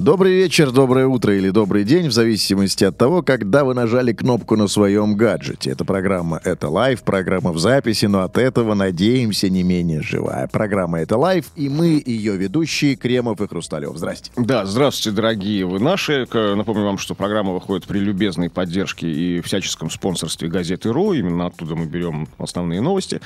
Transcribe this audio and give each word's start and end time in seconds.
Добрый 0.00 0.32
вечер, 0.32 0.70
доброе 0.70 1.06
утро 1.06 1.36
или 1.36 1.50
добрый 1.50 1.84
день, 1.84 2.08
в 2.08 2.12
зависимости 2.12 2.84
от 2.84 2.96
того, 2.96 3.20
когда 3.22 3.64
вы 3.64 3.74
нажали 3.74 4.14
кнопку 4.14 4.56
на 4.56 4.66
своем 4.66 5.14
гаджете. 5.14 5.72
Эта 5.72 5.84
программа 5.84 6.40
«Это 6.42 6.70
live», 6.70 7.02
программа 7.02 7.52
в 7.52 7.58
записи, 7.58 8.06
но 8.06 8.22
от 8.22 8.38
этого, 8.38 8.72
надеемся, 8.72 9.50
не 9.50 9.62
менее 9.62 10.00
живая. 10.00 10.46
Программа 10.46 11.00
«Это 11.00 11.18
live», 11.18 11.50
и 11.54 11.68
мы, 11.68 12.02
ее 12.02 12.38
ведущие, 12.38 12.96
Кремов 12.96 13.42
и 13.42 13.46
Хрусталев. 13.46 13.94
Здрасте. 13.94 14.30
Да, 14.38 14.64
здравствуйте, 14.64 15.14
дорогие 15.14 15.66
вы 15.66 15.80
наши. 15.80 16.26
Напомню 16.32 16.84
вам, 16.84 16.96
что 16.96 17.14
программа 17.14 17.52
выходит 17.52 17.86
при 17.86 17.98
любезной 17.98 18.48
поддержке 18.48 19.06
и 19.06 19.42
всяческом 19.42 19.90
спонсорстве 19.90 20.48
газеты 20.48 20.90
РУ. 20.94 21.12
Именно 21.12 21.48
оттуда 21.48 21.76
мы 21.76 21.84
берем 21.84 22.26
основные 22.38 22.80
новости. 22.80 23.20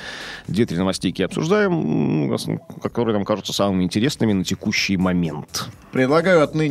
Две-три 0.49 0.77
новостейки 0.77 1.21
обсуждаем, 1.21 2.37
которые 2.83 3.13
нам 3.15 3.23
кажутся 3.23 3.53
самыми 3.53 3.85
интересными 3.85 4.33
на 4.33 4.43
текущий 4.43 4.97
момент. 4.97 5.69
Предлагаю 5.93 6.43
отныне 6.43 6.64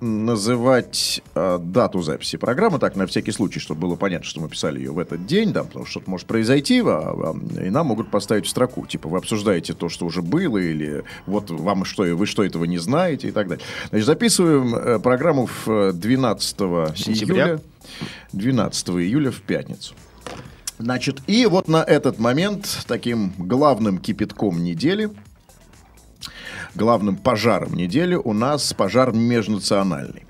называть 0.00 1.22
э, 1.34 1.58
дату 1.60 2.00
записи 2.02 2.38
программы, 2.38 2.78
так, 2.78 2.96
на 2.96 3.06
всякий 3.06 3.32
случай, 3.32 3.60
чтобы 3.60 3.82
было 3.82 3.96
понятно, 3.96 4.26
что 4.26 4.40
мы 4.40 4.48
писали 4.48 4.78
ее 4.78 4.92
в 4.92 4.98
этот 4.98 5.26
день, 5.26 5.52
да, 5.52 5.64
потому 5.64 5.84
что 5.84 5.92
что-то 5.92 6.10
может 6.10 6.26
произойти, 6.26 6.80
а, 6.80 6.86
а, 6.86 7.62
и 7.62 7.70
нам 7.70 7.86
могут 7.88 8.10
поставить 8.10 8.46
в 8.46 8.48
строку, 8.48 8.86
типа, 8.86 9.08
вы 9.08 9.18
обсуждаете 9.18 9.74
то, 9.74 9.88
что 9.88 10.06
уже 10.06 10.22
было, 10.22 10.58
или 10.58 11.04
вот 11.26 11.50
вам 11.50 11.84
что, 11.84 12.04
вы 12.04 12.26
что, 12.26 12.44
этого 12.44 12.64
не 12.64 12.78
знаете, 12.78 13.28
и 13.28 13.30
так 13.30 13.48
далее. 13.48 13.64
Значит, 13.90 14.06
записываем 14.06 14.74
э, 14.74 14.98
программу 15.00 15.46
в 15.46 15.68
э, 15.68 15.92
12 15.92 16.56
Сентября. 16.96 17.44
июля, 17.44 17.60
12 18.32 18.88
июля 18.90 19.30
в 19.30 19.42
пятницу. 19.42 19.94
Значит, 20.78 21.20
и 21.26 21.44
вот 21.44 21.68
на 21.68 21.82
этот 21.82 22.18
момент 22.18 22.84
таким 22.86 23.34
главным 23.36 23.98
кипятком 23.98 24.62
недели 24.64 25.10
главным 26.74 27.16
пожаром 27.16 27.74
недели 27.74 28.14
у 28.14 28.32
нас 28.32 28.72
пожар 28.72 29.12
межнациональный. 29.12 30.24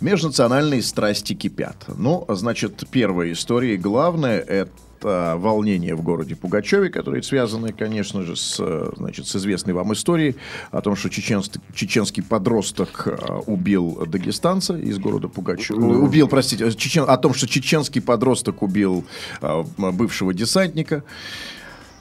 Межнациональные 0.00 0.82
страсти 0.82 1.34
кипят. 1.34 1.76
Ну, 1.88 2.24
значит, 2.28 2.84
первая 2.90 3.32
история 3.32 3.74
и 3.74 3.78
главное 3.78 4.40
это 4.40 4.70
волнение 5.02 5.94
в 5.94 6.02
городе 6.02 6.36
Пугачеве, 6.36 6.90
которые 6.90 7.22
связаны, 7.22 7.72
конечно 7.72 8.22
же, 8.22 8.36
с, 8.36 8.62
значит, 8.96 9.26
с 9.26 9.36
известной 9.36 9.72
вам 9.72 9.92
историей 9.94 10.36
о 10.70 10.82
том, 10.82 10.94
что 10.94 11.08
чеченский, 11.08 11.60
чеченский 11.74 12.22
подросток 12.22 13.04
э, 13.06 13.16
убил 13.46 14.04
дагестанца 14.06 14.76
из 14.76 14.98
города 14.98 15.28
Пугачева. 15.28 15.80
Убил, 15.80 16.28
простите, 16.28 16.70
чечен, 16.72 17.04
о 17.08 17.16
том, 17.16 17.32
что 17.32 17.46
чеченский 17.48 18.02
подросток 18.02 18.62
убил 18.62 19.06
э, 19.40 19.64
бывшего 19.78 20.34
десантника. 20.34 21.02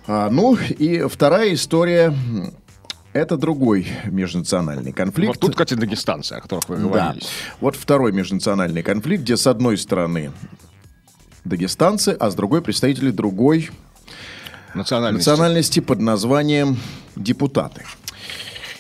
А, 0.08 0.30
ну, 0.30 0.58
и 0.58 1.08
вторая 1.08 1.54
история 1.54 2.14
это 3.14 3.38
другой 3.38 3.88
межнациональный 4.06 4.92
конфликт. 4.92 5.36
Вот 5.36 5.40
тут, 5.40 5.52
кстати, 5.52 5.74
дагестанцы, 5.74 6.34
о 6.34 6.42
которых 6.42 6.70
вы 6.70 6.78
Да. 6.78 6.82
говорили. 6.84 7.24
Вот 7.60 7.76
второй 7.76 8.12
межнациональный 8.12 8.84
конфликт, 8.84 9.24
где 9.24 9.36
с 9.38 9.48
одной 9.48 9.78
стороны 9.78 10.32
дагестанцы, 11.46 12.16
а 12.20 12.30
с 12.30 12.36
другой 12.36 12.62
представители 12.62 13.12
другой 13.12 13.70
Национальности. 14.74 15.28
национальности 15.30 15.80
под 15.80 16.00
названием 16.00 16.78
депутаты. 17.16 17.84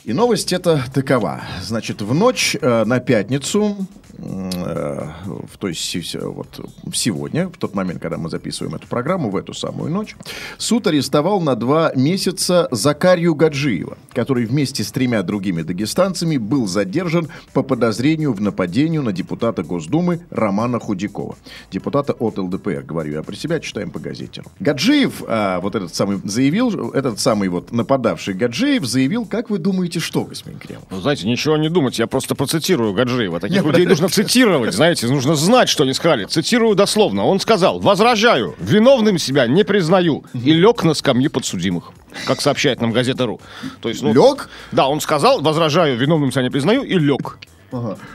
И 0.03 0.13
новость 0.13 0.53
эта 0.53 0.83
такова. 0.93 1.42
Значит, 1.61 2.02
в 2.02 2.14
ночь 2.14 2.55
э, 2.59 2.83
на 2.86 2.99
пятницу, 2.99 3.76
в, 4.21 5.57
то 5.57 5.67
есть 5.67 6.15
вот 6.15 6.59
сегодня, 6.93 7.47
в 7.47 7.57
тот 7.57 7.73
момент, 7.75 8.02
когда 8.02 8.17
мы 8.17 8.30
записываем 8.30 8.75
эту 8.75 8.87
программу, 8.87 9.30
в 9.30 9.35
эту 9.35 9.53
самую 9.53 9.91
ночь, 9.91 10.15
суд 10.57 10.87
арестовал 10.87 11.41
на 11.41 11.55
два 11.55 11.91
месяца 11.95 12.67
Закарью 12.71 13.35
Гаджиева, 13.35 13.97
который 14.13 14.45
вместе 14.45 14.83
с 14.83 14.91
тремя 14.91 15.23
другими 15.23 15.61
дагестанцами 15.61 16.37
был 16.37 16.67
задержан 16.67 17.29
по 17.53 17.63
подозрению 17.63 18.33
в 18.33 18.41
нападении 18.41 18.97
на 18.97 19.13
депутата 19.13 19.63
Госдумы 19.63 20.21
Романа 20.29 20.79
Худякова. 20.79 21.37
Депутата 21.71 22.13
от 22.13 22.37
ЛДПР, 22.37 22.83
говорю 22.83 23.13
я 23.13 23.23
про 23.23 23.35
себя, 23.35 23.59
читаем 23.59 23.91
по 23.91 23.99
газете. 23.99 24.43
Гаджиев, 24.59 25.23
а, 25.27 25.59
вот 25.61 25.75
этот 25.75 25.95
самый, 25.95 26.19
заявил, 26.23 26.91
этот 26.91 27.19
самый 27.19 27.49
вот 27.49 27.71
нападавший 27.71 28.33
Гаджиев 28.33 28.85
заявил, 28.85 29.25
как 29.25 29.49
вы 29.49 29.58
думаете, 29.58 29.99
что, 29.99 30.25
господин 30.25 30.59
Кремов? 30.59 30.83
Знаете, 30.91 31.27
ничего 31.27 31.58
не 31.58 31.69
думать, 31.69 31.99
я 31.99 32.08
просто 32.08 32.35
процитирую 32.35 32.93
Гаджиева. 32.93 33.39
Таких 33.39 33.63
людей 33.63 33.85
нужно 33.85 34.08
цитировать, 34.09 34.73
знаете, 34.73 35.08
нужно 35.08 35.36
знать, 35.36 35.70
что 35.70 35.83
они 35.83 35.93
сказали. 35.93 36.25
Цитирую 36.25 36.75
дословно. 36.75 37.25
Он 37.25 37.39
сказал, 37.39 37.80
возражаю, 37.80 38.55
виновным 38.59 39.17
себя 39.17 39.47
не 39.47 39.64
признаю. 39.64 40.23
И 40.33 40.52
лег 40.52 40.83
на 40.83 40.93
скамье 40.93 41.30
подсудимых. 41.30 41.92
Как 42.25 42.42
сообщает 42.42 42.81
нам 42.81 42.92
газета 42.92 43.25
РУ. 43.25 43.39
То 43.81 43.89
есть, 43.89 44.02
ну, 44.02 44.14
Лег? 44.14 44.49
Да, 44.71 44.87
он 44.87 44.99
сказал, 44.99 45.42
возражаю, 45.42 45.97
виновным 45.97 46.31
себя 46.31 46.43
не 46.43 46.49
признаю, 46.49 46.83
и 46.83 46.97
лег. 46.97 47.37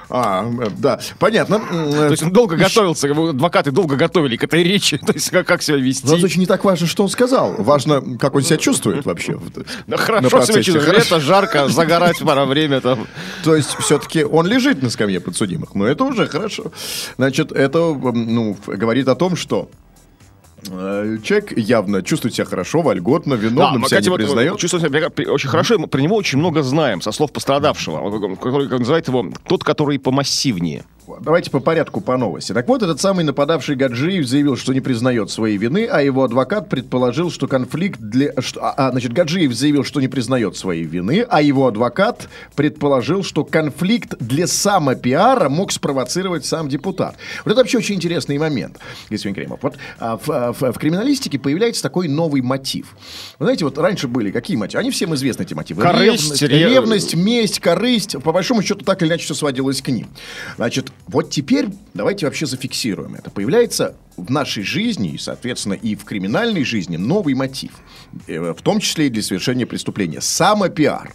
А, 0.08 0.44
э, 0.60 0.68
да, 0.78 1.00
понятно. 1.18 1.56
М, 1.56 1.92
То 1.92 2.10
есть 2.10 2.22
он 2.22 2.32
долго 2.32 2.56
готовился, 2.56 3.10
адвокаты 3.10 3.70
долго 3.70 3.96
готовили 3.96 4.36
к 4.36 4.44
этой 4.44 4.62
речи, 4.62 4.98
то 5.06 5.12
есть 5.12 5.30
как, 5.30 5.46
как 5.46 5.62
себя 5.62 5.76
вести. 5.76 6.06
Но 6.06 6.14
очень 6.14 6.40
не 6.40 6.46
так 6.46 6.64
важно, 6.64 6.86
что 6.86 7.02
он 7.04 7.08
сказал. 7.08 7.54
Важно, 7.58 8.18
как 8.18 8.34
он 8.34 8.42
себя 8.42 8.56
чувствует 8.56 9.04
вообще. 9.04 9.38
Да 9.86 9.96
хорошо 9.96 10.42
себя 10.42 10.62
чувствует. 10.62 10.98
Лето, 10.98 11.20
жарко, 11.20 11.68
загорать 11.68 12.18
пора 12.18 12.44
время 12.44 12.80
там. 12.80 13.06
То 13.42 13.54
есть 13.54 13.76
все-таки 13.78 14.24
он 14.24 14.46
лежит 14.46 14.82
на 14.82 14.90
скамье 14.90 15.20
подсудимых. 15.20 15.74
Но 15.74 15.86
это 15.86 16.04
уже 16.04 16.26
хорошо. 16.26 16.72
Значит, 17.16 17.52
это 17.52 17.78
ну, 17.78 18.56
говорит 18.66 19.08
о 19.08 19.14
том, 19.14 19.36
что 19.36 19.68
э, 19.68 19.93
человек 20.64 21.56
явно 21.56 22.02
чувствует 22.02 22.34
себя 22.34 22.44
хорошо, 22.44 22.82
вольготно, 22.82 23.34
виновным 23.34 23.82
мы, 23.82 23.88
себя 23.88 23.98
кстати, 23.98 24.04
не 24.04 24.10
вот, 24.10 24.16
признает. 24.16 24.58
Чувствую 24.58 24.80
себя 24.88 25.08
очень 25.30 25.48
хорошо, 25.48 25.74
и 25.74 25.78
мы 25.78 25.86
про 25.86 26.00
него 26.00 26.16
очень 26.16 26.38
много 26.38 26.62
знаем, 26.62 27.00
со 27.00 27.12
слов 27.12 27.32
пострадавшего, 27.32 28.36
который 28.36 28.68
как 28.68 28.78
называет 28.78 29.08
его 29.08 29.30
тот, 29.46 29.64
который 29.64 29.98
помассивнее. 29.98 30.84
Давайте 31.20 31.50
по 31.50 31.60
порядку 31.60 32.00
по 32.00 32.16
новости. 32.16 32.52
Так 32.52 32.66
вот, 32.68 32.82
этот 32.82 33.00
самый 33.00 33.24
нападавший 33.24 33.76
Гаджиев 33.76 34.26
заявил, 34.26 34.56
что 34.56 34.72
не 34.72 34.80
признает 34.80 35.30
своей 35.30 35.56
вины, 35.58 35.86
а 35.90 36.02
его 36.02 36.24
адвокат 36.24 36.68
предположил, 36.68 37.30
что 37.30 37.46
конфликт 37.46 38.00
для... 38.00 38.32
А, 38.60 38.74
а, 38.88 38.90
значит, 38.90 39.12
Гаджиев 39.12 39.52
заявил, 39.54 39.84
что 39.84 40.00
не 40.00 40.08
признает 40.08 40.56
своей 40.56 40.84
вины, 40.84 41.26
а 41.28 41.42
его 41.42 41.66
адвокат 41.66 42.28
предположил, 42.56 43.22
что 43.22 43.44
конфликт 43.44 44.14
для 44.18 44.46
самопиара 44.46 45.48
мог 45.48 45.72
спровоцировать 45.72 46.46
сам 46.46 46.68
депутат. 46.68 47.16
Вот 47.44 47.52
это 47.52 47.60
вообще 47.60 47.78
очень 47.78 47.96
интересный 47.96 48.38
момент, 48.38 48.78
господин 49.10 49.34
Кремов. 49.34 49.60
Вот 49.62 49.76
а, 49.98 50.16
в, 50.16 50.30
а, 50.30 50.52
в- 50.52 50.72
в 50.72 50.78
криминалистике 50.78 51.38
появляется 51.38 51.82
такой 51.82 52.08
новый 52.08 52.40
мотив. 52.40 52.96
Вы 53.38 53.46
знаете, 53.46 53.64
вот 53.66 53.76
раньше 53.78 54.08
были 54.08 54.30
какие 54.30 54.56
мотивы? 54.56 54.80
Они 54.80 54.90
всем 54.90 55.14
известны, 55.14 55.42
эти 55.42 55.54
мотивы. 55.54 55.82
Корысть, 55.82 56.40
ревность, 56.40 56.42
ре- 56.42 56.58
ревность, 56.70 57.14
месть, 57.14 57.60
корысть. 57.60 58.16
По 58.22 58.32
большому 58.32 58.62
счету, 58.62 58.84
так 58.84 59.02
или 59.02 59.08
иначе, 59.10 59.24
все 59.24 59.34
сводилось 59.34 59.82
к 59.82 59.88
ним. 59.88 60.08
Значит, 60.56 60.92
вот 61.06 61.30
теперь 61.30 61.68
давайте 61.92 62.26
вообще 62.26 62.46
зафиксируем 62.46 63.14
это. 63.14 63.30
Появляется 63.30 63.94
в 64.16 64.30
нашей 64.30 64.62
жизни, 64.62 65.10
и, 65.14 65.18
соответственно, 65.18 65.74
и 65.74 65.94
в 65.94 66.04
криминальной 66.04 66.64
жизни 66.64 66.96
новый 66.96 67.34
мотив. 67.34 67.72
Э, 68.26 68.52
В 68.52 68.62
том 68.62 68.80
числе 68.80 69.06
и 69.06 69.10
для 69.10 69.22
совершения 69.22 69.66
преступления. 69.66 70.20
Самопиар. 70.20 71.12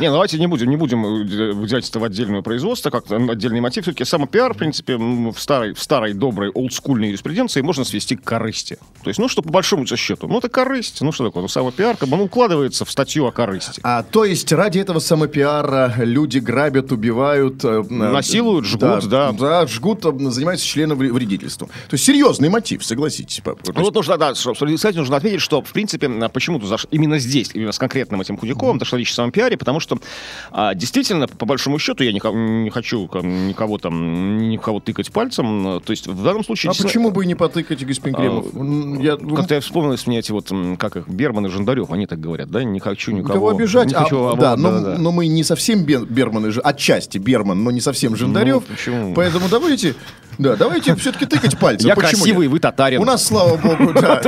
Не, 0.00 0.08
ну 0.08 0.14
давайте 0.14 0.38
не 0.38 0.46
будем, 0.46 0.68
не 0.70 0.76
будем 0.76 1.04
э, 1.04 1.52
выделять 1.52 1.88
это 1.88 1.98
в 2.00 2.04
отдельное 2.04 2.42
производство, 2.42 2.90
как 2.90 3.10
отдельный 3.10 3.60
мотив. 3.60 3.84
Все-таки 3.84 4.04
самопиар, 4.04 4.54
в 4.54 4.56
принципе, 4.58 4.96
в 4.96 5.34
старой, 5.38 5.74
в 5.74 5.82
старой 5.82 6.12
доброй 6.14 6.50
олдскульной 6.50 7.08
юриспруденции 7.08 7.60
можно 7.60 7.84
свести 7.84 8.16
к 8.16 8.24
корысти. 8.24 8.78
То 9.02 9.10
есть, 9.10 9.18
ну, 9.18 9.28
что 9.28 9.42
по 9.42 9.50
большому 9.50 9.86
счету, 9.86 10.26
ну, 10.28 10.38
это 10.38 10.48
корысть. 10.48 11.00
Ну, 11.00 11.12
что 11.12 11.26
такое? 11.26 11.42
Ну, 11.42 11.48
самопиар, 11.48 11.96
как 11.96 12.08
бы, 12.08 12.16
ну, 12.16 12.24
укладывается 12.24 12.84
в 12.84 12.90
статью 12.90 13.26
о 13.26 13.32
корысти. 13.32 13.80
А, 13.84 14.02
то 14.02 14.24
есть 14.24 14.50
ради 14.52 14.78
этого 14.78 14.98
самопиара 15.00 15.94
люди 15.98 16.38
грабят, 16.38 16.92
убивают. 16.92 17.64
э, 17.64 17.82
Насилуют, 17.88 18.66
жгут, 18.66 19.08
да. 19.08 19.32
Да, 19.32 19.66
жгут, 19.66 20.04
э, 20.04 20.12
занимаются 20.30 20.66
членом 20.66 20.98
вредительством. 20.98 21.68
То 21.68 21.94
есть 21.94 22.04
серьезный 22.32 22.48
мотив, 22.48 22.84
согласитесь. 22.84 23.40
Пап. 23.44 23.62
То 23.62 23.72
Ну, 23.74 23.82
вот 23.82 23.94
нужно, 23.94 24.16
да, 24.16 24.32
кстати, 24.32 24.96
нужно 24.96 25.16
отметить, 25.16 25.40
что, 25.40 25.62
в 25.62 25.72
принципе, 25.72 26.08
а, 26.08 26.28
почему-то 26.28 26.66
заш- 26.66 26.86
именно 26.90 27.18
здесь, 27.18 27.50
именно 27.54 27.72
с 27.72 27.78
конкретным 27.78 28.20
этим 28.20 28.36
Худяковым, 28.36 28.78
дошла 28.78 28.98
речь 28.98 29.10
о 29.12 29.14
самом 29.14 29.32
пиаре, 29.32 29.56
потому 29.56 29.80
что 29.80 29.98
а, 30.50 30.74
действительно, 30.74 31.26
по 31.28 31.46
большому 31.46 31.78
счету, 31.78 32.04
я 32.04 32.12
никого- 32.12 32.36
не 32.36 32.70
хочу 32.70 33.02
никого 33.22 33.78
там, 33.78 34.48
никого 34.48 34.80
тыкать 34.80 35.10
пальцем, 35.12 35.66
а, 35.66 35.80
то 35.80 35.90
есть 35.92 36.06
в 36.06 36.22
данном 36.22 36.44
случае... 36.44 36.70
А 36.70 36.72
действительно- 36.72 36.88
почему 36.88 37.10
бы 37.10 37.24
и 37.24 37.26
не 37.26 37.34
потыкать, 37.34 37.84
господин 37.86 38.16
Кремов? 38.16 38.54
М, 38.54 39.00
Я, 39.00 39.16
Как-то 39.16 39.54
я 39.54 39.60
вспомнилось 39.60 40.06
мне 40.06 40.18
эти 40.18 40.32
вот, 40.32 40.50
как 40.78 40.96
их, 40.96 41.08
Берман 41.08 41.46
и 41.46 41.48
Жандарев, 41.48 41.90
они 41.90 42.06
так 42.06 42.20
говорят, 42.20 42.50
да, 42.50 42.64
не 42.64 42.80
хочу 42.80 43.12
никого... 43.12 43.34
Кого 43.34 43.48
обижать? 43.50 43.88
Не 43.88 43.94
А, 43.94 44.02
хочу, 44.04 44.24
а, 44.26 44.36
да, 44.36 44.50
вот, 44.50 44.58
но, 44.58 44.70
да-да-да. 44.72 44.98
но 44.98 45.12
мы 45.12 45.26
не 45.26 45.44
совсем 45.44 45.84
Бер- 45.84 46.06
Берман, 46.06 46.46
и 46.46 46.50
Ж- 46.50 46.60
отчасти 46.62 47.18
Берман, 47.18 47.62
но 47.64 47.70
не 47.70 47.80
совсем 47.80 48.16
Жендарев. 48.16 48.62
Ну, 48.68 48.74
почему? 48.76 49.14
Поэтому 49.14 49.48
давайте, 49.48 49.94
да, 50.38 50.56
давайте 50.56 50.94
все-таки 50.96 51.26
тыкать 51.26 51.58
пальцем. 51.58 51.88
Я 51.88 51.94
Почему? 51.94 52.21
Красивый, 52.22 52.48
вы 52.48 52.58
татарин. 52.58 53.00
У 53.00 53.04
нас, 53.04 53.26
слава 53.26 53.56
богу, 53.56 53.92
да. 54.00 54.20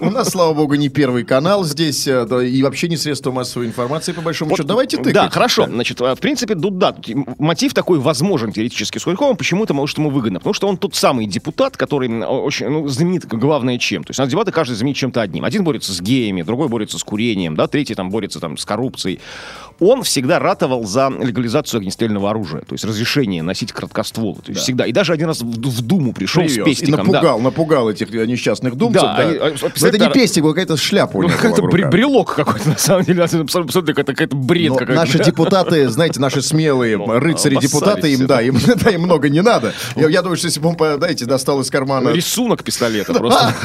У 0.00 0.10
нас, 0.10 0.30
слава 0.30 0.54
богу, 0.54 0.74
не 0.74 0.88
первый 0.88 1.24
канал 1.24 1.64
здесь, 1.64 2.06
э, 2.06 2.26
и 2.46 2.62
вообще 2.62 2.88
не 2.88 2.96
средство 2.96 3.30
массовой 3.30 3.66
информации, 3.66 4.12
по 4.12 4.20
большому 4.20 4.52
счету. 4.52 4.66
Давайте 4.66 4.96
тыкать. 4.98 5.14
Да, 5.14 5.30
хорошо. 5.30 5.66
Значит, 5.66 6.00
а, 6.00 6.14
в 6.14 6.20
принципе, 6.20 6.54
да, 6.54 6.94
мотив 7.38 7.74
такой 7.74 7.98
возможен 7.98 8.52
теоретически 8.52 8.98
с 8.98 9.04
Куликовым. 9.04 9.36
Почему 9.36 9.64
это 9.64 9.74
может 9.74 9.98
ему 9.98 10.10
выгодно? 10.10 10.38
Потому 10.38 10.54
что 10.54 10.68
он 10.68 10.76
тот 10.76 10.94
самый 10.94 11.26
депутат, 11.26 11.76
который 11.76 12.08
очень 12.22 12.68
ну, 12.68 12.88
знаменит, 12.88 13.26
главное, 13.26 13.78
чем. 13.78 14.04
То 14.04 14.10
есть 14.10 14.20
у 14.20 14.22
нас 14.22 14.30
дебаты 14.30 14.52
каждый 14.52 14.74
знаменит 14.74 14.96
чем-то 14.96 15.20
одним. 15.20 15.44
Один 15.44 15.64
борется 15.64 15.92
с 15.92 16.00
геями, 16.00 16.42
другой 16.42 16.68
борется 16.68 16.98
с 16.98 17.04
курением, 17.04 17.56
да, 17.56 17.66
третий 17.66 17.94
там 17.94 18.10
борется 18.10 18.40
там 18.40 18.56
с 18.56 18.64
коррупцией. 18.64 19.20
Он 19.80 20.02
всегда 20.02 20.38
ратовал 20.38 20.84
за 20.84 21.08
легализацию 21.10 21.78
огнестрельного 21.78 22.30
оружия, 22.30 22.60
то 22.60 22.74
есть 22.74 22.84
разрешение 22.84 23.42
носить 23.42 23.72
краткоствол. 23.72 24.36
То 24.36 24.52
есть 24.52 24.62
всегда. 24.62 24.86
И 24.86 24.92
даже 24.92 25.12
один 25.12 25.26
раз 25.28 25.40
в, 25.40 25.46
в 25.46 25.80
Думу 25.82 26.12
пришел 26.12 26.42
Привез. 26.42 26.54
с 26.54 26.58
И 26.58 26.62
пестиком. 26.62 27.06
да. 27.06 27.12
напугал, 27.12 27.40
напугал 27.40 27.90
этих 27.90 28.14
э, 28.14 28.26
несчастных 28.26 28.76
думцев. 28.76 29.02
Да, 29.02 29.16
Да, 29.16 29.22
они- 29.22 29.36
а, 29.36 29.40
Но 29.40 29.46
это 29.48 29.70
представь, 29.70 29.98
не 29.98 30.08
пестик, 30.12 30.42
был 30.42 30.50
какая-то 30.50 30.76
шляпа 30.76 31.22
Ну, 31.22 31.28
какой-то 31.28 31.62
брелок 31.62 32.34
какой-то, 32.34 32.68
на 32.68 32.78
самом 32.78 33.04
деле. 33.04 33.22
Абсолютно 33.22 33.94
какая-то 33.94 34.36
бред 34.36 34.72
какой-то. 34.72 34.92
наши 34.92 35.18
депутаты, 35.24 35.88
знаете, 35.88 36.20
наши 36.20 36.42
смелые 36.42 36.98
Ну, 36.98 37.18
рыцари-депутаты, 37.18 38.12
им, 38.12 38.26
да, 38.26 38.42
им, 38.42 38.58
да, 38.76 38.90
им 38.90 39.02
много 39.02 39.28
не 39.28 39.40
надо. 39.40 39.72
Я, 39.96 40.08
я 40.08 40.22
думаю, 40.22 40.36
что 40.36 40.46
если 40.46 40.60
бы 40.60 40.68
он, 40.68 40.76
знаете, 40.76 41.24
достал 41.24 41.60
из 41.60 41.70
кармана... 41.70 42.10
Рисунок 42.10 42.62
пистолета 42.64 43.14
просто. 43.14 43.54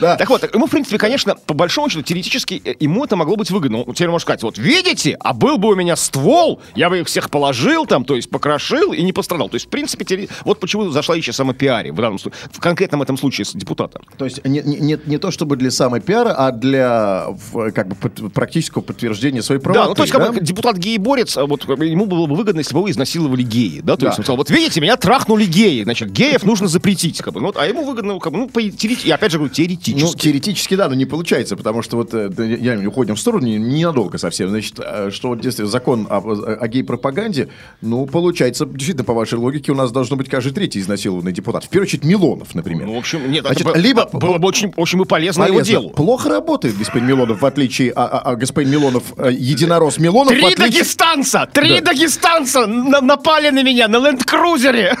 Да. 0.00 0.16
Так 0.16 0.28
вот, 0.30 0.42
ему, 0.52 0.66
в 0.66 0.70
принципе, 0.70 0.98
конечно, 0.98 1.36
по 1.46 1.54
большому 1.54 1.88
счету, 1.88 2.02
теоретически, 2.02 2.60
э, 2.64 2.74
ему 2.80 3.04
это 3.04 3.14
могло 3.14 3.36
быть 3.36 3.52
выгодно. 3.52 3.82
Он 3.82 3.94
теперь 3.94 4.08
может 4.08 4.24
сказать, 4.26 4.42
вот 4.42 4.58
видите, 4.58 5.11
а 5.20 5.32
был 5.32 5.58
бы 5.58 5.68
у 5.68 5.74
меня 5.74 5.96
ствол, 5.96 6.60
я 6.74 6.90
бы 6.90 7.00
их 7.00 7.06
всех 7.06 7.30
положил 7.30 7.86
там, 7.86 8.04
то 8.04 8.16
есть 8.16 8.30
покрошил 8.30 8.92
и 8.92 9.02
не 9.02 9.12
пострадал. 9.12 9.48
То 9.48 9.56
есть, 9.56 9.66
в 9.66 9.70
принципе, 9.70 10.28
вот 10.44 10.60
почему 10.60 10.90
зашла 10.90 11.14
о 11.16 11.32
самопиаре 11.32 11.92
в 11.92 11.96
данном 11.96 12.18
случае, 12.18 12.38
в 12.52 12.60
конкретном 12.60 13.02
этом 13.02 13.16
случае 13.18 13.44
с 13.44 13.52
депутатом. 13.52 14.02
То 14.16 14.24
есть 14.24 14.44
не, 14.44 14.60
не, 14.60 14.98
не- 15.06 15.18
то 15.18 15.30
чтобы 15.30 15.56
для 15.56 15.70
самопиара, 15.70 16.34
а 16.36 16.50
для 16.52 17.26
как 17.74 17.88
бы 17.88 17.94
практического 18.30 18.82
подтверждения 18.82 19.42
своей 19.42 19.60
правоты. 19.60 19.82
Да, 19.84 19.88
ну 19.88 19.94
то 19.94 20.02
есть, 20.02 20.12
как 20.12 20.22
да? 20.22 20.32
бы, 20.32 20.40
депутат 20.40 20.76
гей-борец, 20.76 21.36
а 21.36 21.46
вот 21.46 21.64
как 21.64 21.78
ему 21.80 22.06
было 22.06 22.26
бы 22.26 22.34
выгодно, 22.36 22.58
если 22.60 22.74
бы 22.74 22.80
его 22.80 22.90
изнасиловали 22.90 23.42
геи, 23.42 23.80
да, 23.82 23.94
то 23.96 24.02
Да. 24.02 24.06
есть 24.08 24.18
он 24.18 24.24
сказал, 24.24 24.36
вот 24.38 24.50
видите, 24.50 24.80
меня 24.80 24.96
трахнули 24.96 25.44
геи, 25.44 25.82
значит, 25.84 26.10
геев 26.10 26.42
нужно 26.44 26.68
запретить, 26.68 27.18
как 27.18 27.34
бы, 27.34 27.40
ну, 27.40 27.46
вот, 27.46 27.56
а 27.56 27.66
ему 27.66 27.84
выгодно, 27.84 28.18
как 28.18 28.32
бы, 28.32 28.38
ну, 28.40 28.48
по, 28.48 28.60
теоретически, 28.62 29.08
я 29.08 29.14
опять 29.16 29.32
же 29.32 29.38
говорю, 29.38 29.52
теоретически. 29.54 30.02
Ну, 30.04 30.14
теоретически, 30.14 30.74
да, 30.74 30.88
но 30.88 30.94
не 30.94 31.06
получается, 31.06 31.56
потому 31.56 31.82
что 31.82 31.96
вот, 31.98 32.12
э, 32.14 32.30
я 32.60 32.78
уходим 32.88 33.14
в 33.14 33.20
сторону, 33.20 33.46
не- 33.46 33.56
ненадолго 33.58 34.18
совсем, 34.18 34.48
значит, 34.48 34.78
э, 34.78 35.01
что 35.10 35.28
вот 35.28 35.40
действительно 35.40 35.70
закон 35.70 36.06
о, 36.08 36.18
о 36.18 36.68
гей-пропаганде, 36.68 37.48
ну, 37.80 38.06
получается, 38.06 38.66
действительно, 38.66 39.04
по 39.04 39.14
вашей 39.14 39.38
логике, 39.38 39.72
у 39.72 39.74
нас 39.74 39.90
должно 39.92 40.16
быть 40.16 40.28
каждый 40.28 40.52
третий 40.52 40.80
изнасилованный 40.80 41.32
депутат. 41.32 41.64
В 41.64 41.68
первую 41.68 41.86
очередь, 41.88 42.04
Милонов, 42.04 42.54
например. 42.54 42.86
Ну, 42.86 42.94
в 42.94 42.98
общем, 42.98 43.30
нет, 43.30 43.44
Значит, 43.44 43.66
это 43.66 43.78
либо- 43.78 44.08
было 44.12 44.38
бы 44.38 44.48
очень, 44.48 44.72
очень 44.76 44.98
бы 44.98 45.04
полезно, 45.04 45.44
его 45.44 45.54
Полезно. 45.54 45.70
делу. 45.72 45.90
Плохо 45.90 46.28
работает 46.28 46.76
господин 46.78 47.08
Милонов, 47.08 47.42
в 47.42 47.46
отличие 47.46 47.92
а, 47.92 48.04
а- 48.06 48.30
а 48.32 48.36
господин 48.36 48.70
Милонов, 48.72 49.02
э, 49.16 49.30
единорос 49.32 49.98
Милонов, 49.98 50.32
Три 50.32 50.42
отличие... 50.44 50.66
дагестанца! 50.66 51.48
Три 51.52 51.80
Да. 51.80 51.92
дагестанца 51.92 52.66
на- 52.66 53.00
напали 53.00 53.50
на 53.50 53.62
меня 53.62 53.88
на 53.88 53.96
ленд-крузере! 53.96 54.96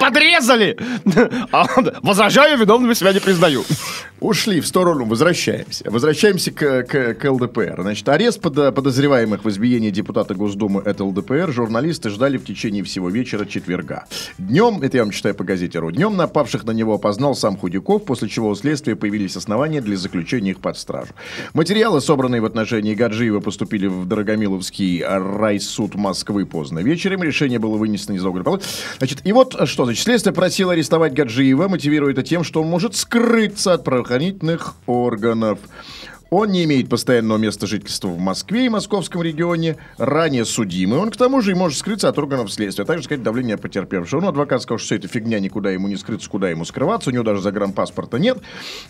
Подрезали! 0.00 0.76
А 1.52 1.66
Возражаю, 2.02 2.58
виновными 2.58 2.94
себя 2.94 3.12
не 3.12 3.20
признаю. 3.20 3.64
Ушли 4.20 4.60
в 4.60 4.66
сторону, 4.66 5.06
возвращаемся. 5.06 5.90
Возвращаемся 5.90 6.52
к, 6.52 6.82
к- 6.82 7.14
к 7.14 7.24
ЛДПР. 7.30 7.76
Значит, 7.80 8.06
арест 8.06 8.38
подо- 8.42 8.70
подозреваемых 8.70 9.42
в 9.44 9.48
избиении 9.48 9.88
депутата 9.88 10.34
Госдумы 10.34 10.82
от 10.82 11.00
ЛДПР 11.00 11.50
журналисты 11.50 12.10
ждали 12.10 12.36
в 12.36 12.44
течение 12.44 12.84
всего 12.84 13.08
вечера 13.08 13.46
четверга. 13.46 14.04
Днем, 14.36 14.82
это 14.82 14.98
я 14.98 15.04
вам 15.04 15.10
читаю 15.10 15.34
по 15.34 15.42
газете 15.44 15.78
РУ, 15.78 15.90
днем 15.90 16.18
напавших 16.18 16.64
на 16.64 16.72
него 16.72 16.94
опознал 16.96 17.34
сам 17.34 17.56
Худяков, 17.56 18.04
после 18.04 18.28
чего 18.28 18.50
у 18.50 18.54
следствия 18.54 18.94
появились 18.94 19.36
основания 19.36 19.80
для 19.80 19.96
заключения 19.96 20.50
их 20.50 20.60
под 20.60 20.76
стражу. 20.76 21.14
Материалы, 21.54 22.02
собранные 22.02 22.42
в 22.42 22.44
отношении 22.44 22.94
Гаджиева, 22.94 23.40
поступили 23.40 23.86
в 23.86 24.04
Дорогомиловский 24.06 25.02
райсуд 25.02 25.94
Москвы 25.94 26.44
поздно 26.44 26.80
вечером. 26.80 27.22
Решение 27.22 27.58
было 27.58 27.78
вынесено 27.78 28.16
из 28.16 28.24
округа. 28.26 28.60
Значит, 28.98 29.20
и 29.24 29.32
вот 29.32 29.56
что, 29.66 29.86
значит, 29.86 30.04
следствие 30.04 30.34
просило 30.34 30.74
арестовать 30.74 31.14
Гаджиева, 31.14 31.68
мотивируя 31.68 32.12
это 32.12 32.22
тем, 32.22 32.44
что 32.44 32.60
он 32.60 32.68
может 32.68 32.94
скрыться 32.96 33.72
от 33.72 33.82
правоохранительных 34.10 34.74
органов. 34.86 35.58
Он 36.30 36.50
не 36.50 36.62
имеет 36.62 36.88
постоянного 36.88 37.38
места 37.38 37.66
жительства 37.66 38.06
в 38.06 38.18
Москве 38.18 38.66
и 38.66 38.68
московском 38.68 39.20
регионе, 39.20 39.76
ранее 39.98 40.44
судимый. 40.44 41.00
Он, 41.00 41.10
к 41.10 41.16
тому 41.16 41.40
же, 41.40 41.50
и 41.50 41.54
может 41.54 41.76
скрыться 41.76 42.08
от 42.08 42.16
органов 42.18 42.52
следствия, 42.52 42.84
а 42.84 42.86
также 42.86 43.04
сказать 43.04 43.24
давление 43.24 43.56
потерпевшего. 43.56 44.20
Ну, 44.20 44.28
адвокат 44.28 44.62
сказал, 44.62 44.78
что 44.78 44.86
все 44.86 44.94
это 44.96 45.08
фигня, 45.08 45.40
никуда 45.40 45.70
ему 45.70 45.88
не 45.88 45.96
скрыться, 45.96 46.30
куда 46.30 46.48
ему 46.48 46.64
скрываться. 46.64 47.10
У 47.10 47.12
него 47.12 47.24
даже 47.24 47.42
загранпаспорта 47.42 48.18
нет. 48.20 48.38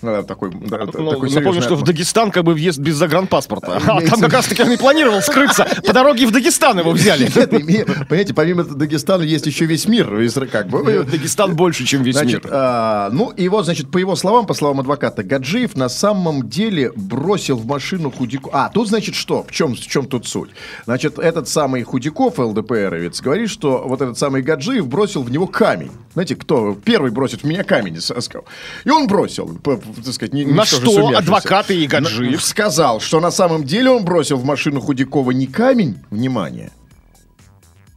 Э, 0.02 0.22
Такой, 0.28 0.50
да, 0.50 0.80
Ну, 0.84 0.86
такой 0.86 1.08
напомню, 1.08 1.30
серьезный 1.30 1.62
что 1.62 1.76
в. 1.76 1.82
Дагестан 1.82 2.30
как 2.30 2.44
бы 2.44 2.52
въезд 2.52 2.78
без 2.78 2.96
загранпаспорта. 2.96 3.80
А 3.86 4.00
там 4.02 4.20
как 4.20 4.34
раз 4.34 4.46
таки 4.46 4.62
он 4.62 4.72
и 4.72 4.76
планировал 4.76 5.22
скрыться. 5.22 5.66
По 5.86 5.94
дороге 5.94 6.26
в 6.26 6.32
Дагестан 6.32 6.78
его 6.78 6.90
взяли. 6.90 7.30
Понимаете, 7.30 8.34
помимо 8.34 8.64
Дагестана 8.64 9.22
есть 9.22 9.46
еще 9.46 9.64
весь 9.64 9.88
мир. 9.88 10.10
Как 10.52 10.68
бы, 10.68 11.04
Дагестан 11.10 11.56
больше, 11.56 11.86
чем 11.86 12.02
весь 12.02 12.22
мир. 12.22 12.42
а, 12.50 13.08
ну 13.12 13.30
и 13.30 13.48
вот, 13.48 13.64
значит, 13.64 13.90
по 13.90 13.96
его 13.96 14.14
словам, 14.14 14.46
по 14.46 14.52
словам 14.52 14.80
адвоката, 14.80 15.22
Гаджиев 15.22 15.74
на 15.74 15.88
самом 15.88 16.46
деле 16.46 16.92
бросил 16.94 17.29
в 17.54 17.66
машину 17.66 18.10
Худяков. 18.10 18.52
А, 18.54 18.68
тут, 18.68 18.88
значит, 18.88 19.14
что? 19.14 19.42
В 19.42 19.50
чем, 19.52 19.74
в 19.74 19.80
чем 19.80 20.06
тут 20.06 20.26
суть? 20.26 20.50
Значит, 20.84 21.18
этот 21.18 21.48
самый 21.48 21.82
Худяков, 21.82 22.38
ЛДПРовец, 22.38 23.20
говорит, 23.20 23.50
что 23.50 23.84
вот 23.86 24.00
этот 24.00 24.18
самый 24.18 24.42
Гаджиев 24.42 24.86
бросил 24.86 25.22
в 25.22 25.30
него 25.30 25.46
камень. 25.46 25.90
Знаете, 26.14 26.36
кто 26.36 26.74
первый 26.74 27.10
бросит 27.10 27.42
в 27.42 27.46
меня 27.46 27.64
камень, 27.64 28.00
сказал. 28.00 28.44
И 28.84 28.90
он 28.90 29.06
бросил, 29.06 29.58
так 29.64 29.80
сказать, 30.12 30.32
не, 30.34 30.44
На 30.44 30.64
что 30.64 30.76
сумевшийся. 30.76 31.18
адвокаты 31.18 31.76
и 31.76 31.86
Гаджиев? 31.86 32.42
Сказал, 32.42 33.00
что 33.00 33.20
на 33.20 33.30
самом 33.30 33.64
деле 33.64 33.90
он 33.90 34.04
бросил 34.04 34.36
в 34.36 34.44
машину 34.44 34.80
Худякова 34.80 35.30
не 35.30 35.46
камень, 35.46 35.98
внимание, 36.10 36.70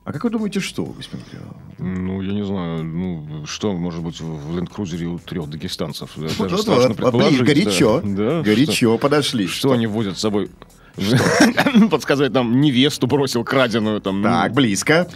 а 0.06 0.12
как 0.12 0.24
вы 0.26 0.30
думаете, 0.30 0.60
что, 0.60 0.84
господин 0.86 1.26
Кириллов? 1.26 1.56
Ну, 1.80 2.22
я 2.22 2.34
не 2.34 2.46
знаю, 2.46 2.84
ну, 2.84 3.46
что 3.46 3.74
может 3.74 4.02
быть 4.02 4.20
в 4.20 4.56
ленд-крузере 4.56 5.06
у 5.06 5.18
трех 5.20 5.50
дагестанцев? 5.50 6.12
Даже 6.18 6.36
Вот, 6.36 6.62
страшно 6.62 6.90
вот, 6.90 6.98
предположить. 6.98 7.42
горячо, 7.42 8.02
Да, 8.04 8.42
горячо 8.42 8.98
подошли. 8.98 9.48
Что, 9.48 9.58
что 9.58 9.72
они 9.72 9.88
возят 9.88 10.18
с 10.18 10.22
собой? 10.22 10.50
Подсказать 11.90 12.31
нам, 12.34 12.62
невесту 12.62 13.07
бросил 13.07 13.44
краденую 13.44 14.00
там. 14.01 14.22
ну, 14.22 14.28
Так, 14.28 14.54
близко. 14.54 15.07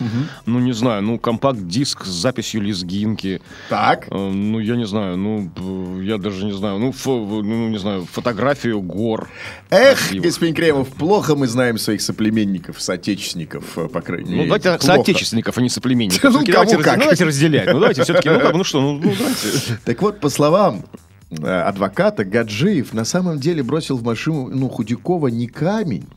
Ну, 0.45 0.59
не 0.59 0.71
знаю, 0.73 1.01
ну, 1.03 1.19
компакт-диск 1.19 2.05
с 2.05 2.09
записью 2.09 2.61
лезгинки. 2.61 3.41
Так. 3.69 4.07
Э, 4.09 4.15
Ну, 4.31 4.59
я 4.59 4.75
не 4.75 4.85
знаю, 4.85 5.17
ну, 5.17 6.01
я 6.01 6.17
даже 6.17 6.45
не 6.45 6.51
знаю, 6.53 6.79
ну, 6.79 6.89
фо- 6.91 7.43
ну, 7.43 7.69
не 7.69 7.77
знаю, 7.79 8.07
фотографию 8.11 8.81
гор. 8.81 9.29
Эх, 9.69 9.97
красивых. 9.99 10.23
господин 10.25 10.55
Кремов, 10.55 10.87
плохо 10.89 11.35
мы 11.35 11.47
знаем 11.47 11.77
своих 11.77 12.01
соплеменников, 12.01 12.81
соотечественников, 12.81 13.77
э, 13.77 13.87
по 13.87 14.01
крайней 14.01 14.29
Ну, 14.31 14.35
мере. 14.37 14.45
давайте 14.45 14.69
Плохо. 14.69 14.85
соотечественников, 14.85 15.57
а 15.57 15.61
не 15.61 15.69
соплеменников. 15.69 16.23
Ну, 16.37 16.39
кому 16.39 16.45
давайте, 16.51 16.75
раз- 16.77 16.85
как. 16.85 16.95
ну, 16.97 17.01
давайте 17.03 17.25
разделять. 17.25 17.67
Ну, 17.67 17.79
давайте 17.79 18.03
все-таки, 18.03 18.29
ну, 18.29 18.39
как 18.39 18.53
ну 18.55 18.63
что, 18.63 18.81
ну, 18.81 18.93
ну, 18.93 19.13
давайте. 19.17 19.47
Так 19.85 20.01
вот, 20.01 20.19
по 20.19 20.29
словам 20.29 20.83
адвоката, 21.31 22.23
Гаджиев 22.23 22.93
на 22.93 23.05
самом 23.05 23.39
деле 23.39 23.63
бросил 23.63 23.97
в 23.97 24.03
машину 24.03 24.49
ну, 24.49 24.69
Худякова 24.69 25.27
не 25.27 25.47
камень, 25.47 26.07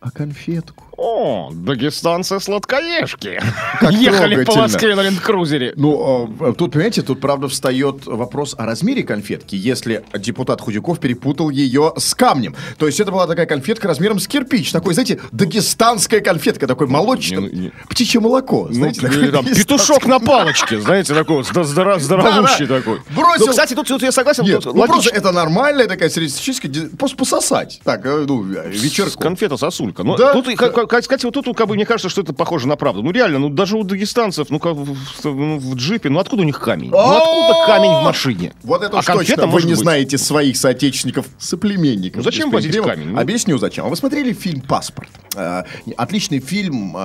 а 0.00 0.10
конфетку. 0.10 0.84
О, 0.96 1.50
дагестанцы-сладкоежки. 1.52 3.40
Как 3.80 3.92
Ехали 3.92 4.44
по. 4.44 4.54
Москве 4.56 4.94
на 4.94 5.00
ленд-крузере. 5.02 5.72
Ну, 5.76 6.30
э, 6.40 6.52
тут, 6.56 6.72
понимаете, 6.72 7.02
тут, 7.02 7.20
правда, 7.20 7.48
встает 7.48 8.06
вопрос 8.06 8.54
о 8.58 8.66
размере 8.66 9.02
конфетки, 9.02 9.56
если 9.56 10.04
депутат 10.18 10.60
Худяков 10.60 11.00
перепутал 11.00 11.50
ее 11.50 11.92
с 11.96 12.14
камнем. 12.14 12.54
То 12.78 12.86
есть 12.86 13.00
это 13.00 13.10
была 13.10 13.26
такая 13.26 13.46
конфетка 13.46 13.88
размером 13.88 14.18
с 14.20 14.28
кирпич. 14.28 14.70
Такой, 14.70 14.94
знаете, 14.94 15.18
дагестанская 15.32 16.20
конфетка, 16.20 16.66
такой 16.66 16.86
молочный. 16.86 17.38
Не, 17.38 17.48
ну, 17.48 17.48
не. 17.62 17.72
Птичье 17.88 18.20
молоко, 18.20 18.66
Ну, 18.68 18.74
знаете. 18.74 19.30
там 19.32 19.44
петушок 19.46 20.06
на 20.06 20.20
палочке, 20.20 20.78
знаете, 20.80 21.14
такой 21.14 21.42
здо- 21.42 21.64
здоро- 21.64 21.98
здоровущий 21.98 22.66
Да-да. 22.66 22.78
такой. 22.80 23.00
Бросил- 23.16 23.46
Ну, 23.46 23.50
кстати, 23.52 23.74
тут, 23.74 23.88
тут 23.88 24.02
я 24.02 24.12
согласен, 24.12 24.44
Нет, 24.44 24.62
тут 24.62 24.74
ну 24.74 24.84
просто 24.86 25.10
это 25.10 25.32
нормальная 25.32 25.86
такая 25.86 26.10
среднестатистическая, 26.10 26.68
ди- 26.68 26.86
просто 26.96 27.16
пососать. 27.16 27.80
Так, 27.82 28.04
э, 28.06 28.24
ну, 28.28 28.42
вечерку. 28.42 29.18
Конфета 29.20 29.56
сосулька. 29.56 30.02
Но 30.04 30.16
Да. 30.16 30.32
тут, 30.34 30.46
как- 30.56 30.81
кстати, 30.86 31.24
вот 31.24 31.34
тут, 31.34 31.56
как 31.56 31.68
бы, 31.68 31.74
мне 31.74 31.86
кажется, 31.86 32.08
что 32.08 32.22
это 32.22 32.32
похоже 32.32 32.68
на 32.68 32.76
правду. 32.76 33.02
Ну, 33.02 33.10
реально, 33.10 33.38
ну, 33.38 33.48
даже 33.48 33.76
у 33.76 33.84
дагестанцев, 33.84 34.50
ну, 34.50 34.58
как 34.58 34.74
в, 34.74 34.96
ну, 35.24 35.58
в 35.58 35.74
джипе, 35.74 36.08
ну, 36.08 36.18
откуда 36.18 36.42
у 36.42 36.44
них 36.44 36.60
камень? 36.60 36.90
Ну, 36.90 36.98
откуда 36.98 37.66
камень 37.66 37.90
в 37.90 38.02
машине? 38.02 38.52
Вот 38.62 38.82
это 38.82 38.96
а 38.96 39.00
уж 39.00 39.06
точно. 39.06 39.46
Вы 39.46 39.62
не 39.62 39.70
быть. 39.70 39.78
знаете 39.78 40.18
своих 40.18 40.56
соотечественников, 40.56 41.26
соплеменников. 41.38 42.18
Ну, 42.18 42.22
зачем 42.22 42.50
возить 42.50 42.76
камень? 42.76 43.10
Ну. 43.10 43.20
Объясню, 43.20 43.58
зачем. 43.58 43.86
А 43.86 43.88
вы 43.88 43.96
смотрели 43.96 44.32
фильм 44.32 44.60
«Паспорт»? 44.62 45.10
А, 45.36 45.64
Отличный 45.96 46.40
фильм. 46.40 46.96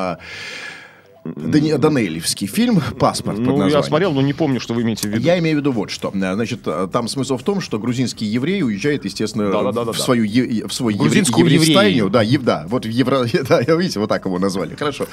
Дани- 1.36 1.74
Данелевский 1.78 2.48
фильм 2.48 2.82
«Паспорт» 3.00 3.38
Ну, 3.40 3.68
я 3.68 3.84
смотрел, 3.84 4.12
но 4.14 4.22
не 4.22 4.34
помню, 4.34 4.60
что 4.60 4.74
вы 4.74 4.82
имеете 4.84 5.08
в 5.08 5.12
виду. 5.12 5.24
Я 5.26 5.38
имею 5.40 5.58
в 5.58 5.60
виду 5.60 5.72
вот 5.72 5.90
что. 5.90 6.12
Значит, 6.14 6.62
э, 6.66 6.88
там 6.92 7.08
смысл 7.08 7.38
в 7.38 7.44
том, 7.44 7.62
что 7.62 7.80
грузинский 7.80 8.26
еврей 8.26 8.64
уезжает, 8.64 9.06
естественно, 9.06 9.52
Да-да-да-да-да. 9.52 9.92
в 9.92 10.00
свою 10.00 10.24
е- 10.24 10.68
в 10.68 10.74
свой 10.74 10.94
евре- 10.94 11.04
Грузинскую 11.04 11.46
еврейстайню. 11.46 11.90
еврею. 12.06 12.10
Да, 12.10 12.22
ев- 12.22 12.44
да, 12.44 12.66
вот 12.70 12.86
в 12.86 12.90
евро, 12.90 13.26
да, 13.50 13.62
видите, 13.62 14.00
вот 14.00 14.10
так 14.10 14.26
его 14.26 14.40
назвали. 14.40 14.76
Хорошо. 14.76 15.06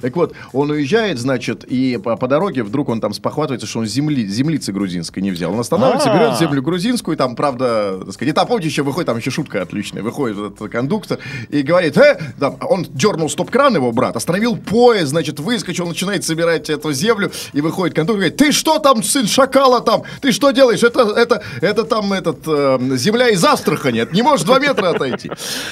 Так 0.00 0.16
вот, 0.16 0.34
он 0.52 0.70
уезжает, 0.70 1.18
значит, 1.18 1.64
и 1.64 1.98
по, 2.02 2.16
по 2.16 2.28
дороге 2.28 2.62
вдруг 2.62 2.88
он 2.88 3.00
там 3.00 3.12
спохватывается, 3.12 3.66
что 3.66 3.80
он 3.80 3.86
земли, 3.86 4.26
землицы 4.26 4.72
грузинской 4.72 5.22
не 5.22 5.30
взял. 5.30 5.52
Он 5.52 5.60
останавливается, 5.60 6.12
А. 6.12 6.16
берет 6.18 6.38
землю 6.38 6.62
грузинскую, 6.62 7.14
и 7.14 7.18
там, 7.18 7.36
правда, 7.36 7.98
так 8.04 8.12
сказать, 8.14 8.32
и 8.32 8.34
там, 8.34 8.46
помните, 8.46 8.68
еще 8.68 8.82
выходит, 8.82 9.06
там 9.06 9.16
еще 9.18 9.30
шутка 9.30 9.62
отличная, 9.62 10.02
выходит 10.02 10.36
этот 10.38 10.70
кондуктор 10.70 11.18
и 11.50 11.62
говорит, 11.62 11.96
э, 11.96 12.18
там, 12.38 12.56
он 12.68 12.84
дернул 12.90 13.28
стоп-кран 13.30 13.74
его 13.76 13.92
брат, 13.92 14.16
остановил 14.16 14.56
поезд, 14.56 15.08
значит, 15.08 15.40
выскочил, 15.62 15.86
начинает 15.86 16.24
собирать 16.24 16.68
эту 16.70 16.92
землю, 16.92 17.30
и 17.52 17.60
выходит 17.60 17.94
кондуктор 17.94 18.26
и 18.26 18.28
говорит, 18.28 18.36
ты 18.36 18.52
что 18.52 18.78
там, 18.78 19.02
сын 19.02 19.26
шакала 19.26 19.80
там, 19.80 20.02
ты 20.20 20.32
что 20.32 20.50
делаешь, 20.50 20.82
это, 20.82 21.02
это, 21.02 21.42
это 21.60 21.84
там, 21.84 22.12
этот, 22.12 22.38
э, 22.46 22.78
земля 22.96 23.28
из 23.28 23.44
Астрахани, 23.44 24.00
это 24.00 24.14
не 24.14 24.22
можешь 24.22 24.44
два 24.44 24.58
метра 24.58 24.90
отойти. 24.90 25.30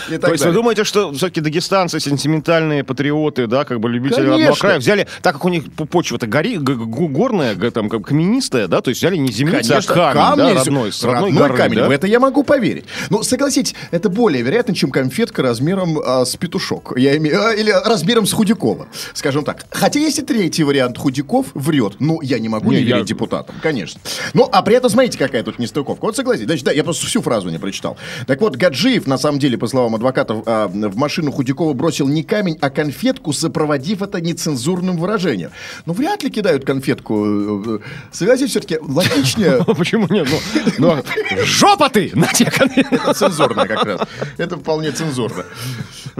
И 0.08 0.12
так 0.12 0.26
То 0.26 0.32
есть 0.32 0.44
вы 0.44 0.52
думаете, 0.52 0.84
что 0.84 1.12
все-таки 1.12 1.40
дагестанцы, 1.40 1.98
сентиментальные 1.98 2.84
патриоты, 2.84 3.46
да, 3.46 3.64
как 3.64 3.80
бы 3.80 3.88
любители 3.88 4.16
Конечно. 4.16 4.36
родного 4.36 4.56
края, 4.56 4.78
взяли, 4.78 5.08
так 5.22 5.34
как 5.34 5.44
у 5.44 5.48
них 5.48 5.64
почва-то 5.72 6.26
гори, 6.26 6.56
горная, 6.58 7.56
там, 7.70 7.88
как 7.88 8.06
каменистая, 8.06 8.68
да, 8.68 8.80
то 8.80 8.90
есть 8.90 9.00
взяли 9.00 9.16
не 9.16 9.32
землицы, 9.32 9.72
а 9.72 9.82
камень, 9.82 9.96
да, 9.96 10.12
камни, 10.12 10.52
родной, 10.52 10.92
с 10.92 11.02
родной 11.02 11.30
родной 11.30 11.42
горы, 11.42 11.56
камень. 11.56 11.78
да? 11.78 11.88
В 11.88 11.90
это 11.90 12.06
я 12.06 12.20
могу 12.20 12.44
поверить. 12.44 12.84
Но 13.10 13.22
согласитесь, 13.22 13.74
это 13.90 14.08
более 14.08 14.42
вероятно, 14.42 14.74
чем 14.74 14.90
конфетка 14.90 15.42
размером 15.42 15.98
а, 15.98 16.24
с 16.24 16.36
петушок. 16.36 16.92
Я 16.96 17.16
имею, 17.16 17.44
а, 17.44 17.52
или 17.52 17.70
размером 17.70 18.26
с 18.26 18.32
Худякова, 18.32 18.88
скажем 19.14 19.44
так. 19.44 19.64
Хотя 19.80 19.98
есть 19.98 20.18
и 20.18 20.22
третий 20.22 20.62
вариант. 20.62 20.98
Худяков 20.98 21.46
врет. 21.54 21.94
Ну, 22.00 22.20
я 22.20 22.38
не 22.38 22.50
могу 22.50 22.70
не, 22.70 22.76
Не, 22.78 22.82
я- 22.82 22.96
верить 22.96 23.08
депутатам, 23.08 23.54
конечно. 23.62 23.98
Ну, 24.34 24.46
а 24.52 24.60
при 24.60 24.76
этом, 24.76 24.90
смотрите, 24.90 25.16
какая 25.16 25.42
тут 25.42 25.58
нестыковка. 25.58 26.04
Вот 26.04 26.14
согласитесь. 26.16 26.46
Значит, 26.46 26.64
да, 26.66 26.72
я 26.72 26.84
просто 26.84 27.06
всю 27.06 27.22
фразу 27.22 27.48
не 27.48 27.56
прочитал. 27.56 27.96
Так 28.26 28.42
вот, 28.42 28.56
Гаджиев, 28.56 29.06
на 29.06 29.16
самом 29.16 29.38
деле, 29.38 29.56
по 29.56 29.66
словам 29.66 29.94
адвокатов, 29.94 30.42
а, 30.44 30.68
в 30.68 30.96
машину 30.98 31.32
Худякова 31.32 31.72
бросил 31.72 32.08
не 32.08 32.22
камень, 32.22 32.58
а 32.60 32.68
конфетку, 32.68 33.32
сопроводив 33.32 34.02
это 34.02 34.20
нецензурным 34.20 34.98
выражением. 34.98 35.50
Ну, 35.86 35.94
вряд 35.94 36.22
ли 36.24 36.28
кидают 36.30 36.66
конфетку. 36.66 37.24
э, 37.24 37.62
э, 37.66 37.78
Согласитесь, 38.12 38.50
все-таки 38.50 38.76
логичнее... 38.82 39.64
Почему 39.78 40.06
нет? 40.10 40.28
Ну, 40.76 40.96
ну, 40.96 41.02
жопа 41.44 41.88
ты! 41.88 42.10
На 42.14 42.26
тебе 42.26 42.50
конфет. 42.50 42.86
Это 42.90 43.14
цензурно 43.14 43.66
как 43.66 43.82
раз. 43.84 44.00
Это 44.36 44.58
вполне 44.58 44.90
цензурно. 44.92 45.44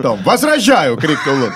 Там, 0.00 0.22
возражаю, 0.24 0.96
крикнул 0.96 1.34
он. 1.44 1.52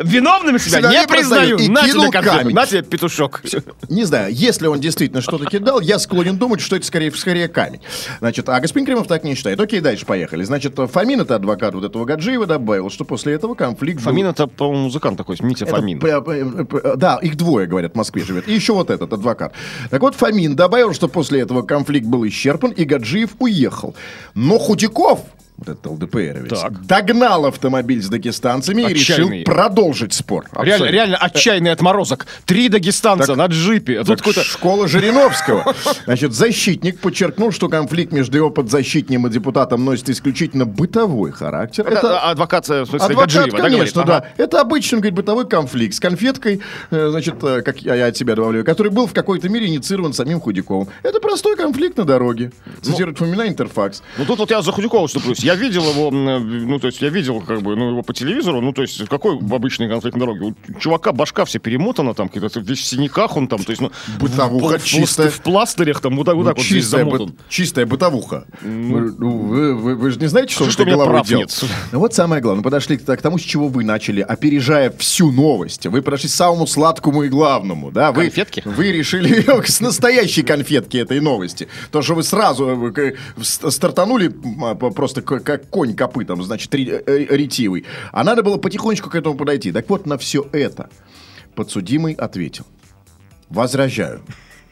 Виновным 0.00 0.58
себя 0.58 0.80
не 0.80 1.06
признаю. 1.06 1.45
Признаю. 1.54 1.58
И 1.58 1.68
На 1.68 1.86
кинул 1.86 2.10
тебе 2.10 2.22
камень. 2.22 2.54
на 2.54 2.66
тебе 2.66 2.82
петушок. 2.82 3.42
Не 3.88 4.04
знаю, 4.04 4.32
если 4.34 4.66
он 4.66 4.80
действительно 4.80 5.20
что-то 5.20 5.44
кидал, 5.46 5.80
я 5.80 5.98
склонен 5.98 6.36
думать, 6.36 6.60
что 6.60 6.76
это 6.76 6.84
скорее, 6.86 7.12
скорее 7.12 7.48
камень. 7.48 7.80
Значит, 8.20 8.48
а 8.48 8.58
господин 8.60 8.86
Кремов 8.86 9.06
так 9.06 9.24
не 9.24 9.34
считает. 9.34 9.60
Окей, 9.60 9.80
дальше 9.80 10.06
поехали. 10.06 10.44
Значит, 10.44 10.74
Фомин, 10.92 11.20
это 11.20 11.36
адвокат 11.36 11.74
вот 11.74 11.84
этого 11.84 12.04
Гаджиева, 12.04 12.46
добавил, 12.46 12.90
что 12.90 13.04
после 13.04 13.34
этого 13.34 13.54
конфликт... 13.54 13.98
был- 14.00 14.04
Фомин 14.04 14.26
это, 14.26 14.46
по-моему, 14.46 14.84
музыкант 14.84 15.16
такой, 15.18 15.36
Митя 15.40 15.64
Это 15.64 15.76
Фомин. 15.76 15.98
п- 16.00 16.20
п- 16.20 16.64
п- 16.64 16.96
Да, 16.96 17.18
их 17.22 17.36
двое, 17.36 17.66
говорят, 17.66 17.92
в 17.92 17.96
Москве 17.96 18.22
живет. 18.24 18.48
И 18.48 18.54
еще 18.54 18.72
вот 18.74 18.90
этот 18.90 19.12
адвокат. 19.12 19.52
Так 19.90 20.00
вот, 20.02 20.14
Фомин 20.14 20.56
добавил, 20.56 20.92
что 20.94 21.08
после 21.08 21.40
этого 21.40 21.62
конфликт 21.62 22.06
был 22.06 22.26
исчерпан, 22.26 22.70
и 22.70 22.84
Гаджиев 22.84 23.30
уехал. 23.38 23.94
Но 24.34 24.58
Худяков, 24.58 25.20
вот 25.58 25.68
этот 25.68 25.86
ЛДПРовец, 25.86 26.60
Так. 26.60 26.84
догнал 26.86 27.46
автомобиль 27.46 28.02
с 28.02 28.08
дагестанцами 28.08 28.82
и 28.82 28.94
решил 28.94 29.14
Отчаянный. 29.26 29.44
продолжить 29.44 30.12
спор. 30.12 30.44
Реально, 30.52 30.74
Абсолютно. 30.74 30.94
реально 30.94 31.16
отчаянный 31.16 31.72
отморозок. 31.72 32.26
Три 32.44 32.68
дагестанца 32.68 33.28
Так- 33.28 33.36
на 33.36 33.46
джипе. 33.46 34.00
А 34.00 34.04
Тут 34.04 34.22
Так 34.22 34.44
школа 34.44 34.86
Жириновского. 34.86 35.74
Значит, 36.04 36.32
защитник 36.34 37.00
подчеркнул, 37.00 37.52
что 37.52 37.68
конфликт 37.68 38.12
между 38.12 38.36
его 38.36 38.50
подзащитным 38.50 39.26
и 39.26 39.30
депутатом 39.30 39.84
носит 39.84 40.10
исключительно 40.10 40.66
бытовой 40.66 41.32
характер. 41.32 41.86
Это 41.86 42.20
а, 42.20 42.30
адвокат, 42.32 42.68
э, 42.68 42.82
в 42.82 42.86
смысле, 42.88 43.06
Адвокат, 43.06 43.32
Гаджиева, 43.34 43.56
да, 43.58 43.62
конечно, 43.64 44.04
да. 44.04 44.24
Это 44.36 44.60
обычный, 44.60 44.98
говорит, 44.98 45.14
бытовой 45.14 45.48
конфликт 45.48 45.94
с 45.94 46.00
конфеткой, 46.00 46.60
э, 46.90 47.08
значит, 47.10 47.42
э, 47.42 47.62
как 47.62 47.78
я, 47.80 47.94
я 47.94 48.06
от 48.06 48.16
себя 48.16 48.34
добавляю, 48.34 48.64
который 48.64 48.92
был 48.92 49.06
в 49.06 49.14
какой-то 49.14 49.48
мере 49.48 49.66
инициирован 49.66 50.12
самим 50.12 50.40
Худяковым. 50.40 50.88
Это 51.02 51.18
простой 51.20 51.56
конфликт 51.56 51.96
на 51.96 52.04
дороге. 52.04 52.52
Цитирует 52.82 53.18
Фомина 53.18 53.48
Интерфакс. 53.48 54.02
Ну 54.18 54.24
тут 54.26 54.38
вот 54.38 54.50
я 54.50 54.60
за 54.62 54.70
Худякова 54.72 55.06
вступлюсь. 55.06 55.38
Я 55.46 55.54
видел 55.54 55.84
его, 55.88 56.08
э, 56.08 56.38
ну 56.40 56.78
то 56.80 56.88
есть 56.88 57.00
я 57.00 57.08
видел 57.08 57.40
как 57.40 57.62
бы, 57.62 57.76
ну 57.76 57.90
его 57.90 58.02
по 58.02 58.12
телевизору, 58.12 58.60
ну 58.60 58.72
то 58.72 58.82
есть 58.82 59.06
какой 59.08 59.38
обычный 59.38 59.88
конфликт 59.88 60.16
на 60.16 60.26
дороге? 60.26 60.54
У 60.68 60.78
чувака 60.80 61.12
башка 61.12 61.44
вся 61.44 61.60
перемотана 61.60 62.14
там, 62.14 62.28
какие-то 62.28 62.58
весь 62.60 62.80
в 62.80 62.84
синяках 62.84 63.36
он 63.36 63.46
там, 63.46 63.62
то 63.62 63.70
есть 63.70 63.80
ну 63.80 63.92
Бытовуха 64.18 64.78
в, 64.78 64.82
в- 64.82 64.84
чистая. 64.84 65.30
в 65.30 65.40
пластырях 65.40 66.00
там 66.00 66.16
вот 66.16 66.24
так 66.26 66.34
вот, 66.34 66.42
Ну, 66.42 66.48
так 66.48 66.56
вот 66.56 66.66
здесь 66.66 66.82
чистая, 66.82 67.04
бы- 67.04 67.10
замотан. 67.18 67.36
чистая 67.48 67.86
бытовуха. 67.86 68.46
Вы, 68.62 69.14
ну, 69.18 69.38
вы, 69.38 69.74
вы- 69.76 69.94
вы 69.94 70.10
же 70.10 70.18
не 70.18 70.26
знаете, 70.26 70.52
что, 70.52 70.64
А 70.64 70.66
он 70.66 70.70
что 70.72 70.84
меня 70.84 70.96
головой 70.96 71.22
делал? 71.24 71.42
нет? 71.42 71.64
Ну, 71.92 72.00
вот 72.00 72.12
самое 72.14 72.42
главное. 72.42 72.64
Подошли 72.64 72.96
к, 72.96 73.16
тому, 73.22 73.38
с 73.38 73.42
чего 73.42 73.68
вы 73.68 73.84
начали, 73.84 74.20
опережая 74.22 74.90
всю 74.98 75.30
новость. 75.30 75.86
Вы 75.86 76.02
подошли 76.02 76.28
к 76.28 76.32
самому 76.32 76.66
сладкому 76.66 77.22
и 77.22 77.28
главному. 77.28 77.92
Да? 77.92 78.10
Вы, 78.10 78.22
Конфетки? 78.24 78.62
Вы 78.64 78.90
решили 78.90 79.44
с 79.64 79.80
настоящей 79.80 80.42
конфетки 80.42 80.96
этой 80.96 81.20
новости. 81.20 81.68
То, 81.92 82.02
что 82.02 82.14
вы 82.14 82.22
сразу 82.24 82.92
стартанули 83.42 84.28
просто 84.94 85.22
как 85.40 85.68
конь 85.70 85.94
копытом, 85.94 86.42
значит, 86.42 86.74
ре- 86.74 87.02
э, 87.06 87.26
ретивый. 87.36 87.84
А 88.12 88.24
надо 88.24 88.42
было 88.42 88.56
потихонечку 88.56 89.10
к 89.10 89.14
этому 89.14 89.36
подойти. 89.36 89.72
Так 89.72 89.88
вот, 89.88 90.06
на 90.06 90.18
все 90.18 90.46
это 90.52 90.88
подсудимый 91.54 92.14
ответил. 92.14 92.64
Возражаю. 93.48 94.22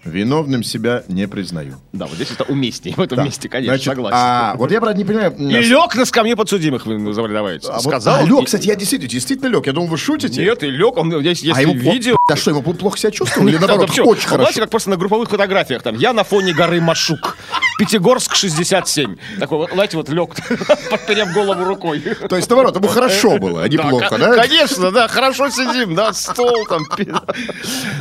Виновным 0.04 0.62
себя 0.62 1.02
не 1.08 1.26
признаю. 1.26 1.76
Да, 1.94 2.04
вот 2.04 2.16
здесь 2.16 2.30
это 2.30 2.44
уместнее, 2.44 2.94
в 2.94 3.00
этом 3.00 3.16
Да. 3.16 3.24
месте, 3.24 3.48
конечно, 3.48 3.72
Значит, 3.72 3.86
согласен. 3.86 4.16
А, 4.20 4.54
вот 4.56 4.70
я, 4.70 4.78
правда, 4.78 4.98
не 4.98 5.04
понимаю... 5.06 5.34
И 5.38 5.62
лег 5.66 5.94
на 5.94 6.04
скамье 6.04 6.36
подсудимых, 6.36 6.84
вы 6.84 6.98
называете. 6.98 7.68
А 7.68 7.76
вот- 7.80 7.84
Сказал. 7.84 8.16
а, 8.16 8.22
он, 8.22 8.28
лег, 8.28 8.42
и- 8.42 8.44
кстати, 8.44 8.66
я 8.66 8.76
действительно, 8.76 9.10
действительно 9.10 9.48
лег. 9.48 9.64
Я 9.66 9.72
думал, 9.72 9.88
вы 9.88 9.96
шутите. 9.96 10.44
Нет, 10.44 10.62
и 10.62 10.66
лег, 10.68 10.98
он, 10.98 11.10
есть, 11.22 11.42
есть 11.42 11.56
а 11.56 11.62
ему 11.62 11.72
видео. 11.72 12.16
Да 12.28 12.36
что, 12.36 12.50
ему 12.50 12.60
плохо 12.62 12.98
себя 12.98 13.12
чувствовал? 13.12 13.48
Или 13.48 13.56
наоборот, 13.56 13.88
очень 13.98 14.28
хорошо? 14.28 14.42
Знаете, 14.42 14.60
как 14.60 14.68
просто 14.68 14.90
на 14.90 14.98
групповых 14.98 15.30
фотографиях 15.30 15.82
там. 15.82 15.94
Я 15.96 16.12
на 16.12 16.22
фоне 16.22 16.52
горы 16.52 16.82
Машук. 16.82 17.38
Пятигорск 17.78 18.34
67. 18.34 19.16
Такой, 19.38 19.58
вот, 19.58 19.70
знаете, 19.72 19.96
вот 19.96 20.08
лег, 20.08 20.34
подперев 20.90 21.32
голову 21.32 21.64
рукой. 21.64 22.00
То 22.00 22.36
есть, 22.36 22.48
наоборот, 22.48 22.76
ему 22.76 22.88
хорошо 22.88 23.38
было, 23.38 23.62
а 23.62 23.68
не 23.68 23.76
плохо, 23.76 24.16
да? 24.18 24.34
Конечно, 24.34 24.90
да, 24.90 25.08
хорошо 25.08 25.50
сидим, 25.50 25.94
да, 25.94 26.12
стол 26.12 26.66
там. 26.68 26.84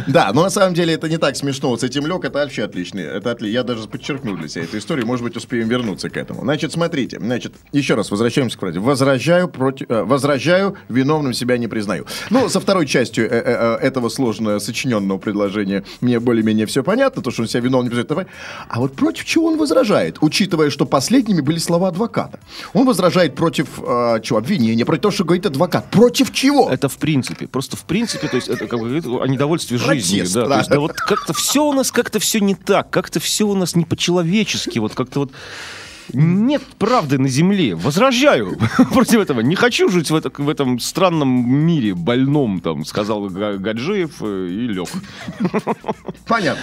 Да, 0.07 0.31
но 0.33 0.43
на 0.43 0.49
самом 0.49 0.73
деле 0.73 0.93
это 0.93 1.09
не 1.09 1.17
так 1.17 1.35
смешно. 1.35 1.69
Вот 1.69 1.81
с 1.81 1.83
этим 1.83 2.05
лег, 2.05 2.23
это 2.25 2.39
вообще 2.39 2.63
отлично. 2.63 2.99
Это 2.99 3.31
отли... 3.31 3.49
Я 3.49 3.63
даже 3.63 3.87
подчеркнул 3.87 4.35
для 4.35 4.47
себя 4.47 4.63
эту 4.63 4.77
историю. 4.77 5.05
Может 5.07 5.23
быть, 5.23 5.35
успеем 5.37 5.67
вернуться 5.67 6.09
к 6.09 6.17
этому. 6.17 6.41
Значит, 6.41 6.71
смотрите. 6.73 7.19
Значит, 7.19 7.53
еще 7.71 7.95
раз 7.95 8.11
возвращаемся 8.11 8.57
к 8.57 8.59
фразе. 8.59 8.79
Возражаю, 8.79 9.47
против... 9.47 9.89
э, 9.89 10.03
возражаю, 10.03 10.75
виновным 10.89 11.33
себя 11.33 11.57
не 11.57 11.67
признаю. 11.67 12.05
Ну, 12.29 12.49
со 12.49 12.59
второй 12.59 12.85
частью 12.85 13.25
э, 13.25 13.41
э, 13.43 13.75
этого 13.81 14.09
сложно 14.09 14.59
сочиненного 14.59 15.17
предложения 15.17 15.83
мне 16.01 16.19
более-менее 16.19 16.65
все 16.65 16.83
понятно, 16.83 17.21
то, 17.21 17.31
что 17.31 17.43
он 17.43 17.47
себя 17.47 17.61
виновным 17.61 17.85
не 17.85 17.89
признает. 17.89 18.07
Давай. 18.09 18.25
А 18.67 18.79
вот 18.79 18.95
против 18.95 19.25
чего 19.25 19.47
он 19.47 19.57
возражает? 19.63 20.17
Учитывая, 20.21 20.69
что 20.69 20.85
последними 20.85 21.41
были 21.41 21.57
слова 21.57 21.87
адвоката. 21.87 22.39
Он 22.73 22.85
возражает 22.85 23.35
против 23.35 23.67
э, 23.79 24.19
чего? 24.21 24.37
Обвинения, 24.37 24.85
против 24.85 25.01
того, 25.01 25.11
что 25.11 25.23
говорит 25.23 25.45
адвокат. 25.45 25.89
Против 25.89 26.31
чего? 26.33 26.69
Это 26.69 26.89
в 26.89 26.97
принципе, 26.97 27.47
просто 27.47 27.77
в 27.77 27.85
принципе, 27.85 28.27
то 28.27 28.35
есть 28.35 28.49
это 28.49 28.67
как 28.67 28.79
бы 28.79 29.01
о 29.21 29.27
недовольстве 29.27 29.77
жизнью, 29.77 30.25
да. 30.33 30.47
то 30.47 30.57
есть, 30.57 30.69
да 30.69 30.79
вот 30.79 30.93
как-то 30.93 31.33
все 31.33 31.63
у 31.63 31.73
нас 31.73 31.91
как-то 31.91 32.19
все 32.19 32.39
не 32.39 32.55
так, 32.55 32.89
как-то 32.89 33.19
все 33.19 33.47
у 33.47 33.55
нас 33.55 33.75
не 33.75 33.85
по-человечески, 33.85 34.79
вот 34.79 34.93
как-то 34.95 35.21
вот 35.21 35.31
нет 36.11 36.61
правды 36.77 37.17
на 37.17 37.27
земле. 37.27 37.75
Возражаю 37.75 38.57
против 38.93 39.19
этого. 39.21 39.39
Не 39.41 39.55
хочу 39.55 39.89
жить 39.89 40.11
в, 40.11 40.15
это- 40.15 40.31
в 40.35 40.49
этом 40.49 40.79
странном 40.79 41.29
мире 41.49 41.93
больном, 41.95 42.59
там, 42.61 42.85
сказал 42.85 43.29
Га- 43.29 43.57
Гаджиев 43.57 44.15
э, 44.21 44.47
и 44.49 44.67
лег. 44.67 44.87
Понятно. 46.27 46.61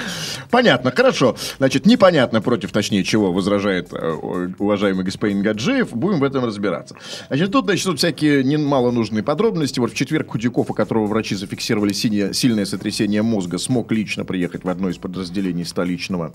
Понятно, 0.51 0.91
хорошо. 0.91 1.37
Значит, 1.59 1.87
непонятно 1.87 2.41
против, 2.41 2.73
точнее, 2.73 3.05
чего 3.05 3.33
возражает 3.33 3.93
э, 3.93 4.51
уважаемый 4.59 5.05
господин 5.05 5.43
Гаджиев. 5.43 5.91
Будем 5.93 6.21
в 6.21 6.25
этом 6.25 6.45
разбираться. 6.45 6.97
Значит, 7.29 7.53
тут, 7.53 7.65
значит, 7.67 7.85
тут 7.87 7.99
всякие 7.99 8.43
немало 8.45 8.91
нужные 8.91 9.23
подробности. 9.23 9.81
Вот 9.81 9.93
в 9.93 9.95
четверг 9.95 10.31
Худяков, 10.31 10.71
у 10.71 10.75
которого 10.75 11.07
врачи 11.07 11.35
зафиксировали 11.35 11.93
синее- 11.93 12.33
сильное 12.35 12.65
сотрясение 12.67 13.23
мозга, 13.23 13.59
смог 13.59 13.93
лично 13.93 14.25
приехать 14.25 14.65
в 14.65 14.69
одно 14.69 14.89
из 14.89 14.97
подразделений 14.99 15.65
столичного 15.65 16.35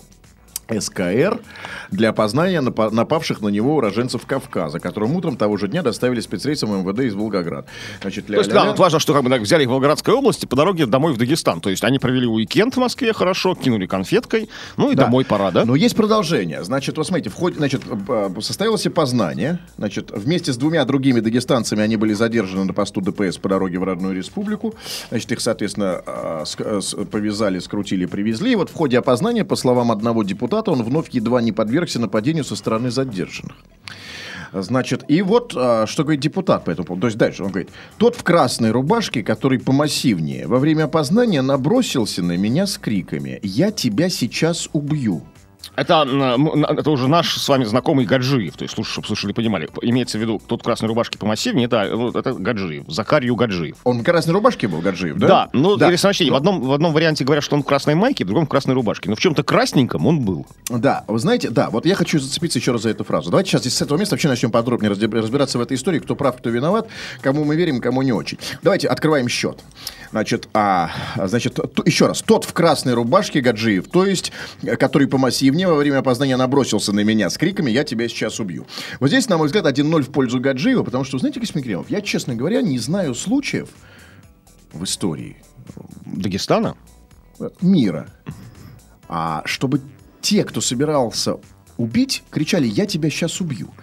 СКР 0.68 1.40
для 1.90 2.10
опознания 2.10 2.60
напа- 2.60 2.90
напавших 2.90 3.40
на 3.40 3.48
него 3.48 3.76
уроженцев 3.76 4.26
Кавказа, 4.26 4.80
которым 4.80 5.14
утром 5.14 5.36
того 5.36 5.56
же 5.56 5.68
дня 5.68 5.82
доставили 5.82 6.20
спецрейсом 6.20 6.70
МВД 6.80 7.00
из 7.00 7.14
Волгоград. 7.14 7.66
Значит, 8.02 8.26
То 8.26 8.34
есть, 8.34 8.50
да, 8.50 8.64
вот 8.66 8.78
важно, 8.78 8.98
что 8.98 9.12
как 9.12 9.22
бы 9.22 9.30
так, 9.30 9.42
взяли 9.42 9.62
их 9.62 9.68
в 9.68 9.72
Волгоградской 9.72 10.14
области 10.14 10.46
по 10.46 10.56
дороге 10.56 10.86
домой 10.86 11.12
в 11.12 11.18
Дагестан. 11.18 11.60
То 11.60 11.70
есть 11.70 11.84
они 11.84 11.98
провели 11.98 12.26
уикенд 12.26 12.74
в 12.74 12.78
Москве 12.78 13.12
хорошо, 13.12 13.54
кинули 13.54 13.86
конфеткой, 13.86 14.48
ну 14.76 14.90
и 14.90 14.94
Да. 14.94 15.04
домой 15.04 15.24
пора, 15.24 15.50
да? 15.50 15.64
Но 15.64 15.76
есть 15.76 15.94
продолжение. 15.96 16.64
Значит, 16.64 16.96
вот 16.96 17.06
смотрите, 17.06 17.30
в 17.30 17.34
ходе, 17.34 17.56
значит, 17.56 17.82
э, 18.08 18.30
состоялось 18.40 18.86
опознание. 18.86 19.60
Значит, 19.78 20.10
вместе 20.10 20.52
с 20.52 20.56
двумя 20.56 20.84
другими 20.84 21.20
дагестанцами 21.20 21.82
они 21.82 21.96
были 21.96 22.12
задержаны 22.12 22.64
на 22.64 22.72
посту 22.72 23.00
ДПС 23.00 23.36
по 23.38 23.48
дороге 23.48 23.78
в 23.78 23.84
родную 23.84 24.14
республику. 24.16 24.74
Значит, 25.10 25.30
их, 25.32 25.40
соответственно, 25.40 26.02
э, 26.06 26.44
э, 26.58 26.80
повязали, 27.10 27.58
скрутили, 27.60 28.06
привезли. 28.06 28.52
И 28.52 28.56
вот 28.56 28.70
в 28.70 28.74
ходе 28.74 28.98
опознания, 28.98 29.44
по 29.44 29.56
словам 29.56 29.92
одного 29.92 30.22
депутата, 30.22 30.55
он 30.64 30.82
вновь 30.82 31.10
едва 31.10 31.40
не 31.42 31.52
подвергся 31.52 32.00
нападению 32.00 32.44
со 32.44 32.56
стороны 32.56 32.90
задержанных. 32.90 33.56
Значит, 34.52 35.04
и 35.08 35.22
вот 35.22 35.54
а, 35.56 35.86
что 35.86 36.04
говорит 36.04 36.20
депутат 36.20 36.64
по 36.64 36.70
этому 36.70 36.86
поводу. 36.86 37.02
То 37.02 37.06
есть 37.08 37.18
дальше 37.18 37.42
он 37.42 37.50
говорит, 37.50 37.70
тот 37.98 38.16
в 38.16 38.22
красной 38.22 38.70
рубашке, 38.70 39.22
который 39.22 39.58
помассивнее, 39.58 40.46
во 40.46 40.58
время 40.58 40.84
опознания 40.84 41.42
набросился 41.42 42.22
на 42.22 42.36
меня 42.36 42.66
с 42.66 42.78
криками 42.78 43.40
«Я 43.42 43.70
тебя 43.70 44.08
сейчас 44.08 44.68
убью». 44.72 45.22
Это, 45.74 46.06
это 46.78 46.90
уже 46.90 47.08
наш 47.08 47.36
с 47.36 47.48
вами 47.48 47.64
знакомый 47.64 48.06
Гаджиев. 48.06 48.56
То 48.56 48.64
есть, 48.64 48.74
слушай, 48.74 48.90
чтобы 48.90 49.06
слушали, 49.06 49.32
понимали. 49.32 49.68
Имеется 49.82 50.18
в 50.18 50.20
виду, 50.20 50.40
тот 50.46 50.60
в 50.60 50.64
красной 50.64 50.88
рубашке 50.88 51.18
помассивнее, 51.18 51.68
да, 51.68 51.84
это 51.84 52.32
Гаджиев. 52.34 52.84
Закарью 52.88 53.36
Гаджиев. 53.36 53.76
Он 53.84 54.00
в 54.00 54.04
красной 54.04 54.32
рубашке 54.34 54.68
был, 54.68 54.80
Гаджиев, 54.80 55.16
да? 55.16 55.26
Да, 55.26 55.48
ну, 55.52 55.76
да. 55.76 55.88
или 55.88 55.96
сочетание. 55.96 56.32
В 56.32 56.36
одном, 56.36 56.60
в 56.60 56.72
одном 56.72 56.92
варианте 56.92 57.24
говорят, 57.24 57.44
что 57.44 57.56
он 57.56 57.62
в 57.62 57.66
красной 57.66 57.94
майке, 57.94 58.24
в 58.24 58.28
другом 58.28 58.46
в 58.46 58.48
красной 58.48 58.74
рубашке. 58.74 59.08
Но 59.10 59.16
в 59.16 59.20
чем-то 59.20 59.42
красненьком 59.42 60.06
он 60.06 60.20
был. 60.20 60.46
Да, 60.68 61.04
вы 61.08 61.18
знаете, 61.18 61.50
да, 61.50 61.70
вот 61.70 61.86
я 61.86 61.94
хочу 61.94 62.18
зацепиться 62.18 62.58
еще 62.58 62.72
раз 62.72 62.82
за 62.82 62.90
эту 62.90 63.04
фразу. 63.04 63.30
Давайте 63.30 63.50
сейчас 63.50 63.64
с 63.64 63.82
этого 63.82 63.98
места 63.98 64.14
вообще 64.14 64.28
начнем 64.28 64.50
подробнее 64.50 64.90
разбираться 64.90 65.58
в 65.58 65.60
этой 65.60 65.76
истории, 65.76 65.98
кто 65.98 66.14
прав, 66.14 66.36
кто 66.36 66.50
виноват, 66.50 66.88
кому 67.20 67.44
мы 67.44 67.56
верим, 67.56 67.80
кому 67.80 68.02
не 68.02 68.12
очень. 68.12 68.38
Давайте 68.62 68.88
открываем 68.88 69.28
счет. 69.28 69.62
Значит, 70.10 70.48
а, 70.54 70.90
значит, 71.16 71.54
т- 71.54 71.82
еще 71.84 72.06
раз, 72.06 72.22
тот 72.22 72.44
в 72.44 72.52
красной 72.52 72.94
рубашке 72.94 73.40
Гаджиев, 73.40 73.88
то 73.88 74.04
есть, 74.06 74.32
который 74.78 75.08
помассивнее 75.08 75.68
во 75.68 75.74
время 75.74 75.98
опознания 75.98 76.36
набросился 76.36 76.92
на 76.92 77.00
меня 77.00 77.30
с 77.30 77.38
криками 77.38 77.70
«Я 77.70 77.84
тебя 77.84 78.08
сейчас 78.08 78.40
убью». 78.40 78.66
Вот 79.00 79.08
здесь, 79.08 79.28
на 79.28 79.36
мой 79.36 79.46
взгляд, 79.46 79.66
1-0 79.66 80.02
в 80.02 80.10
пользу 80.10 80.40
Гаджиева, 80.40 80.82
потому 80.82 81.04
что, 81.04 81.18
знаете, 81.18 81.40
Космин 81.40 81.64
Кремов, 81.64 81.90
я, 81.90 82.00
честно 82.00 82.34
говоря, 82.34 82.62
не 82.62 82.78
знаю 82.78 83.14
случаев 83.14 83.68
в 84.72 84.84
истории 84.84 85.36
Дагестана? 86.04 86.76
мира, 87.60 88.08
а 89.08 89.42
чтобы 89.44 89.80
те, 90.20 90.44
кто 90.44 90.60
собирался 90.60 91.36
убить, 91.76 92.22
кричали 92.30 92.66
«Я 92.66 92.86
тебя 92.86 93.10
сейчас 93.10 93.40
убью». 93.40 93.74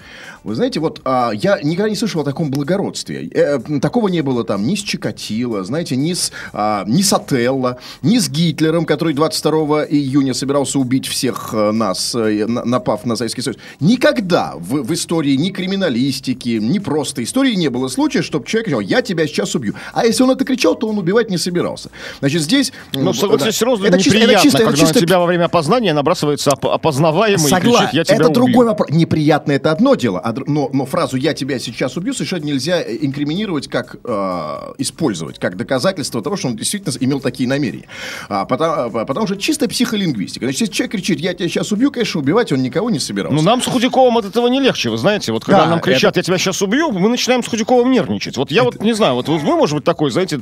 Вы 0.44 0.56
знаете, 0.56 0.80
вот 0.80 1.00
а, 1.06 1.32
я 1.34 1.60
никогда 1.62 1.90
не 1.90 1.96
слышал 1.96 2.22
о 2.22 2.24
таком 2.26 2.52
благородстве. 2.52 3.28
Э, 3.34 3.60
такого 3.82 4.10
не 4.10 4.22
было 4.22 4.44
там 4.44 4.66
ни 4.68 4.76
с 4.76 4.80
Чикатило, 4.80 5.64
знаете, 5.64 5.96
ни 5.96 6.14
с, 6.14 6.32
а, 6.52 6.84
ни 6.86 7.02
с 7.02 7.14
Отелло, 7.14 7.78
ни 8.02 8.18
с 8.20 8.30
Гитлером, 8.30 8.86
который 8.86 9.14
22 9.14 9.86
июня 9.86 10.34
собирался 10.34 10.80
убить 10.80 11.08
всех 11.08 11.50
э, 11.54 11.72
нас, 11.72 12.14
э, 12.16 12.46
на- 12.46 12.66
напав 12.66 13.06
на 13.06 13.16
Советский 13.16 13.42
Союз. 13.42 13.58
Никогда 13.80 14.54
в, 14.58 14.84
в 14.84 14.94
истории 14.94 15.36
ни 15.36 15.50
криминалистики, 15.50 16.60
ни 16.62 16.80
просто 16.80 17.24
истории 17.24 17.54
не 17.56 17.70
было 17.70 17.88
случая, 17.88 18.22
чтобы 18.22 18.46
человек 18.46 18.66
кричал 18.66 18.80
«Я 18.82 19.02
тебя 19.02 19.26
сейчас 19.28 19.56
убью». 19.56 19.76
А 19.94 20.06
если 20.06 20.24
он 20.24 20.32
это 20.32 20.44
кричал, 20.46 20.76
то 20.76 20.88
он 20.88 20.98
убивать 20.98 21.30
не 21.30 21.38
собирался. 21.38 21.90
Значит, 22.20 22.42
здесь... 22.42 22.74
Ну, 22.94 23.00
м, 23.02 23.14
согласись, 23.14 23.46
да. 23.46 23.52
Это 23.88 23.98
чисто- 24.04 24.18
это 24.34 24.44
чисто- 24.44 24.58
это 24.58 24.66
когда 24.68 24.78
чисто 24.82 25.00
на 25.00 25.06
тебя 25.08 25.20
во 25.20 25.26
время 25.26 25.46
опознания 25.46 25.94
набрасывается 25.94 26.52
оп- 26.52 26.66
опознаваемый 26.66 27.46
и 27.46 27.50
Согласен. 27.50 27.78
кричит, 27.88 27.94
я 27.94 28.04
тебя 28.04 28.16
это 28.16 28.28
убью». 28.28 28.34
другой 28.46 28.66
вопрос. 28.66 28.90
Неприятно 28.90 29.52
это 29.54 29.72
одно 29.72 29.96
дело, 29.96 30.20
а 30.20 30.33
но, 30.48 30.70
но 30.74 30.86
фразу 30.86 31.18
«я 31.18 31.34
тебя 31.34 31.60
сейчас 31.60 31.98
убью» 31.98 32.14
совершенно 32.14 32.44
нельзя 32.46 32.82
э, 32.82 32.98
инкриминировать, 33.02 33.68
как 33.68 33.96
э, 34.04 34.74
использовать, 34.78 35.40
как 35.40 35.58
доказательство 35.58 36.22
того, 36.22 36.36
что 36.36 36.48
он 36.48 36.56
действительно 36.56 36.94
имел 37.00 37.20
такие 37.20 37.48
намерения. 37.48 37.88
А, 38.30 38.46
потому, 38.46 38.98
а, 39.00 39.06
потому 39.06 39.28
что 39.28 39.38
чисто 39.38 39.68
психолингвистика. 39.68 40.46
Значит, 40.46 40.62
если 40.62 40.74
человек 40.74 40.92
кричит 40.94 41.20
«я 41.20 41.34
тебя 41.34 41.48
сейчас 41.48 41.72
убью», 41.72 41.92
конечно, 41.92 42.20
убивать 42.20 42.52
он 42.52 42.62
никого 42.62 42.90
не 42.90 43.00
собирался. 43.00 43.36
Ну, 43.36 43.42
нам 43.42 43.62
с 43.62 43.66
Худяковым 43.66 44.18
от 44.18 44.26
этого 44.26 44.48
не 44.48 44.60
легче, 44.60 44.90
вы 44.90 44.98
знаете. 44.98 45.32
Вот 45.32 45.46
когда 45.46 45.64
Да, 45.64 45.70
нам 45.70 45.80
кричат, 45.80 46.12
это- 46.12 46.20
я 46.20 46.24
тебя 46.24 46.38
сейчас 46.38 46.62
убью, 46.62 46.92
мы 46.92 47.10
начинаем 47.10 47.44
с 47.44 47.48
Худяковым 47.48 47.92
нервничать. 47.92 48.38
Вот 48.38 48.52
я 48.52 48.64
вот 48.64 48.82
не 48.82 48.94
знаю, 48.94 49.16
вот 49.16 49.28
вы, 49.28 49.40
может 49.40 49.76
быть, 49.76 49.84
такой, 49.84 50.12
знаете, 50.12 50.38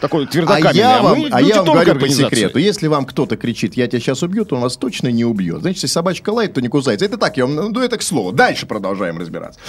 такой 0.00 0.24
а 0.24 0.26
твердокаменный, 0.26 0.78
я 0.78 1.02
вам, 1.02 1.18
мы 1.18 1.28
а 1.30 1.40
я 1.40 1.62
вам 1.62 1.74
говорю 1.74 2.00
по 2.00 2.08
секрету, 2.08 2.58
если 2.58 2.86
вам 2.86 3.04
кто-то 3.04 3.36
кричит 3.36 3.74
«я 3.74 3.86
тебя 3.86 4.00
сейчас 4.00 4.22
убью», 4.22 4.44
то 4.44 4.56
он 4.56 4.62
вас 4.62 4.76
точно 4.76 5.08
не 5.08 5.24
убьет. 5.24 5.60
Значит, 5.60 5.82
если 5.82 5.86
собачка 5.88 6.30
лает, 6.30 6.54
то 6.54 6.60
не 6.60 6.68
кусается. 6.68 7.04
Это 7.04 7.16
так, 7.16 7.36
я 7.36 7.46
вам, 7.46 7.72
ну, 7.72 7.80
это 7.80 7.98
к 7.98 8.02
слову. 8.02 8.32
Дальше 8.32 8.66
продолжаем 8.66 9.19
разбираться. 9.20 9.60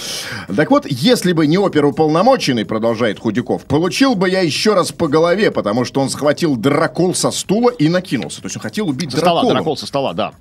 Так 0.54 0.70
вот, 0.70 0.86
если 0.88 1.32
бы 1.32 1.46
не 1.46 1.58
оперуполномоченный, 1.58 2.64
продолжает 2.64 3.18
Худяков, 3.18 3.64
получил 3.64 4.14
бы 4.14 4.28
я 4.28 4.40
еще 4.40 4.74
раз 4.74 4.92
по 4.92 5.08
голове, 5.08 5.50
потому 5.50 5.84
что 5.84 6.00
он 6.00 6.10
схватил 6.10 6.56
дракол 6.56 7.14
со 7.14 7.30
стула 7.30 7.70
и 7.70 7.88
накинулся. 7.88 8.40
То 8.40 8.46
есть 8.46 8.56
он 8.56 8.62
хотел 8.62 8.88
убить 8.88 9.12
Со 9.12 9.18
стола, 9.18 9.40
дракола. 9.42 9.54
дракол 9.54 9.76
со 9.76 9.86
стола, 9.86 10.12
да. 10.14 10.32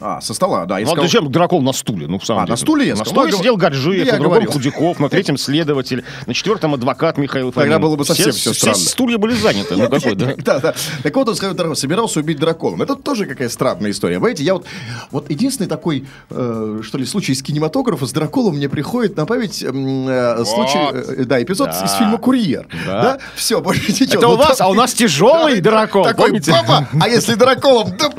А, 0.00 0.20
со 0.20 0.32
стола, 0.32 0.64
да. 0.64 0.76
Ну, 0.76 0.82
а 0.82 0.86
сказал- 0.86 1.04
зачем 1.04 1.30
дракол 1.30 1.60
на 1.62 1.72
стуле? 1.72 2.06
Ну, 2.06 2.18
в 2.18 2.24
самом 2.24 2.40
А, 2.42 2.44
деле. 2.44 2.52
на 2.52 2.56
стуле 2.56 2.86
я 2.86 2.96
На 2.96 3.04
стуле 3.04 3.30
Ну, 3.30 3.36
сидел 3.38 3.56
Гаджиев, 3.56 4.10
на 4.10 4.18
другом 4.18 4.46
Худяков, 4.46 4.98
на 4.98 5.08
третьем 5.08 5.36
следователь, 5.36 6.04
на 6.26 6.34
четвертом 6.34 6.74
адвокат 6.74 7.18
Михаил 7.18 7.52
Тогда 7.52 7.74
Фомин. 7.74 7.82
было 7.82 7.96
бы 7.96 8.04
совсем 8.04 8.32
всё 8.32 8.54
странно. 8.54 8.76
Все 8.76 8.88
стулья 8.88 9.18
были 9.18 9.34
заняты. 9.34 9.76
Ну, 9.76 9.88
какой, 9.88 10.14
да? 10.14 10.34
Да, 10.50 10.58
да. 10.58 10.74
Так 11.02 11.14
вот, 11.14 11.28
он 11.28 11.34
сказал, 11.34 11.76
собирался 11.76 12.20
убить 12.20 12.38
драконом. 12.38 12.82
Это 12.82 12.96
тоже 12.96 13.26
какая 13.26 13.48
странная 13.48 13.90
история. 13.90 14.16
Понимаете, 14.16 14.42
я 14.42 14.54
вот... 14.54 14.64
Вот 15.10 15.30
единственный 15.30 15.66
такой, 15.66 16.06
э, 16.30 16.80
что 16.82 16.98
ли, 16.98 17.04
случай 17.04 17.32
из 17.32 17.42
кинематографа 17.42 18.06
с 18.06 18.12
драколом 18.12 18.56
мне 18.56 18.68
приходит 18.68 19.16
на 19.16 19.26
память 19.26 19.62
э, 19.62 20.44
случай... 20.44 20.78
э, 20.92 21.24
да, 21.24 21.42
эпизод 21.42 21.70
из 21.70 21.92
фильма 21.92 22.18
«Курьер». 22.18 22.66
Да. 22.86 23.18
Все, 23.34 23.60
больше 23.60 23.92
ничего. 23.92 24.18
Это 24.18 24.28
у 24.28 24.36
вас, 24.36 24.60
а 24.60 24.68
у 24.68 24.74
нас 24.74 24.94
тяжелый 24.94 25.60
дракон, 25.60 26.04
Такой, 26.04 26.40
папа, 26.40 26.88
а 27.00 27.08
если 27.08 27.34
драколом, 27.34 27.92
да 27.98 28.10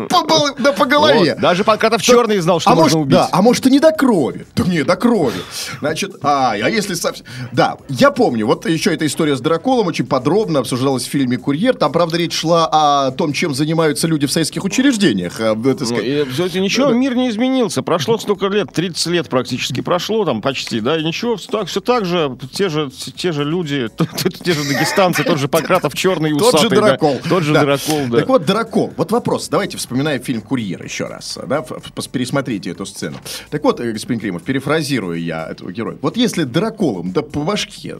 по, 0.73 0.85
голове. 0.85 1.33
Вот, 1.33 1.41
даже 1.71 1.81
Панкратов 1.81 2.01
черный 2.01 2.39
знал, 2.39 2.59
что 2.59 2.71
а 2.71 2.75
можно 2.75 2.97
может, 2.97 3.07
убить. 3.07 3.17
Да, 3.17 3.29
а 3.31 3.41
может 3.41 3.65
и 3.67 3.71
не 3.71 3.79
до 3.79 3.91
крови. 3.91 4.45
Да 4.55 4.63
не, 4.63 4.83
до 4.83 4.95
крови. 4.95 5.39
Значит, 5.79 6.15
а, 6.23 6.51
а 6.51 6.69
если 6.69 6.93
совсем... 6.93 7.25
Да, 7.51 7.77
я 7.89 8.11
помню, 8.11 8.45
вот 8.45 8.67
еще 8.67 8.93
эта 8.93 9.05
история 9.05 9.35
с 9.35 9.41
драколом 9.41 9.87
очень 9.87 10.05
подробно 10.05 10.59
обсуждалась 10.59 11.03
в 11.05 11.09
фильме 11.09 11.37
«Курьер». 11.37 11.75
Там, 11.75 11.91
правда, 11.91 12.17
речь 12.17 12.33
шла 12.33 12.67
о 12.71 13.11
том, 13.11 13.33
чем 13.33 13.53
занимаются 13.53 14.07
люди 14.07 14.27
в 14.27 14.31
советских 14.31 14.63
учреждениях. 14.63 15.37
так 15.37 15.57
Ну, 15.57 15.99
и 15.99 16.59
ничего, 16.59 16.89
мир 16.91 17.15
не 17.15 17.29
изменился. 17.29 17.81
Прошло 17.81 18.17
столько 18.17 18.47
лет, 18.47 18.71
30 18.73 19.07
лет 19.07 19.29
практически 19.29 19.81
прошло, 19.81 20.25
там 20.25 20.41
почти, 20.41 20.79
да, 20.81 20.97
и 20.97 21.03
ничего, 21.03 21.37
так, 21.37 21.67
все 21.67 21.81
так 21.81 22.05
же, 22.05 22.37
те 22.51 22.69
же, 22.69 22.89
те 23.15 23.31
же 23.31 23.43
люди, 23.43 23.89
те 24.43 24.53
же 24.53 24.63
дагестанцы, 24.63 25.23
тот 25.23 25.37
же 25.39 25.47
Панкратов 25.47 25.93
черный, 25.93 26.31
Тот 26.31 26.59
же 26.59 26.67
усатый, 26.67 26.79
да. 26.79 26.87
дракол. 26.87 27.19
Тот 27.27 27.43
же 27.43 27.53
Да. 27.53 27.61
дракол, 27.61 28.01
да. 28.09 28.19
Так 28.19 28.27
вот, 28.27 28.45
дракол. 28.45 28.93
Вот 28.97 29.11
вопрос. 29.11 29.49
Давайте 29.49 29.77
вспоминаем 29.77 30.21
фильм 30.21 30.41
«Курьер» 30.41 30.83
еще 30.83 31.05
раз. 31.05 31.37
Да? 31.47 31.60
Ф- 31.69 32.09
Пересмотрите 32.11 32.71
эту 32.71 32.85
сцену. 32.85 33.17
Так 33.49 33.63
вот, 33.63 33.79
э, 33.79 33.91
господин 33.91 34.19
Кремов, 34.19 34.43
перефразирую 34.43 35.21
я 35.21 35.47
этого 35.49 35.71
героя. 35.71 35.97
Вот 36.01 36.17
если 36.17 36.43
драколом, 36.43 37.11
да 37.11 37.21
по 37.21 37.41
башке, 37.41 37.97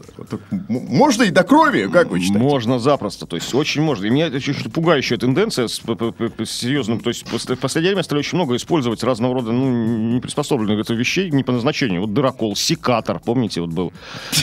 можно 0.68 1.22
и 1.24 1.30
до 1.30 1.42
крови, 1.44 1.88
как 1.92 2.10
вы 2.10 2.20
считаете? 2.20 2.42
Можно 2.44 2.78
запросто, 2.78 3.26
то 3.26 3.36
есть 3.36 3.54
очень 3.54 3.82
можно. 3.82 4.06
И 4.06 4.10
меня 4.10 4.26
это 4.26 4.36
очень 4.36 4.54
пугающая 4.70 5.16
тенденция 5.18 5.68
с, 5.68 5.80
серьезным, 6.44 7.00
то 7.00 7.08
есть 7.10 7.26
в 7.26 7.56
последнее 7.56 7.92
время 7.92 8.02
стали 8.02 8.18
очень 8.20 8.36
много 8.36 8.56
использовать 8.56 9.02
разного 9.02 9.34
рода, 9.34 9.52
ну, 9.52 10.14
неприспособленных 10.14 10.80
это 10.80 10.94
вещей 10.94 11.30
не 11.30 11.42
по 11.44 11.52
назначению. 11.52 12.02
Вот 12.02 12.12
дырокол, 12.12 12.56
секатор, 12.56 13.18
помните, 13.20 13.60
вот 13.60 13.70
был, 13.70 13.92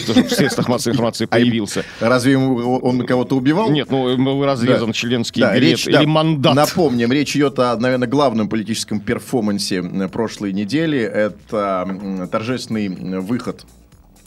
тоже 0.08 0.24
в 0.24 0.32
средствах 0.32 0.68
массовой 0.68 0.94
информации 0.94 1.26
А 1.26 1.28
появился. 1.28 1.84
Разве 2.00 2.38
он 2.38 3.06
кого-то 3.06 3.36
убивал? 3.36 3.70
Нет, 3.70 3.90
ну, 3.92 4.18
был 4.18 4.44
разрезан 4.46 4.88
Да. 4.88 4.94
членский 4.94 5.42
Да, 5.42 5.56
билет 5.56 5.86
или 5.88 5.94
да, 5.94 6.04
мандат. 6.04 6.56
Напомним, 6.56 7.12
речь 7.12 7.36
идет 7.36 7.60
о, 7.60 7.76
наверное, 7.78 8.08
главном 8.08 8.50
политическом 8.50 8.99
перформансе 9.00 9.82
прошлой 10.10 10.54
недели. 10.54 11.00
Это 11.00 12.28
торжественный 12.32 13.20
выход 13.20 13.66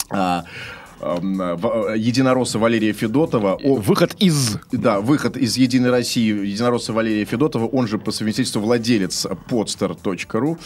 а, 0.09 0.43
единоросса 1.95 2.59
Валерия 2.59 2.93
Федотова. 2.93 3.55
о- 3.61 3.75
Выход 3.75 4.15
из... 4.19 4.57
да, 4.71 4.99
выход 5.01 5.35
из 5.37 5.57
Единой 5.57 5.89
России 5.89 6.45
единоросса 6.45 6.93
Валерия 6.93 7.25
Федотова, 7.25 7.67
он 7.67 7.87
же 7.87 7.97
по 7.97 8.11
совместительству 8.11 8.61
владелец 8.61 9.25
podster.ru. 9.49 10.57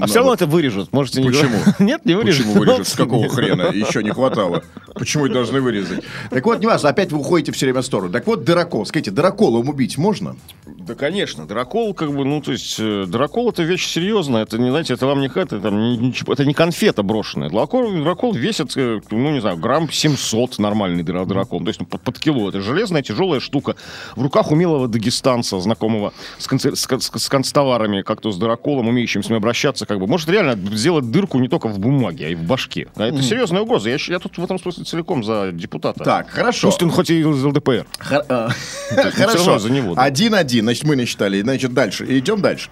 А 0.00 0.06
все 0.06 0.16
равно 0.16 0.34
это 0.34 0.46
вырежут, 0.46 0.92
можете 0.92 1.20
не 1.22 1.28
Почему? 1.28 1.56
Нет, 1.78 2.04
не 2.04 2.14
вырежут. 2.14 2.46
Почему 2.46 2.60
вырежут? 2.60 2.88
С 2.88 2.94
какого 2.94 3.28
хрена? 3.28 3.70
Еще 3.72 4.02
не 4.02 4.10
хватало. 4.10 4.62
Почему 4.94 5.26
это 5.26 5.34
должны 5.34 5.60
вырезать? 5.60 6.04
Так 6.30 6.44
вот, 6.44 6.60
не 6.60 6.66
важно, 6.66 6.88
опять 6.88 7.12
вы 7.12 7.18
уходите 7.18 7.52
все 7.52 7.66
время 7.66 7.82
в 7.82 7.86
сторону. 7.86 8.12
Так 8.12 8.26
вот, 8.26 8.44
Дырокол. 8.44 8.86
Скажите, 8.86 9.10
Дыроколом 9.10 9.68
убить 9.68 9.98
можно? 9.98 10.36
Да, 10.66 10.94
конечно, 10.94 11.46
дракол, 11.46 11.94
как 11.94 12.12
бы, 12.12 12.24
ну, 12.24 12.40
то 12.40 12.52
есть, 12.52 12.76
э, 12.78 13.04
дракол 13.06 13.50
это 13.50 13.62
вещь 13.62 13.86
серьезная, 13.86 14.42
это 14.42 14.58
не, 14.58 14.70
знаете, 14.70 14.94
это 14.94 15.06
вам 15.06 15.20
не 15.20 15.28
это, 15.28 15.60
там, 15.60 15.78
не, 15.78 16.12
это 16.28 16.44
не 16.44 16.54
конфета 16.54 17.02
брошенная. 17.02 17.50
Дракол, 17.50 17.90
дракол 18.02 18.34
весит, 18.34 18.76
э, 18.76 19.00
ну, 19.10 19.30
не 19.32 19.40
знаю, 19.40 19.56
грамм 19.58 19.90
700 19.90 20.58
нормальный 20.58 21.02
дра- 21.04 21.24
дракол, 21.24 21.60
то 21.60 21.68
есть, 21.68 21.80
ну, 21.80 21.86
под, 21.86 22.00
под 22.02 22.18
кило. 22.18 22.48
Это 22.48 22.60
железная, 22.60 23.02
тяжелая 23.02 23.40
штука. 23.40 23.76
В 24.16 24.22
руках 24.22 24.50
умелого 24.50 24.88
дагестанца, 24.88 25.60
знакомого 25.60 26.12
с, 26.38 26.46
конце- 26.46 26.74
с, 26.74 26.86
кон- 26.86 27.00
с, 27.00 27.10
с 27.14 27.28
констоварами, 27.28 28.02
как-то 28.02 28.32
с 28.32 28.36
драколом, 28.36 28.88
умеющим 28.88 29.22
с 29.22 29.28
ним 29.28 29.36
обращаться, 29.38 29.86
как 29.86 29.98
бы, 30.00 30.06
может 30.06 30.28
реально 30.28 30.56
сделать 30.76 31.10
дырку 31.10 31.38
не 31.38 31.48
только 31.48 31.68
в 31.68 31.78
бумаге, 31.78 32.26
а 32.26 32.28
и 32.30 32.34
в 32.34 32.42
башке. 32.42 32.88
А 32.96 33.04
это 33.04 33.22
серьезная 33.22 33.62
угроза. 33.62 33.88
Я, 33.90 33.98
я 34.08 34.18
тут 34.18 34.36
в 34.36 34.42
этом 34.44 34.58
смысле 34.58 34.81
целиком 34.84 35.24
за 35.24 35.50
депутата. 35.52 36.02
Так, 36.02 36.30
хорошо. 36.30 36.68
Пусть 36.68 36.82
он 36.82 36.90
хоть 36.90 37.10
и 37.10 37.20
из 37.20 37.44
ЛДПР. 37.44 37.86
А, 38.28 38.48
всё 38.90 39.10
Хорошо. 39.10 39.58
за 39.58 39.70
него. 39.70 39.94
Один-один, 39.96 40.64
значит, 40.64 40.84
мы 40.84 40.96
насчитали. 40.96 41.40
Значит, 41.42 41.72
дальше. 41.72 42.06
Идем 42.08 42.40
дальше. 42.40 42.70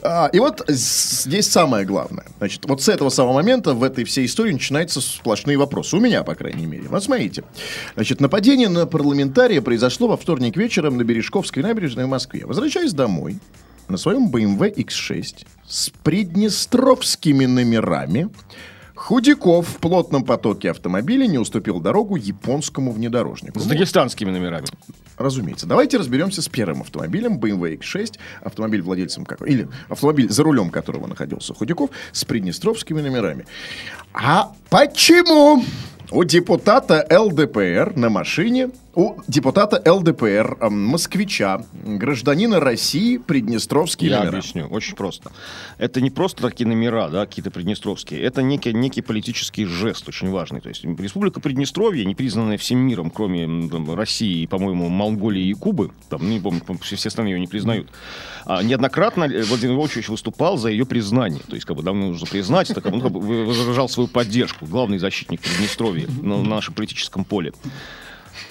А, 0.00 0.30
и 0.32 0.38
вот 0.38 0.64
здесь 0.68 1.50
самое 1.50 1.84
главное. 1.84 2.26
Значит, 2.38 2.64
вот 2.66 2.82
с 2.82 2.88
этого 2.88 3.08
самого 3.08 3.34
момента 3.34 3.74
в 3.74 3.82
этой 3.82 4.04
всей 4.04 4.26
истории 4.26 4.52
начинаются 4.52 5.00
сплошные 5.00 5.56
вопросы. 5.56 5.96
У 5.96 6.00
меня, 6.00 6.22
по 6.22 6.34
крайней 6.34 6.66
мере. 6.66 6.84
Вот 6.88 7.02
смотрите. 7.02 7.44
Значит, 7.94 8.20
нападение 8.20 8.68
на 8.68 8.86
парламентария 8.86 9.60
произошло 9.60 10.08
во 10.08 10.16
вторник 10.16 10.56
вечером 10.56 10.96
на 10.96 11.02
Бережковской 11.02 11.62
набережной 11.62 12.04
в 12.04 12.08
Москве. 12.08 12.46
Возвращаясь 12.46 12.92
домой, 12.92 13.38
на 13.88 13.96
своем 13.96 14.30
BMW 14.30 14.74
X6 14.74 15.46
с 15.66 15.90
приднестровскими 16.02 17.46
номерами, 17.46 18.28
Худяков 18.98 19.68
в 19.68 19.76
плотном 19.76 20.24
потоке 20.24 20.70
автомобилей 20.70 21.28
не 21.28 21.38
уступил 21.38 21.78
дорогу 21.78 22.16
японскому 22.16 22.90
внедорожнику. 22.90 23.60
С 23.60 23.64
Ну, 23.64 23.70
дагестанскими 23.70 24.30
номерами. 24.30 24.66
Разумеется. 25.16 25.66
Давайте 25.66 25.98
разберемся 25.98 26.42
с 26.42 26.48
первым 26.48 26.82
автомобилем 26.82 27.38
BMW 27.38 27.78
X6, 27.78 28.18
автомобиль 28.42 28.82
владельцем 28.82 29.24
как 29.24 29.46
или 29.46 29.68
автомобиль 29.88 30.28
за 30.28 30.42
рулем 30.42 30.70
которого 30.70 31.06
находился 31.06 31.54
Худяков 31.54 31.90
с 32.10 32.24
приднестровскими 32.24 33.00
номерами. 33.00 33.46
А 34.12 34.52
почему 34.68 35.62
у 36.10 36.24
депутата 36.24 37.06
ЛДПР 37.08 37.92
на 37.94 38.10
машине, 38.10 38.70
у 38.94 39.14
депутата 39.28 39.80
ЛДПР, 39.90 40.70
москвича, 40.70 41.62
гражданина 41.84 42.58
России, 42.58 43.18
приднестровские 43.18 44.10
Я 44.10 44.18
номера? 44.20 44.38
объясню. 44.38 44.66
Очень 44.68 44.96
просто. 44.96 45.30
Это 45.76 46.00
не 46.00 46.10
просто 46.10 46.42
такие 46.42 46.66
номера, 46.66 47.08
да, 47.08 47.26
какие-то 47.26 47.50
приднестровские. 47.50 48.20
Это 48.22 48.42
некий, 48.42 48.72
некий 48.72 49.02
политический 49.02 49.66
жест, 49.66 50.08
очень 50.08 50.30
важный. 50.30 50.60
То 50.60 50.68
есть 50.68 50.84
Республика 50.84 51.38
Приднестровье, 51.40 52.04
не 52.04 52.14
признанная 52.14 52.58
всем 52.58 52.78
миром, 52.78 53.10
кроме 53.10 53.68
там, 53.68 53.94
России 53.94 54.42
и, 54.42 54.46
по-моему, 54.46 54.88
Монголии 54.88 55.46
и 55.46 55.54
Кубы, 55.54 55.92
там, 56.08 56.22
ну, 56.22 56.30
не 56.30 56.40
помню, 56.40 56.60
все, 56.80 56.96
все 56.96 57.10
страны 57.10 57.28
ее 57.28 57.38
не 57.40 57.46
признают, 57.46 57.88
а, 58.46 58.62
неоднократно 58.62 59.24
э, 59.24 59.42
Владимир 59.44 59.74
Вольфович 59.76 60.08
выступал 60.08 60.56
за 60.56 60.70
ее 60.70 60.86
признание. 60.86 61.40
То 61.46 61.54
есть, 61.54 61.66
как 61.66 61.76
бы, 61.76 61.82
давно 61.82 62.08
нужно 62.08 62.26
признать, 62.26 62.72
бы, 62.92 62.98
ну, 62.98 63.02
как 63.02 63.12
бы, 63.12 63.20
вы- 63.20 63.44
выражал 63.44 63.88
свою 63.88 64.08
поддержку. 64.08 64.66
Главный 64.66 64.98
защитник 64.98 65.40
Приднестровья 65.40 66.08
на, 66.22 66.38
на 66.38 66.48
нашем 66.48 66.74
политическом 66.74 67.24
поле. 67.24 67.52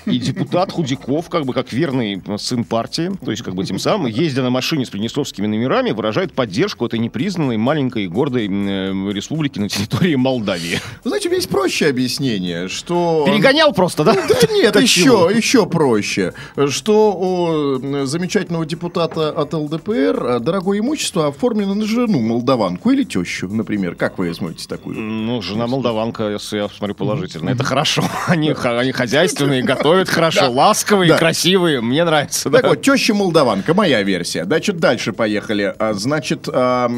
И 0.08 0.20
депутат 0.20 0.72
Худяков, 0.72 1.30
как 1.30 1.46
бы 1.46 1.54
как 1.54 1.72
верный 1.74 2.22
сын 2.38 2.63
партии, 2.63 3.12
то 3.24 3.32
есть 3.32 3.43
как 3.43 3.56
бы 3.56 3.63
тем 3.65 3.80
самым, 3.80 4.08
ездя 4.08 4.43
на 4.43 4.50
машине 4.50 4.86
с 4.86 4.89
приднестровскими 4.89 5.48
номерами, 5.48 5.91
выражает 5.91 6.34
поддержку 6.34 6.86
этой 6.86 7.00
непризнанной 7.00 7.58
маленькой 7.58 8.06
и 8.06 8.08
гордой 8.08 8.48
э, 8.48 9.12
республики 9.12 9.60
на 9.60 9.70
территории 9.70 10.15
Молдавии. 10.15 10.80
Вы 11.04 11.10
знаете, 11.10 11.28
у 11.28 11.32
меня 11.32 11.38
есть 11.38 11.50
проще 11.50 11.88
объяснение, 11.88 12.67
что... 12.67 13.24
Перегонял 13.26 13.74
просто, 13.74 14.04
да? 14.04 14.13
Да 14.13 14.54
нет, 14.54 14.76
еще, 14.80 15.30
еще 15.34 15.65
проще. 15.65 16.34
Что 16.67 17.13
у 17.13 18.06
замечательного 18.06 18.65
депутата 18.65 19.30
от 19.30 19.54
ЛДПР 19.54 20.26
э, 20.26 20.39
дорогое 20.39 20.80
имущество 20.80 21.28
оформлено 21.28 21.74
на 21.74 21.86
жену 21.86 22.20
молдаванку 22.20 22.91
или 22.91 23.04
тещу, 23.04 23.48
например. 23.48 23.96
Как 23.96 24.17
вы 24.17 24.34
смотрите 24.34 24.67
такую? 24.67 25.00
Ну, 25.00 25.41
жена 25.41 25.67
молдаванка, 25.67 26.30
если 26.30 26.58
я 26.58 26.70
смотрю 26.70 26.96
положительно. 26.96 27.50
Это 27.50 27.63
хорошо. 27.63 28.04
Они, 28.28 28.54
хозяйственные, 28.54 29.63
готовят 29.63 29.96
хорошо, 30.05 30.51
ласковые, 30.51 31.10
Да. 31.10 31.17
красивые. 31.17 31.81
Мне 31.81 32.03
нравится. 32.03 32.49
Так 32.49 32.62
да. 32.62 32.69
вот, 32.69 32.81
теща 32.81 33.13
молдаванка, 33.13 33.73
моя 33.73 34.03
версия. 34.03 34.45
Значит, 34.45 34.77
дальше 34.77 35.13
поехали. 35.13 35.73
А, 35.79 35.93
Значит, 35.93 36.47
а, 36.51 36.89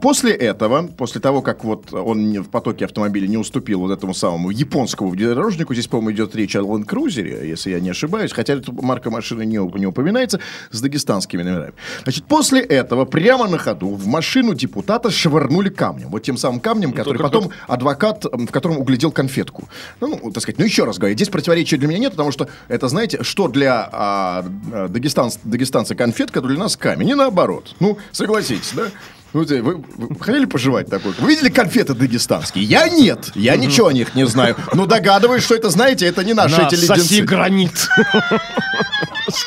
после 0.00 0.32
этого, 0.32 0.86
после 0.86 1.20
того, 1.20 1.42
как 1.42 1.64
вот 1.64 1.92
он 1.92 2.42
в 2.42 2.48
потоке 2.48 2.84
автомобиля 2.84 3.26
не 3.26 3.36
уступил 3.36 3.80
вот 3.80 3.90
этому 3.90 4.14
самому 4.14 4.50
японскому 4.50 5.10
внедорожнику, 5.10 5.74
здесь, 5.74 5.86
по-моему, 5.86 6.12
идет 6.12 6.36
речь 6.36 6.56
о 6.56 6.60
Land 6.60 6.86
Cruiser, 6.86 7.46
если 7.46 7.70
я 7.70 7.80
не 7.80 7.90
ошибаюсь, 7.90 8.32
хотя 8.32 8.54
эта 8.54 8.72
марка 8.72 9.10
машины 9.10 9.44
не, 9.44 9.56
не 9.78 9.86
упоминается, 9.86 10.40
с 10.70 10.80
дагестанскими 10.80 11.42
номерами. 11.42 11.72
Значит, 12.04 12.24
после 12.24 12.60
этого 12.60 13.04
прямо 13.04 13.48
на 13.48 13.58
ходу 13.58 13.88
в 13.90 14.06
машину 14.06 14.54
депутата 14.54 15.10
швырнули 15.10 15.68
камнем. 15.68 16.08
Вот 16.08 16.22
тем 16.22 16.36
самым 16.36 16.60
камнем, 16.60 16.92
который 16.92 17.18
только 17.18 17.22
потом 17.22 17.50
адвокат, 17.66 18.24
в 18.24 18.46
котором 18.50 18.78
углядел 18.78 19.10
конфетку. 19.10 19.68
Ну, 20.00 20.18
ну, 20.22 20.30
так 20.30 20.42
сказать, 20.42 20.58
ну 20.58 20.64
еще 20.64 20.84
раз 20.84 20.98
говорю, 20.98 21.14
здесь 21.14 21.28
противоречия 21.28 21.76
для 21.76 21.88
меня 21.88 21.98
нет, 21.98 22.11
потому 22.12 22.32
что 22.32 22.48
это, 22.68 22.88
знаете, 22.88 23.22
что 23.22 23.48
для 23.48 23.88
а, 23.92 24.44
а, 24.72 24.88
дагестанц- 24.88 25.38
дагестанца 25.44 25.94
конфетка, 25.94 26.40
то 26.40 26.48
для 26.48 26.58
нас 26.58 26.76
камень. 26.76 27.10
И 27.10 27.14
наоборот. 27.14 27.74
Ну, 27.80 27.98
согласитесь, 28.12 28.72
да? 28.74 28.84
Ну, 29.32 29.44
вы, 29.44 29.60
вы 29.96 30.14
хотели 30.20 30.44
пожевать 30.44 30.88
такой? 30.90 31.12
Вы 31.18 31.30
видели 31.30 31.48
конфеты 31.48 31.94
дагестанские? 31.94 32.64
Я 32.64 32.88
нет. 32.88 33.30
Я 33.34 33.56
ничего 33.56 33.86
о 33.88 33.92
них 33.92 34.14
не 34.14 34.26
знаю. 34.26 34.56
Но 34.74 34.84
догадываюсь, 34.86 35.42
что 35.42 35.54
это, 35.54 35.70
знаете, 35.70 36.06
это 36.06 36.22
не 36.22 36.34
наши 36.34 36.60
На, 36.60 36.66
эти 36.66 36.74
соси 36.74 36.92
леденцы. 37.16 37.22
гранит. 37.22 37.88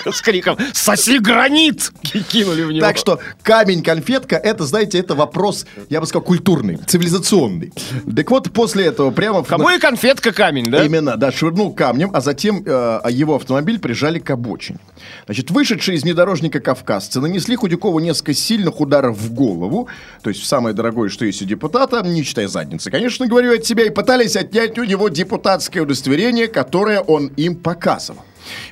С 0.09 0.21
криком 0.21 0.57
«Соси 0.73 1.19
гранит!» 1.19 1.91
Ки- 2.01 2.23
кинули 2.23 2.63
в 2.63 2.71
него. 2.71 2.79
Так 2.85 2.97
что 2.97 3.19
камень-конфетка, 3.43 4.37
это, 4.37 4.63
знаете, 4.65 4.97
это 4.97 5.15
вопрос, 5.15 5.65
я 5.89 5.99
бы 5.99 6.07
сказал, 6.07 6.23
культурный, 6.23 6.77
цивилизационный. 6.77 7.71
Так 8.15 8.31
вот, 8.31 8.51
после 8.51 8.85
этого 8.85 9.11
прямо... 9.11 9.43
в- 9.43 9.47
Кому 9.47 9.69
и 9.69 9.77
конфетка 9.77 10.31
камень, 10.31 10.71
да? 10.71 10.83
Именно, 10.85 11.17
да, 11.17 11.31
швырнул 11.31 11.73
камнем, 11.73 12.09
а 12.13 12.21
затем 12.21 12.63
э, 12.65 13.01
его 13.11 13.35
автомобиль 13.35 13.77
прижали 13.79 14.17
к 14.17 14.29
обочине. 14.31 14.79
Значит, 15.25 15.51
вышедшие 15.51 15.97
из 15.97 16.03
внедорожника 16.03 16.61
кавказцы 16.61 17.19
нанесли 17.19 17.55
Худякову 17.55 17.99
несколько 17.99 18.33
сильных 18.33 18.79
ударов 18.79 19.17
в 19.17 19.33
голову, 19.33 19.74
то 20.21 20.29
есть 20.29 20.45
самое 20.45 20.73
дорогое, 20.73 21.09
что 21.09 21.25
есть 21.25 21.41
у 21.41 21.45
депутата, 21.45 22.01
не 22.03 22.23
считая 22.23 22.47
задницы, 22.47 22.89
конечно, 22.91 23.27
говорю 23.27 23.53
от 23.53 23.65
себя, 23.65 23.85
и 23.85 23.89
пытались 23.89 24.35
отнять 24.35 24.77
у 24.79 24.83
него 24.83 25.09
депутатское 25.09 25.83
удостоверение, 25.83 26.47
которое 26.47 27.01
он 27.01 27.27
им 27.37 27.55
показывал. 27.55 28.23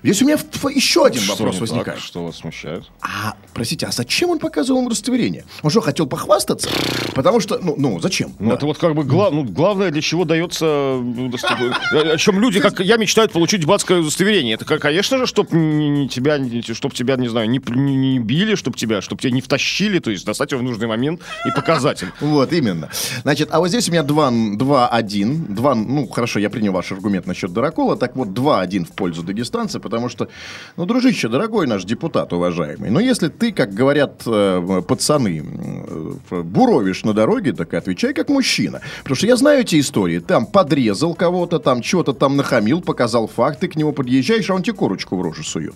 Здесь 0.04 0.22
у 0.22 0.26
меня 0.26 0.38
еще 0.74 1.06
один 1.06 1.22
Что 1.22 1.34
вопрос 1.34 1.56
не 1.56 1.60
возникает. 1.62 1.98
так? 2.00 2.06
Что 2.06 2.24
вас 2.26 2.38
смущает? 2.38 2.84
А, 3.02 3.36
простите, 3.54 3.86
а 3.86 3.92
зачем 3.92 4.30
он 4.30 4.40
показывал 4.40 4.82
им 4.82 4.88
удостоверение? 4.88 5.46
Он 5.62 5.70
что, 5.70 5.82
хотел 5.82 6.08
похвастаться? 6.08 6.70
Потому 7.16 7.40
что, 7.40 7.60
ну, 7.62 7.76
ну 7.78 8.00
зачем? 8.00 8.34
Ну, 8.40 8.50
Да. 8.50 8.56
это 8.56 8.66
вот 8.66 8.78
как 8.78 8.96
бы 8.96 9.04
гла- 9.04 9.32
ну, 9.32 9.44
главное, 9.44 9.92
для 9.92 10.02
чего 10.02 10.26
дается 10.26 10.96
удостоверение. 10.98 12.14
О 12.14 12.18
чем 12.18 12.40
люди, 12.40 12.60
как 12.60 12.80
я, 12.80 12.98
мечтают 12.98 13.32
получить 13.32 13.62
депутатское 13.62 14.00
удостоверение. 14.00 14.56
Это, 14.56 14.66
конечно 14.66 15.18
же, 15.18 15.26
чтобы 15.26 15.50
тебя, 16.08 16.40
чтоб 16.74 16.94
тебя, 16.94 17.16
не 17.18 17.28
знаю, 17.28 17.50
не, 17.50 17.60
не, 17.70 17.96
не 17.96 18.20
били, 18.20 18.56
чтобы 18.56 18.78
тебя, 18.78 19.02
чтобы 19.02 19.22
тебя 19.22 19.32
не 19.32 19.42
втащили, 19.42 20.00
то 20.00 20.12
есть 20.12 20.26
достать 20.26 20.52
его 20.52 20.62
в 20.62 20.64
нужный 20.64 20.88
момент 20.88 21.22
и 21.46 21.52
показать 21.56 22.02
им. 22.04 22.12
Вот, 22.20 22.52
именно. 22.54 22.90
Значит, 23.22 23.50
а 23.52 23.60
вот 23.60 23.68
здесь 23.70 23.88
у 23.90 23.92
меня 23.92 24.02
2-1. 24.04 25.54
2, 25.54 25.76
ну, 25.76 26.08
хорошо, 26.08 26.40
я 26.40 26.50
принял 26.50 26.72
ваш 26.72 26.92
аргумент 26.92 27.26
насчет 27.28 27.52
Дорокола. 27.54 27.96
Так 27.98 28.16
вот, 28.16 28.30
2-1 28.30 28.86
в 28.86 28.92
пользу 28.92 29.24
дагестанца, 29.64 29.80
потому 29.80 30.10
что, 30.10 30.28
ну, 30.78 30.86
дружище, 30.86 31.28
дорогой 31.30 31.68
наш 31.68 31.84
депутат, 31.86 32.34
уважаемый, 32.34 32.90
но 32.90 33.00
если 33.00 33.30
ты, 33.30 33.52
как 33.52 33.74
говорят 33.74 34.22
э, 34.26 34.82
пацаны, 34.88 35.44
э, 36.32 36.42
буровишь 36.42 37.04
на 37.04 37.14
дороге, 37.14 37.54
так 37.54 37.74
и 37.74 37.78
отвечай 37.78 38.14
как 38.14 38.30
мужчина. 38.30 38.82
Потому 39.00 39.16
что 39.16 39.28
я 39.28 39.36
знаю 39.36 39.62
эти 39.62 39.80
истории. 39.80 40.20
Там 40.20 40.46
подрезал 40.46 41.16
кого-то, 41.16 41.60
там 41.60 41.84
что-то 41.84 42.14
там 42.14 42.38
нахамил, 42.38 42.82
показал 42.82 43.28
факт, 43.28 43.60
ты 43.60 43.68
к 43.68 43.76
нему 43.76 43.94
подъезжаешь, 43.94 44.50
а 44.50 44.56
он 44.56 44.64
тебе 44.64 44.76
корочку 44.76 45.18
в 45.18 45.22
рожу 45.22 45.44
сует. 45.44 45.76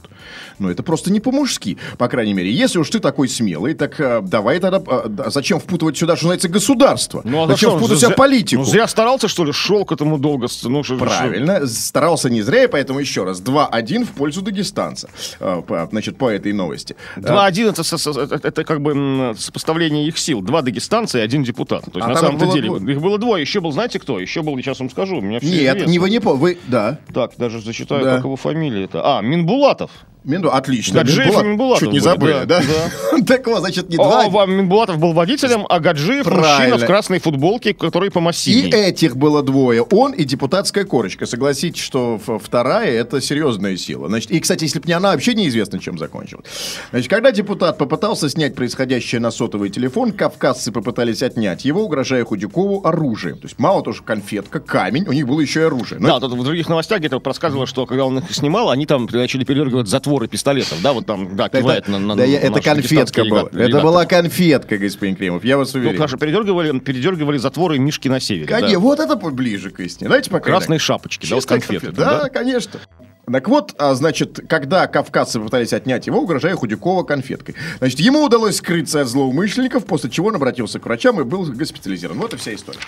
Ну, 0.60 0.70
это 0.70 0.84
просто 0.84 1.12
не 1.12 1.20
по-мужски, 1.20 1.78
по 1.98 2.08
крайней 2.08 2.34
мере. 2.34 2.52
Если 2.52 2.80
уж 2.80 2.90
ты 2.90 3.00
такой 3.00 3.30
смелый, 3.30 3.74
так 3.74 4.00
э, 4.00 4.22
давай 4.22 4.60
тогда... 4.60 4.82
э, 4.86 5.30
зачем 5.32 5.60
впутывать 5.60 5.98
сюда, 5.98 6.16
что 6.16 6.26
называется, 6.26 6.50
государство? 6.50 7.22
Ну, 7.24 7.44
а 7.44 7.48
за 7.48 7.54
зачем 7.54 7.70
что? 7.70 7.78
впутывать 7.78 8.00
За- 8.02 8.06
сюда 8.08 8.16
политику? 8.16 8.62
Ну, 8.62 8.66
зря 8.66 8.88
старался, 8.88 9.28
что 9.28 9.46
ли? 9.46 9.52
Шел 9.52 9.86
к 9.86 9.92
этому 9.92 10.18
долго. 10.18 10.48
Ну, 10.64 10.84
что- 10.84 10.98
Правильно, 10.98 11.68
старался 11.68 12.30
не 12.30 12.42
зря, 12.42 12.64
и 12.64 12.68
поэтому 12.68 13.00
еще 13.00 13.24
раз, 13.24 13.40
2-1 13.82 14.06
в 14.06 14.12
пользу 14.12 14.42
дагестанца, 14.42 15.10
э, 15.40 15.88
значит, 15.92 16.18
по 16.18 16.30
этой 16.30 16.54
новости. 16.54 16.96
Э, 17.16 17.22
2-1 17.22 17.70
это, 17.70 17.84
со- 17.84 17.98
со- 17.98 18.20
это, 18.22 18.36
это 18.48 18.64
как 18.64 18.82
бы 18.82 19.34
сопоставление 19.38 20.08
их 20.08 20.18
сил. 20.18 20.42
Два 20.42 20.62
дагестанца 20.62 21.20
и 21.20 21.22
один 21.22 21.44
депутат. 21.44 21.84
То 21.86 21.92
есть, 22.00 22.06
А 22.06 22.10
на 22.10 22.16
самом-то 22.16 22.46
деле, 22.54 22.68
двое. 22.68 22.92
их 22.94 23.02
было 23.02 23.18
двое. 23.18 23.42
Еще 23.42 23.60
был, 23.62 23.72
знаете 23.72 24.00
кто? 24.00 24.20
Еще 24.20 24.42
был, 24.42 24.58
сейчас 24.58 24.80
вам 24.80 24.90
скажу, 24.90 25.18
у 25.18 25.22
меня 25.22 25.40
все 25.40 25.50
Нет, 25.50 25.76
известно. 25.78 25.92
не 25.92 26.00
вы 26.00 26.10
не 26.10 26.20
по... 26.20 26.34
Вы, 26.34 26.58
да. 26.68 27.00
Так, 27.14 27.32
даже 27.38 27.62
зачитаю, 27.62 28.04
Да. 28.04 28.16
как 28.16 28.24
его 28.26 28.36
фамилия 28.36 28.84
это. 28.86 29.02
А, 29.18 29.22
Минбулатов. 29.22 29.92
Минду, 30.28 30.52
отлично. 30.52 31.00
Гаджиев 31.00 31.42
и 31.42 31.46
Минбулатов 31.46 31.80
Чуть 31.80 31.94
не 31.94 32.00
были, 32.00 32.04
забыли, 32.04 32.46
да? 32.46 32.60
да, 32.62 33.18
Так 33.28 33.48
вот, 33.48 33.60
значит, 33.60 33.90
не 33.90 33.96
О, 33.98 34.04
два. 34.04 34.30
вам 34.30 34.52
Минбулатов 34.54 34.98
был 35.00 35.14
водителем, 35.14 35.66
а 35.70 35.80
Гаджиев 35.80 36.26
Правильно. 36.26 36.50
мужчина 36.50 36.78
в 36.78 36.86
красной 36.86 37.20
футболке, 37.20 37.74
который 37.74 38.10
И 38.10 38.12
помассивнее. 38.12 38.70
этих 38.88 39.16
было 39.16 39.42
двое. 39.42 39.82
Он 39.84 40.12
и 40.12 40.24
депутатская 40.24 40.84
корочка. 40.86 41.26
Согласитесь, 41.26 41.82
что 41.82 42.20
вторая 42.44 42.92
это 42.92 43.22
серьезная 43.22 43.78
сила. 43.78 44.08
Значит, 44.10 44.32
и, 44.32 44.40
кстати, 44.40 44.66
если 44.66 44.80
бы 44.80 44.88
не 44.88 44.94
она, 44.94 45.12
вообще 45.12 45.34
неизвестно, 45.34 45.80
чем 45.80 45.98
закончил. 45.98 46.44
Значит, 46.92 47.10
когда 47.10 47.32
депутат 47.32 47.78
попытался 47.78 48.30
снять 48.30 48.56
происходящее 48.56 49.22
на 49.22 49.32
сотовый 49.32 49.70
телефон, 49.70 50.12
кавказцы 50.12 50.72
попытались 50.72 51.24
отнять 51.24 51.66
его, 51.66 51.84
угрожая 51.86 52.26
Худякову 52.26 52.86
оружием. 52.86 53.38
То 53.38 53.46
есть 53.48 53.60
мало 53.60 53.82
того, 53.84 53.94
что 53.94 54.04
конфетка, 54.04 54.60
камень, 54.60 55.06
у 55.08 55.14
них 55.14 55.26
было 55.28 55.40
еще 55.40 55.62
и 55.62 55.64
оружие. 55.64 56.00
Но 56.00 56.20
Да, 56.20 56.28
тут 56.28 56.38
в 56.38 56.44
других 56.44 56.68
новостях 56.70 57.00
где-то 57.00 57.22
рассказывало, 57.24 57.66
что 57.66 57.86
когда 57.86 58.06
он 58.06 58.20
их 58.20 58.34
снимал, 58.34 58.70
они 58.70 58.86
там 58.86 59.08
начали 59.12 59.44
передергивать 59.44 59.88
затворы 60.18 60.28
пистолетов, 60.28 60.82
да, 60.82 60.94
вот 60.94 61.06
там, 61.06 61.36
да, 61.36 61.46
это, 61.48 61.60
кивает 61.60 61.88
на, 61.88 62.00
на 62.00 62.16
да, 62.16 62.24
я- 62.24 62.40
это 62.40 62.60
конфетка 62.62 63.24
была. 63.26 63.42
ребята- 63.44 63.60
Это 63.60 63.82
была 63.82 64.06
конфетка, 64.06 64.78
господин 64.78 65.16
Кремов, 65.16 65.44
я 65.44 65.58
вас 65.58 65.74
Ну, 65.74 65.80
уверяю. 65.80 65.98
хорошо, 65.98 66.18
передергивали, 66.18 66.80
передергивали 66.80 67.38
затворы 67.38 67.78
Мишки 67.78 68.08
на 68.08 68.20
севере. 68.20 68.48
да. 68.48 68.60
Конечно, 68.60 68.80
вот 68.80 69.00
это 69.00 69.16
ближе 69.16 69.70
к 69.70 69.80
истине. 69.80 70.08
Давайте 70.10 70.30
пока. 70.30 70.46
Красные 70.46 70.80
шапочки, 70.80 71.28
да, 71.30 71.36
вот 71.36 71.46
конфеты. 71.46 71.88
конфета. 71.88 71.96
Да, 71.96 72.30
конечно. 72.30 72.80
Так 73.30 73.50
вот, 73.50 73.76
а, 73.78 73.94
значит, 73.94 74.40
когда 74.48 74.88
кавказцы 74.88 75.42
пытались 75.42 75.74
отнять 75.74 76.08
его, 76.08 76.22
угрожая 76.22 76.56
Худякова 76.56 77.04
конфеткой. 77.04 77.56
Значит, 77.80 78.00
ему 78.00 78.24
удалось 78.24 78.56
скрыться 78.56 79.02
от 79.02 79.08
злоумышленников, 79.10 79.86
после 79.86 80.10
чего 80.10 80.30
он 80.30 80.36
обратился 80.36 80.80
к 80.80 80.86
врачам 80.86 81.20
и 81.20 81.26
был 81.26 81.44
госпитализирован. 81.44 82.20
Вот 82.20 82.34
и 82.34 82.38
вся 82.38 82.56
история. 82.56 82.80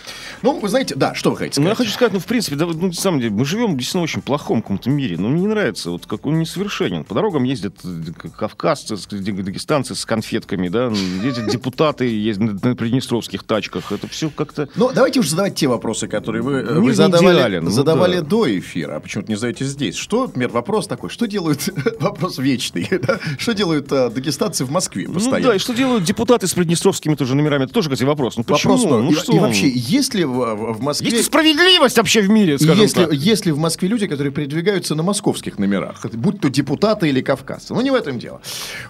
Ну, 0.41 0.57
вы 0.57 0.69
знаете, 0.69 0.95
да, 0.95 1.13
что 1.13 1.31
вы 1.31 1.35
хотите 1.35 1.59
Ну, 1.59 1.67
я 1.67 1.73
сказать? 1.73 1.87
хочу 1.87 1.93
сказать, 1.93 2.13
ну, 2.13 2.19
в 2.19 2.25
принципе, 2.25 2.55
да, 2.55 2.67
ну, 2.67 2.87
на 2.87 2.93
самом 2.93 3.19
деле, 3.19 3.33
мы 3.33 3.43
живем 3.43 3.75
действительно 3.75 3.99
в 3.99 4.03
очень 4.05 4.21
плохом 4.21 4.61
каком-то 4.61 4.89
мире. 4.89 5.17
Ну, 5.17 5.27
мне 5.27 5.41
не 5.41 5.47
нравится, 5.47 5.91
вот 5.91 6.05
как 6.05 6.25
он 6.25 6.39
несовершенен. 6.39 7.03
По 7.03 7.15
дорогам 7.15 7.43
ездят 7.43 7.75
э, 7.83 8.29
кавказцы, 8.29 8.95
дагестанцы 8.95 9.93
с 9.93 10.05
конфетками, 10.05 10.69
да, 10.69 10.87
ездят 11.21 11.47
депутаты, 11.49 12.05
ездят 12.05 12.63
на 12.63 12.77
приднестровских 12.77 13.43
тачках. 13.43 13.91
Это 13.91 14.07
все 14.07 14.29
как-то... 14.29 14.69
Ну, 14.75 14.89
давайте 14.95 15.19
уже 15.19 15.31
задавать 15.31 15.55
те 15.55 15.67
вопросы, 15.67 16.07
которые 16.07 16.43
вы, 16.43 16.53
э, 16.59 16.79
вы 16.79 16.93
задавали, 16.93 17.35
идеален, 17.35 17.65
ну 17.65 17.71
задавали 17.71 18.19
да. 18.19 18.25
до 18.25 18.57
эфира, 18.57 18.95
а 18.95 18.99
почему-то 19.01 19.29
не 19.29 19.35
задаете 19.35 19.65
здесь. 19.65 19.97
Что, 19.97 20.28
например, 20.29 20.49
вопрос 20.49 20.87
такой, 20.87 21.09
что 21.09 21.27
делают, 21.27 21.69
вопрос 21.99 22.37
вечный, 22.37 22.87
да? 23.01 23.19
что 23.37 23.53
делают 23.53 23.91
э, 23.91 24.09
дагестанцы 24.09 24.65
в 24.65 24.71
Москве 24.71 25.05
Ну 25.07 25.15
постоянно? 25.15 25.49
да, 25.49 25.55
и 25.55 25.59
что 25.59 25.73
делают 25.73 26.03
депутаты 26.03 26.47
с 26.47 26.53
приднестровскими 26.53 27.15
тоже 27.15 27.35
номерами? 27.35 27.65
Это 27.65 27.73
тоже, 27.73 27.89
кстати, 27.89 28.03
вопрос. 28.03 28.37
Ну 28.37 28.43
почему? 28.43 28.77
Вопрос, 28.77 28.91
ну, 28.91 29.01
ну, 29.03 29.11
и, 29.11 29.15
что? 29.15 29.33
и 29.33 29.39
вообще, 29.39 29.69
есть 29.69 30.13
ли 30.13 30.25
в, 30.25 30.73
в 30.73 30.81
Москве... 30.81 31.07
Есть 31.07 31.17
ли 31.17 31.23
справедливость 31.23 31.97
вообще 31.97 32.21
в 32.21 32.29
мире, 32.29 32.57
скажем 32.57 32.79
Есть 32.79 32.97
ли, 32.97 33.05
так? 33.05 33.13
есть 33.13 33.45
ли 33.45 33.51
в 33.51 33.57
Москве 33.57 33.87
люди, 33.87 34.07
которые 34.07 34.31
передвигаются 34.31 34.95
на 34.95 35.03
московских 35.03 35.59
номерах, 35.59 36.05
будь 36.13 36.39
то 36.39 36.49
депутаты 36.49 37.09
или 37.09 37.21
кавказцы? 37.21 37.73
Ну, 37.73 37.81
не 37.81 37.91
в 37.91 37.95
этом 37.95 38.19
дело. 38.19 38.41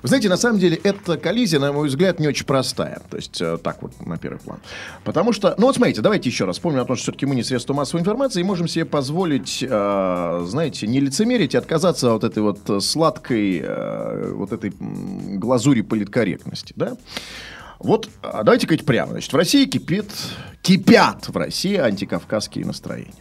Вы 0.02 0.08
знаете, 0.08 0.30
на 0.30 0.38
самом 0.38 0.60
деле, 0.60 0.80
эта 0.84 1.18
коллизия, 1.18 1.60
на 1.60 1.72
мой 1.74 1.88
взгляд, 1.88 2.20
не 2.20 2.28
очень 2.28 2.46
простая. 2.46 3.02
То 3.10 3.18
есть, 3.18 3.42
э, 3.42 3.58
так 3.64 3.82
вот, 3.82 3.92
на 4.06 4.18
первый 4.18 4.40
план. 4.40 4.60
Потому 5.04 5.34
что, 5.34 5.56
ну 5.58 5.68
вот 5.68 5.76
смотрите, 5.76 6.02
давайте 6.02 6.30
еще 6.30 6.46
раз 6.46 6.58
вспомним 6.58 6.82
о 6.82 6.86
том, 6.86 6.96
что 6.96 7.04
все-таки 7.04 7.26
мы 7.26 7.36
не 7.36 7.44
средство 7.44 7.74
массовой 7.74 8.02
информации 8.02 8.42
и 8.42 8.44
можем 8.44 8.68
себе 8.68 8.86
позволить, 8.86 9.64
э, 9.68 10.46
знаете, 10.48 10.88
не 10.88 11.00
лицемерить 11.00 11.29
и 11.38 11.58
отказаться 11.58 12.14
от 12.14 12.24
этой 12.24 12.44
вот 12.44 12.70
э, 12.70 12.80
сладкой, 12.80 13.60
э, 13.64 14.32
вот 14.34 14.52
этой 14.52 14.74
глазури 14.80 15.82
политкорректности, 15.82 16.74
да? 16.76 16.98
Вот, 17.80 18.10
а 18.22 18.44
давайте 18.44 18.68
говорить 18.68 18.86
прямо. 18.86 19.12
Значит, 19.12 19.32
в 19.32 19.36
России 19.36 19.66
кипит, 19.66 20.12
кипят 20.62 21.30
в 21.30 21.38
России 21.38 21.78
антикавказские 21.78 22.66
настроения. 22.66 23.14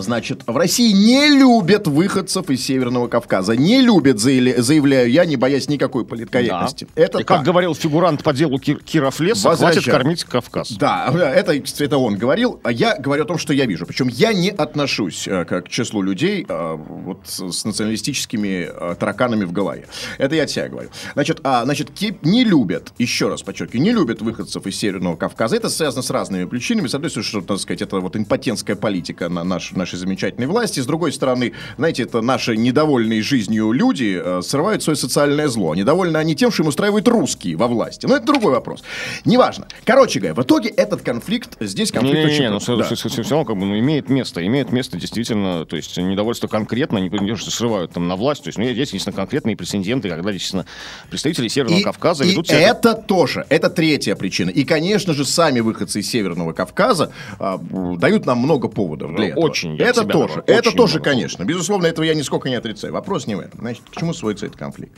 Значит, 0.00 0.42
в 0.46 0.56
России 0.56 0.92
не 0.92 1.28
любят 1.28 1.86
выходцев 1.86 2.50
из 2.50 2.64
Северного 2.64 3.08
Кавказа. 3.08 3.56
Не 3.56 3.80
любят, 3.80 4.16
заявля- 4.16 4.60
заявляю 4.60 5.10
я, 5.10 5.24
не 5.24 5.36
боясь 5.36 5.68
никакой 5.68 6.04
политкорректности. 6.04 6.86
Да. 6.94 7.02
Это 7.02 7.18
и 7.18 7.24
как 7.24 7.38
так. 7.38 7.46
говорил 7.46 7.74
фигурант 7.74 8.22
по 8.22 8.32
делу 8.32 8.58
Кир- 8.58 8.82
Киров 8.82 9.20
Леса, 9.20 9.48
Возвращаю. 9.48 9.82
хватит 9.82 9.92
кормить 9.92 10.24
Кавказ. 10.24 10.72
Да, 10.72 11.10
это, 11.12 11.52
это 11.54 11.98
он 11.98 12.16
говорил, 12.16 12.60
а 12.62 12.72
я 12.72 12.96
говорю 12.96 13.24
о 13.24 13.26
том, 13.26 13.38
что 13.38 13.52
я 13.52 13.66
вижу. 13.66 13.86
Причем 13.86 14.08
я 14.08 14.32
не 14.32 14.50
отношусь 14.50 15.26
э, 15.28 15.44
к, 15.44 15.68
числу 15.68 16.02
людей 16.02 16.44
э, 16.48 16.76
вот, 16.76 17.20
с, 17.24 17.64
националистическими 17.64 18.68
э, 18.70 18.94
тараканами 18.98 19.44
в 19.44 19.52
голове. 19.52 19.86
Это 20.18 20.34
я 20.34 20.44
от 20.44 20.50
себя 20.50 20.68
говорю. 20.68 20.90
Значит, 21.14 21.40
а, 21.44 21.64
значит 21.64 21.90
не 22.22 22.44
любят, 22.44 22.92
еще 22.98 23.28
раз 23.28 23.42
подчеркиваю, 23.42 23.82
не 23.82 23.92
любят 23.92 24.22
выходцев 24.22 24.66
из 24.66 24.76
Северного 24.76 25.16
Кавказа. 25.16 25.56
Это 25.56 25.68
связано 25.68 26.02
с 26.02 26.10
разными 26.10 26.44
причинами. 26.44 26.88
С 26.88 26.94
одной 26.94 27.10
стороны, 27.10 27.28
что, 27.28 27.40
так 27.40 27.58
сказать, 27.58 27.82
это 27.82 28.00
вот 28.00 28.16
импотентская 28.16 28.76
политика 28.76 29.28
на 29.28 29.44
наш, 29.44 29.72
нашей 29.84 29.98
замечательной 29.98 30.46
власти. 30.46 30.80
С 30.80 30.86
другой 30.86 31.12
стороны, 31.12 31.52
знаете, 31.76 32.04
это 32.04 32.22
наши 32.22 32.56
недовольные 32.56 33.22
жизнью 33.22 33.70
люди 33.72 34.18
э, 34.22 34.40
срывают 34.42 34.82
свое 34.82 34.96
социальное 34.96 35.48
зло. 35.48 35.74
Недовольны 35.74 36.16
они 36.16 36.34
тем, 36.34 36.50
что 36.50 36.62
им 36.62 36.68
устраивают 36.70 37.06
русские 37.08 37.56
во 37.56 37.68
власти. 37.68 38.06
Но 38.06 38.16
это 38.16 38.24
другой 38.26 38.52
вопрос. 38.52 38.82
Неважно. 39.26 39.66
Короче 39.84 40.20
говоря, 40.20 40.34
в 40.34 40.42
итоге 40.42 40.70
этот 40.70 41.02
конфликт, 41.02 41.56
здесь 41.60 41.92
конфликт 41.92 42.16
Не-не-не, 42.16 42.32
очень 42.34 42.44
ну, 42.44 42.50
простой. 42.52 42.76
все, 42.76 42.88
Да. 42.90 42.96
все- 42.96 43.08
все- 43.10 43.22
все 43.22 43.30
равно 43.34 43.44
как 43.44 43.56
бы, 43.58 43.66
ну, 43.66 43.78
имеет 43.78 44.08
место. 44.08 44.44
Имеет 44.46 44.72
место 44.72 44.96
действительно, 44.96 45.66
то 45.66 45.76
есть 45.76 45.96
недовольство 45.98 46.46
конкретно, 46.48 46.98
не 46.98 47.10
не 47.10 47.30
то, 47.30 47.36
что 47.36 47.50
срывают 47.50 47.92
там 47.92 48.08
на 48.08 48.16
власть. 48.16 48.42
То 48.44 48.48
есть, 48.48 48.58
ну, 48.58 48.64
есть, 48.64 48.76
естественно, 48.92 49.14
конкретные 49.14 49.56
прецеденты, 49.56 50.08
когда, 50.08 50.32
действительно, 50.32 50.64
представители 51.10 51.48
Северного 51.48 51.82
Кавказа 51.82 52.24
и 52.24 52.30
ведут 52.30 52.48
себя... 52.48 52.60
это 52.60 52.94
тоже, 52.94 53.44
это 53.50 53.68
третья 53.70 54.14
причина. 54.16 54.48
И, 54.50 54.64
конечно 54.64 55.12
же, 55.14 55.24
сами 55.24 55.60
выходцы 55.60 56.00
из 56.00 56.10
Северного 56.10 56.52
Кавказа 56.52 57.12
м, 57.38 57.98
дают 57.98 58.24
нам 58.26 58.38
много 58.38 58.68
поводов 58.68 59.10
для 59.14 59.18
Ну, 59.18 59.24
этого. 59.32 59.44
очень, 59.44 59.63
я 59.72 59.88
Это 59.88 60.04
тоже, 60.04 60.34
добавлю, 60.34 60.44
это 60.46 60.68
очень 60.68 60.76
тоже, 60.76 60.94
много 60.94 61.10
конечно. 61.10 61.44
Безусловно, 61.44 61.86
этого 61.86 62.04
я 62.04 62.14
нисколько 62.14 62.48
не 62.48 62.54
отрицаю. 62.54 62.92
Вопрос 62.92 63.26
не 63.26 63.34
в 63.34 63.40
этом. 63.40 63.60
Значит, 63.60 63.82
к 63.90 63.96
чему 63.96 64.14
сводится 64.14 64.46
этот 64.46 64.58
конфликт? 64.58 64.92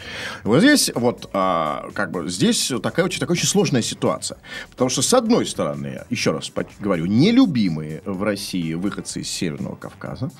Вот 0.44 0.60
здесь 0.60 0.90
вот, 0.94 1.28
а, 1.32 1.88
как 1.94 2.10
бы, 2.10 2.28
здесь 2.28 2.72
такая 2.82 3.04
очень, 3.04 3.20
такая 3.20 3.36
очень 3.36 3.48
сложная 3.48 3.82
ситуация. 3.82 4.38
Потому 4.70 4.90
что, 4.90 5.02
с 5.02 5.14
одной 5.14 5.46
стороны, 5.46 6.02
еще 6.10 6.32
раз 6.32 6.50
говорю, 6.80 7.06
нелюбимые 7.06 8.02
в 8.04 8.22
России 8.22 8.74
выходцы 8.74 9.20
из 9.20 9.30
Северного 9.30 9.76
Кавказа, 9.76 10.30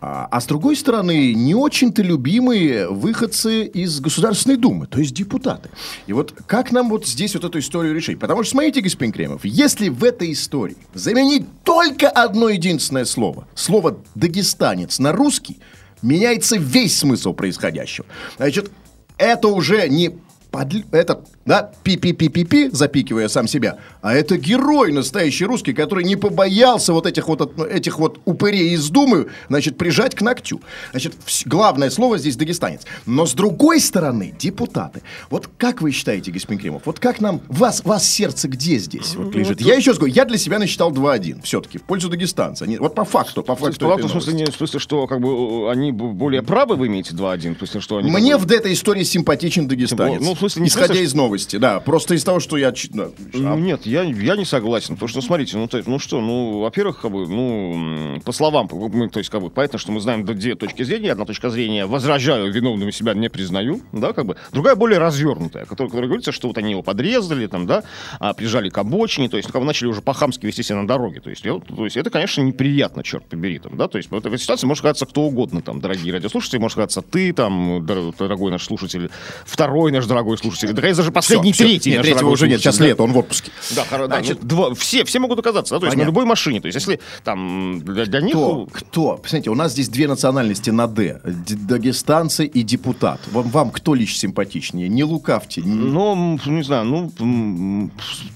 а, 0.00 0.28
а 0.30 0.40
с 0.40 0.46
другой 0.46 0.76
стороны, 0.76 1.32
не 1.32 1.54
очень-то 1.54 2.02
любимые 2.02 2.88
выходцы 2.88 3.64
из 3.64 4.00
Государственной 4.00 4.56
Думы, 4.56 4.86
то 4.86 4.98
есть 4.98 5.14
депутаты. 5.14 5.70
И 6.06 6.12
вот 6.12 6.34
как 6.46 6.72
нам 6.72 6.90
вот 6.90 7.06
здесь 7.06 7.34
вот 7.34 7.44
эту 7.44 7.58
историю 7.58 7.94
решить? 7.94 8.18
Потому 8.18 8.42
что, 8.42 8.52
смотрите, 8.52 8.82
господин 8.82 9.12
Кремов, 9.12 9.44
если 9.44 9.88
в 9.88 10.04
этой 10.04 10.32
истории 10.32 10.76
заменить 10.92 11.46
только 11.62 12.10
одно 12.10 12.50
единственное 12.50 13.06
слово, 13.06 13.43
слово 13.54 13.98
«дагестанец» 14.14 14.98
на 14.98 15.12
русский, 15.12 15.58
меняется 16.02 16.56
весь 16.56 16.98
смысл 16.98 17.32
происходящего. 17.32 18.06
Значит, 18.36 18.70
это 19.16 19.48
уже 19.48 19.88
не 19.88 20.18
подл- 20.50 20.84
это, 20.92 21.24
да, 21.46 21.70
пи-пи-пи-пи-пи, 21.82 22.70
запикивая 22.72 23.28
сам 23.28 23.46
себя, 23.48 23.78
а 24.02 24.14
это 24.14 24.36
герой 24.36 24.92
настоящий 24.92 25.44
русский, 25.44 25.72
который 25.72 26.04
не 26.04 26.16
побоялся 26.16 26.92
вот 26.92 27.06
этих 27.06 27.28
вот, 27.28 27.40
от- 27.40 27.58
этих 27.70 27.98
вот 27.98 28.20
упырей 28.24 28.74
из 28.74 28.88
Думы, 28.88 29.28
значит, 29.48 29.76
прижать 29.76 30.14
к 30.14 30.20
ногтю. 30.22 30.60
Значит, 30.92 31.14
главное 31.46 31.90
слово 31.90 32.18
здесь 32.18 32.36
дагестанец. 32.36 32.82
Но 33.06 33.26
с 33.26 33.32
другой 33.34 33.80
стороны, 33.80 34.34
депутаты. 34.38 35.02
Вот 35.30 35.48
как 35.58 35.82
вы 35.82 35.90
считаете, 35.90 36.30
господин 36.30 36.60
Кремов, 36.60 36.82
вот 36.84 36.98
как 36.98 37.20
нам, 37.20 37.40
вас, 37.48 37.84
вас 37.84 38.06
сердце 38.08 38.48
где 38.48 38.78
здесь 38.78 39.14
вот 39.14 39.34
лежит? 39.34 39.60
Я 39.60 39.74
еще 39.74 39.90
раз 39.90 39.98
говорю, 39.98 40.14
я 40.14 40.24
для 40.24 40.38
себя 40.38 40.58
насчитал 40.58 40.92
2-1, 40.92 41.42
все-таки, 41.42 41.78
в 41.78 41.82
пользу 41.82 42.08
дагестанца. 42.08 42.66
Вот 42.78 42.94
по 42.94 43.04
факту, 43.04 43.42
по 43.42 43.54
То 43.56 43.66
есть, 43.68 43.78
факту. 43.80 43.86
этой 43.86 43.90
факту, 43.94 44.08
в 44.08 44.10
смысле, 44.12 44.32
новости. 44.32 44.50
не, 44.50 44.54
в 44.54 44.56
смысле, 44.56 44.80
что 44.80 45.06
как 45.06 45.20
бы 45.20 45.70
они 45.70 45.92
более 45.92 46.42
правы, 46.42 46.76
вы 46.76 46.86
имеете 46.86 47.14
2-1? 47.14 47.54
В 47.54 47.58
смысле, 47.58 47.80
что 47.80 47.96
они... 47.98 48.10
Мне 48.10 48.36
в 48.36 48.50
этой 48.50 48.72
истории 48.72 49.02
симпатичен 49.02 49.66
дагестанец. 49.68 50.20
Ну, 50.22 50.34
в 50.34 50.38
смысле, 50.38 50.62
не 50.62 50.68
в 50.68 50.72
Исходя 50.72 51.00
из 51.00 51.14
новости, 51.34 51.56
да. 51.56 51.80
Просто 51.80 52.14
из 52.14 52.24
того, 52.24 52.40
что 52.40 52.56
я... 52.56 52.72
Ну, 52.92 53.12
а, 53.34 53.56
нет, 53.56 53.86
я, 53.86 54.02
я 54.02 54.36
не 54.36 54.44
согласен. 54.44 54.94
Потому 54.94 55.08
что, 55.08 55.18
ну, 55.18 55.22
смотрите, 55.22 55.56
ну, 55.56 55.66
то, 55.66 55.82
ну 55.86 55.98
что, 55.98 56.20
ну, 56.20 56.60
во-первых, 56.60 57.00
как 57.00 57.10
бы, 57.10 57.26
ну, 57.26 58.20
по 58.24 58.32
словам, 58.32 58.68
мы, 58.70 59.08
то 59.08 59.18
есть, 59.18 59.30
как 59.30 59.42
бы, 59.42 59.50
понятно, 59.50 59.78
что 59.78 59.90
мы 59.92 60.00
знаем 60.00 60.24
две 60.24 60.54
точки 60.54 60.84
зрения. 60.84 61.12
Одна 61.12 61.24
точка 61.24 61.50
зрения 61.50 61.86
возражаю, 61.86 62.52
виновными 62.52 62.90
себя 62.90 63.14
не 63.14 63.28
признаю, 63.28 63.80
да, 63.92 64.12
как 64.12 64.26
бы. 64.26 64.36
Другая 64.52 64.76
более 64.76 64.98
развернутая, 64.98 65.64
которая, 65.64 65.90
которая 65.90 66.08
говорится, 66.08 66.32
что 66.32 66.48
вот 66.48 66.58
они 66.58 66.70
его 66.70 66.82
подрезали, 66.82 67.46
там, 67.46 67.66
да, 67.66 67.82
а, 68.20 68.32
прижали 68.32 68.68
к 68.68 68.78
обочине, 68.78 69.28
то 69.28 69.36
есть, 69.36 69.48
ну, 69.48 69.52
как 69.52 69.60
бы 69.62 69.66
начали 69.66 69.88
уже 69.88 70.00
по-хамски 70.00 70.46
вести 70.46 70.62
себя 70.62 70.80
на 70.80 70.86
дороге. 70.86 71.20
То 71.20 71.30
есть, 71.30 71.44
я 71.44 71.58
то 71.58 71.84
есть, 71.84 71.96
это, 71.96 72.10
конечно, 72.10 72.42
неприятно, 72.42 73.02
черт 73.02 73.26
побери, 73.26 73.58
там, 73.58 73.76
да, 73.76 73.88
то 73.88 73.98
есть, 73.98 74.10
в 74.10 74.14
этой 74.14 74.38
ситуации 74.38 74.66
может 74.66 74.82
казаться 74.82 75.06
кто 75.06 75.22
угодно, 75.22 75.62
там, 75.62 75.80
дорогие 75.80 76.12
радиослушатели, 76.12 76.58
может 76.58 76.76
казаться 76.76 77.02
ты, 77.02 77.32
там, 77.32 77.84
дор- 77.84 78.14
дорогой 78.16 78.50
наш 78.50 78.64
слушатель, 78.64 79.10
второй 79.44 79.92
наш 79.92 80.06
дорогой 80.06 80.38
слушатель, 80.38 80.72
да, 80.72 80.82
конечно, 80.82 81.02
даже 81.02 81.12
последний 81.28 81.52
всё. 81.52 81.64
третий. 81.64 81.90
Нет, 81.90 82.02
третьего 82.02 82.28
уже 82.30 82.48
нет, 82.48 82.60
сейчас 82.60 82.78
да. 82.78 82.86
лето, 82.86 83.02
он 83.02 83.12
в 83.12 83.18
отпуске. 83.18 83.50
Да, 83.76 83.84
хоро- 83.90 84.08
да, 84.08 84.16
Значит, 84.16 84.38
ну, 84.42 84.48
два- 84.48 84.74
все, 84.74 85.04
все 85.04 85.18
могут 85.18 85.38
оказаться, 85.38 85.74
да, 85.74 85.80
то 85.80 85.86
есть 85.86 85.96
на 85.96 86.02
любой 86.02 86.24
машине. 86.24 86.60
То 86.60 86.66
есть 86.66 86.76
если 86.76 87.00
там 87.24 87.80
для, 87.84 88.06
для 88.06 88.20
них... 88.20 88.32
Кто? 88.34 88.66
Кто? 88.72 89.16
Посмотрите, 89.16 89.50
у 89.50 89.54
нас 89.54 89.72
здесь 89.72 89.88
две 89.88 90.08
национальности 90.08 90.70
на 90.70 90.86
«Д». 90.86 91.20
Дагестанцы 91.24 92.46
и 92.46 92.62
депутат. 92.62 93.20
Вам, 93.32 93.48
вам 93.48 93.70
кто 93.70 93.94
лично 93.94 94.18
симпатичнее? 94.18 94.88
Не 94.88 95.04
лукавьте. 95.04 95.60
не- 95.62 95.70
Ну, 95.74 96.38
не 96.46 96.62
знаю, 96.62 96.84
ну, 96.84 97.90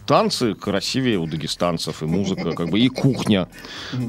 танцы 0.07 0.55
красивее 0.55 1.18
у 1.18 1.27
дагестанцев, 1.27 2.03
и 2.03 2.07
музыка, 2.07 2.53
как 2.53 2.68
бы, 2.70 2.79
и 2.81 2.88
кухня. 2.88 3.48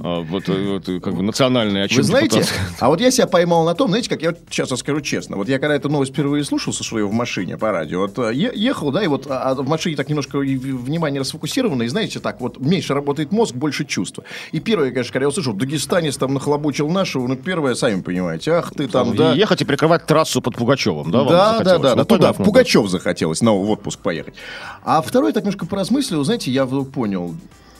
А, 0.03 0.21
Вот, 0.21 0.49
э, 0.49 0.73
вот, 0.73 0.89
э, 0.89 0.99
как 0.99 1.15
бы, 1.15 1.23
национальная. 1.23 1.87
Вы 1.91 2.03
знаете, 2.03 2.43
а 2.79 2.89
вот 2.89 3.01
я 3.01 3.11
себя 3.11 3.27
поймал 3.27 3.65
на 3.65 3.73
том, 3.73 3.89
знаете, 3.89 4.09
как 4.09 4.21
я 4.21 4.33
сейчас 4.49 4.71
расскажу 4.71 5.01
честно. 5.01 5.37
Вот 5.37 5.47
я 5.49 5.59
когда 5.59 5.75
эту 5.75 5.89
новость 5.89 6.11
впервые 6.13 6.43
слушал 6.43 6.73
со 6.73 6.83
своего 6.83 7.09
в 7.09 7.13
машине 7.13 7.57
по 7.57 7.71
радио, 7.71 7.99
вот 8.01 8.17
э, 8.19 8.33
е- 8.33 8.51
ехал, 8.69 8.91
да, 8.91 9.03
и 9.03 9.07
вот 9.07 9.27
а, 9.29 9.51
а 9.51 9.55
в 9.55 9.67
машине 9.67 9.95
так 9.95 10.09
немножко 10.09 10.37
внимание 10.37 11.19
расфокусировано, 11.19 11.83
и 11.83 11.87
знаете, 11.87 12.19
так 12.19 12.39
вот 12.39 12.59
меньше 12.59 12.93
работает 12.93 13.31
мозг, 13.31 13.55
больше 13.55 13.85
чувства. 13.85 14.23
И 14.51 14.59
первое, 14.59 14.91
конечно, 14.91 15.11
когда 15.13 15.25
я 15.25 15.29
услышал, 15.29 15.53
Дагестанец 15.53 16.17
там 16.17 16.33
нахлобучил 16.33 16.89
нашего, 16.89 17.27
ну, 17.27 17.35
первое, 17.35 17.75
сами 17.75 18.01
понимаете, 18.01 18.51
ах 18.51 18.73
ты 18.73 18.87
там, 18.87 19.15
да. 19.15 19.33
Ехать 19.33 19.61
и 19.61 19.65
прикрывать 19.65 20.05
трассу 20.05 20.41
под 20.41 20.55
Пугачевым, 20.55 21.11
да? 21.11 21.23
Да, 21.23 21.59
да, 21.59 21.77
да, 21.77 21.89
Ну, 21.89 21.95
да, 21.95 22.05
туда, 22.05 22.33
в 22.33 22.37
Пугачев 22.37 22.89
захотелось 22.89 23.41
на 23.41 23.53
отпуск 23.53 23.99
поехать. 23.99 24.35
А 24.83 25.01
второй 25.01 25.33
так 25.33 25.43
немножко 25.43 25.65
поразмыслил, 25.65 26.23
знаете, 26.23 26.51
я 26.51 26.65
вдруг 26.65 26.91
понял, 26.91 27.35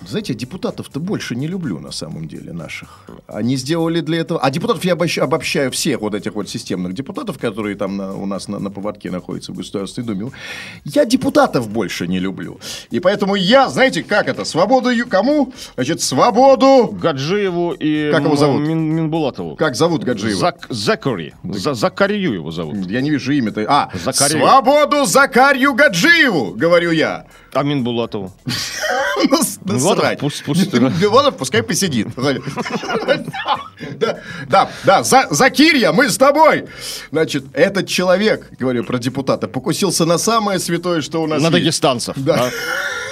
знаете, 0.07 0.33
депутатов-то 0.33 0.99
больше 0.99 1.35
не 1.35 1.47
люблю 1.47 1.79
на 1.79 1.91
самом 1.91 2.27
деле 2.27 2.53
наших. 2.53 3.05
Они 3.27 3.55
сделали 3.57 4.01
для 4.01 4.19
этого... 4.19 4.39
А 4.41 4.49
депутатов 4.49 4.83
я 4.85 4.93
обощ- 4.93 5.19
обобщаю 5.21 5.71
всех 5.71 6.01
вот 6.01 6.13
этих 6.15 6.33
вот 6.35 6.49
системных 6.49 6.93
депутатов, 6.93 7.37
которые 7.37 7.75
там 7.75 7.97
на- 7.97 8.13
у 8.15 8.25
нас 8.25 8.47
на, 8.47 8.59
на 8.59 8.69
поводке 8.71 9.11
находятся 9.11 9.51
в 9.51 9.55
Государственной 9.55 10.07
Думе. 10.07 10.31
Я 10.85 11.05
депутатов 11.05 11.69
больше 11.69 12.07
не 12.07 12.19
люблю. 12.19 12.59
И 12.91 12.99
поэтому 12.99 13.35
я, 13.35 13.69
знаете, 13.69 14.03
как 14.03 14.27
это, 14.27 14.45
свободу 14.45 14.89
ю- 14.89 15.07
кому? 15.07 15.53
Значит, 15.75 16.01
свободу... 16.01 16.87
Гаджиеву 17.01 17.73
и 17.73 18.11
Как 18.11 18.23
его 18.23 18.35
зовут? 18.35 18.61
Мин- 18.61 18.95
Минбулатову. 18.95 19.55
Как 19.55 19.75
зовут 19.75 20.03
Гаджиева? 20.03 20.39
Зак- 20.39 20.65
Закари. 20.69 21.33
За- 21.43 21.73
Закарию 21.73 22.33
его 22.33 22.51
зовут. 22.51 22.89
Я 22.89 23.01
не 23.01 23.09
вижу 23.11 23.31
имя-то. 23.33 23.65
А, 23.67 23.89
Закарию. 24.03 24.39
свободу 24.39 25.05
Закарью 25.05 25.73
Гаджиеву, 25.73 26.53
говорю 26.55 26.91
я. 26.91 27.25
А 27.53 27.63
Минбулатову? 27.63 28.31
Ну, 29.29 29.43
с- 29.43 29.59
Ну, 29.65 29.73
насрать. 29.73 30.19
пусть- 30.19 30.45
пусть- 30.45 30.71
Милонов 30.73 31.35
пускай 31.35 31.61
посидит. 31.61 32.07
Да, 33.95 34.19
да, 34.47 34.69
да, 34.85 35.03
За- 35.03 35.27
Закирья, 35.29 35.91
мы 35.91 36.09
с 36.09 36.17
тобой. 36.17 36.65
Значит, 37.11 37.43
этот 37.53 37.87
человек, 37.87 38.49
говорю 38.59 38.83
про 38.83 38.97
депутата, 38.97 39.47
покусился 39.47 40.05
на 40.05 40.17
самое 40.17 40.59
святое, 40.59 41.01
что 41.01 41.21
у 41.21 41.27
нас 41.27 41.39
На 41.41 41.47
есть. 41.47 41.51
дагестанцев. 41.53 42.15
Да. 42.17 42.35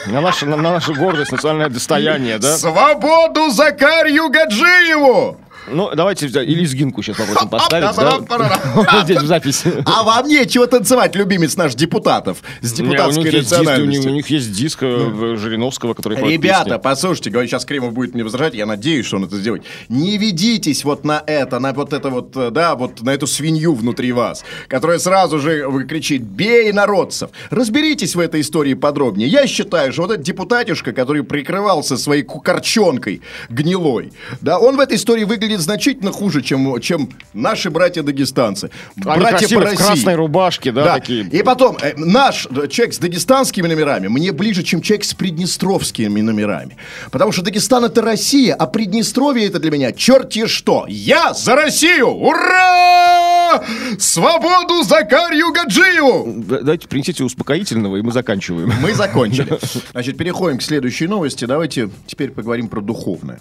да? 0.06 0.12
На, 0.12 0.22
нашу, 0.22 0.46
на, 0.46 0.56
на 0.56 0.72
нашу 0.72 0.94
гордость, 0.96 1.32
национальное 1.34 1.70
достояние, 1.70 2.38
да? 2.40 2.58
Свободу 2.58 3.50
Закарью 3.52 4.30
Гаджиеву! 4.30 5.38
Ну, 5.68 5.92
давайте 5.96 6.28
или 6.28 6.62
лезгинку 6.62 7.02
сейчас 7.02 7.18
попросим 7.18 7.50
поставить, 7.50 7.96
да? 7.96 9.02
Здесь 9.04 9.22
в 9.22 9.26
записи. 9.26 9.84
А 9.86 10.04
вам 10.04 10.28
нечего 10.28 10.68
танцевать, 10.68 11.16
любимец 11.16 11.56
наш 11.56 11.76
депутатов 11.76 12.40
с 12.62 12.72
депутатской 12.74 13.32
национальностью. 13.32 14.12
у 14.12 14.14
них 14.14 14.30
есть 14.30 14.52
диск 14.52 14.80
э, 14.82 15.36
Жириновского, 15.38 15.94
который 15.94 16.18
Ребята, 16.18 16.80
послушайте, 16.80 17.30
говорю, 17.30 17.48
сейчас 17.48 17.66
Кремов 17.66 17.94
будет 17.94 18.14
мне 18.14 18.24
возражать, 18.24 18.54
я 18.56 18.66
надеюсь, 18.66 19.06
что 19.06 19.18
он 19.18 19.26
это 19.26 19.38
сделает. 19.38 19.64
Не 19.90 20.18
ведитесь 20.18 20.84
вот 20.84 21.04
на 21.04 21.24
это, 21.26 21.60
на 21.60 21.74
вот 21.74 21.94
это 21.94 22.10
вот, 22.10 22.36
э, 22.36 22.50
да, 22.52 22.76
вот 22.76 23.02
на 23.02 23.12
эту 23.12 23.28
свинью 23.28 23.74
внутри 23.74 24.12
вас, 24.12 24.44
которая 24.68 25.00
сразу 25.00 25.40
же 25.40 25.66
кричит 25.88 26.22
«бей 26.22 26.72
народцев». 26.72 27.30
Разберитесь 27.50 28.16
в 28.16 28.20
этой 28.20 28.42
истории 28.42 28.74
подробнее. 28.74 29.28
Я 29.28 29.48
считаю, 29.48 29.92
что 29.92 30.04
вот 30.04 30.12
этот 30.12 30.26
депутатишка, 30.26 30.94
который 30.94 31.24
прикрывался 31.24 31.98
своей 31.98 32.24
кукорчонкой 32.24 33.22
гнилой, 33.50 34.12
да, 34.42 34.60
он 34.60 34.78
в 34.78 34.80
этой 34.80 34.98
истории 34.98 35.24
выглядит 35.24 35.57
значительно 35.62 36.12
хуже, 36.12 36.42
чем, 36.42 36.80
чем 36.82 37.10
наши 37.34 37.70
братья-дагестанцы. 37.70 38.70
Они 39.06 39.20
Братья 39.22 39.48
по 39.56 39.62
в 39.62 39.64
России. 39.64 39.78
красной 39.78 40.16
рубашке, 40.16 40.72
да, 40.72 40.84
Да. 40.84 40.94
такие. 40.96 41.24
И 41.28 41.44
потом, 41.44 41.78
э, 41.82 41.94
наш 41.98 42.46
э, 42.48 42.68
человек 42.68 42.94
с 42.96 42.98
дагестанскими 43.00 43.68
номерами 43.68 44.08
мне 44.08 44.32
ближе, 44.32 44.64
чем 44.64 44.82
человек 44.82 45.06
с 45.06 45.14
приднестровскими 45.14 46.22
номерами. 46.22 46.78
Потому 47.12 47.32
что 47.32 47.42
Дагестан 47.42 47.86
это 47.86 48.02
Россия, 48.02 48.54
а 48.56 48.66
Приднестровье 48.68 49.48
это 49.48 49.60
для 49.60 49.72
меня 49.72 49.92
черти 49.92 50.46
что. 50.48 50.86
Я 50.88 51.34
за 51.34 51.56
Россию! 51.56 52.10
Ура! 52.10 53.64
Свободу 54.00 54.84
Закарью 54.84 55.52
Гаджиеву! 55.54 56.44
Да- 56.44 56.60
Давайте 56.60 56.88
принесите 56.88 57.24
успокоительного, 57.24 57.98
и 57.98 58.02
мы 58.02 58.12
заканчиваем. 58.12 58.72
Мы 58.82 58.94
закончили. 58.94 59.58
Значит, 59.92 60.18
переходим 60.18 60.58
к 60.58 60.62
следующей 60.64 61.08
новости. 61.08 61.46
Давайте 61.46 61.90
теперь 62.06 62.32
поговорим 62.32 62.68
про 62.68 62.82
духовное. 62.82 63.40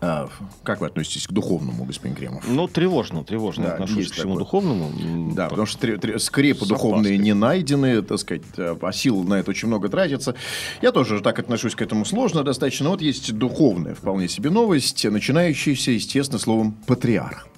А, 0.00 0.28
как 0.62 0.82
вы 0.82 0.88
относитесь 0.88 1.26
к 1.26 1.32
духовному, 1.32 1.84
господин 1.84 2.14
Кремов? 2.14 2.44
Ну, 2.46 2.68
тревожно, 2.68 3.24
тревожно 3.24 3.64
Да, 3.64 3.72
отношусь 3.74 4.10
к 4.10 4.12
всему 4.14 4.34
такое. 4.34 4.38
духовному. 4.44 5.32
Да, 5.34 5.44
по- 5.44 5.50
потому 5.50 5.66
что 5.66 5.78
тре- 5.78 5.96
тре- 5.96 6.18
скрепы 6.18 6.66
С 6.66 6.68
духовные 6.68 7.16
не 7.16 7.32
найдены, 7.32 8.02
так 8.02 8.18
сказать, 8.18 8.42
э, 8.58 8.76
а 8.80 8.92
сил 8.92 9.22
на 9.24 9.34
это 9.34 9.50
очень 9.50 9.68
много 9.68 9.88
тратится. 9.88 10.34
Я 10.82 10.92
тоже 10.92 11.20
так 11.22 11.38
отношусь 11.38 11.74
к 11.74 11.80
этому 11.80 12.04
сложно 12.04 12.44
достаточно. 12.44 12.90
Вот 12.90 13.00
есть 13.00 13.32
духовная 13.32 13.94
вполне 13.94 14.28
себе 14.28 14.50
новость, 14.50 15.04
начинающаяся, 15.04 15.92
естественно, 15.92 16.38
словом 16.38 16.72
«патриарх». 16.86 17.48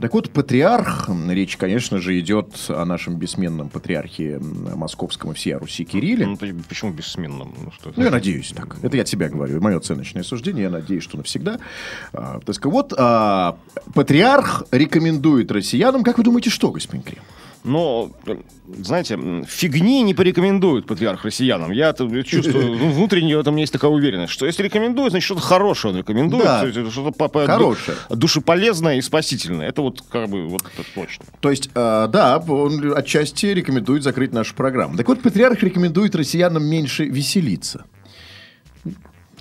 Так 0.00 0.14
вот, 0.14 0.30
патриарх, 0.30 1.08
речь, 1.28 1.56
конечно 1.56 1.98
же, 1.98 2.18
идет 2.18 2.54
о 2.68 2.84
нашем 2.84 3.16
бессменном 3.16 3.68
патриархе 3.68 4.38
московском 4.40 5.32
и 5.32 5.34
всея 5.34 5.58
Руси 5.58 5.84
Кирилле. 5.84 6.26
Ну, 6.26 6.36
почему 6.36 6.92
бессменным? 6.92 7.54
Ну, 7.62 7.70
что? 7.72 7.92
Ну, 7.94 8.02
я 8.02 8.10
надеюсь 8.10 8.52
так. 8.54 8.76
Это 8.82 8.96
я 8.96 9.02
от 9.02 9.08
себя 9.08 9.28
говорю. 9.28 9.60
Мое 9.60 9.76
оценочное 9.76 10.22
суждение. 10.22 10.64
Я 10.64 10.70
надеюсь, 10.70 11.02
что 11.02 11.16
навсегда. 11.16 11.58
А, 12.12 12.40
так 12.40 12.54
сказать, 12.54 12.72
вот 12.72 12.94
а, 12.96 13.58
патриарх 13.94 14.64
рекомендует 14.70 15.50
россиянам. 15.50 16.02
Как 16.02 16.18
вы 16.18 16.24
думаете, 16.24 16.50
что, 16.50 16.70
господин 16.70 17.02
Крем? 17.02 17.22
Но, 17.62 18.10
э, 18.26 18.36
знаете, 18.78 19.18
фигни 19.46 20.02
не 20.02 20.14
порекомендует 20.14 20.86
патриарх 20.86 21.24
россиянам. 21.24 21.72
Я 21.72 21.92
чувствую, 21.92 22.78
ну, 22.78 22.90
внутренне 22.90 23.36
в 23.36 23.40
этом 23.40 23.56
есть 23.56 23.72
такая 23.72 23.90
уверенность, 23.90 24.32
что 24.32 24.46
если 24.46 24.62
рекомендует, 24.62 25.10
значит, 25.10 25.26
что-то 25.26 25.42
хорошее 25.42 25.92
он 25.92 25.98
рекомендует, 25.98 26.44
Да. 26.44 26.66
что-то 26.70 27.46
Хорошее. 27.46 27.96
ду- 28.08 28.16
душеполезное 28.16 28.96
и 28.96 29.02
спасительное. 29.02 29.68
Это 29.68 29.82
вот 29.82 30.02
как 30.10 30.30
бы 30.30 30.46
вот 30.48 30.62
это 30.62 30.86
точно. 30.94 31.24
То 31.40 31.50
есть, 31.50 31.68
а, 31.74 32.06
да, 32.06 32.38
он 32.38 32.92
отчасти 32.96 33.46
рекомендует 33.46 34.02
закрыть 34.02 34.32
нашу 34.32 34.54
программу. 34.54 34.96
Так 34.96 35.08
вот, 35.08 35.20
патриарх 35.20 35.62
рекомендует 35.62 36.14
россиянам 36.14 36.64
меньше 36.64 37.04
веселиться. 37.04 37.84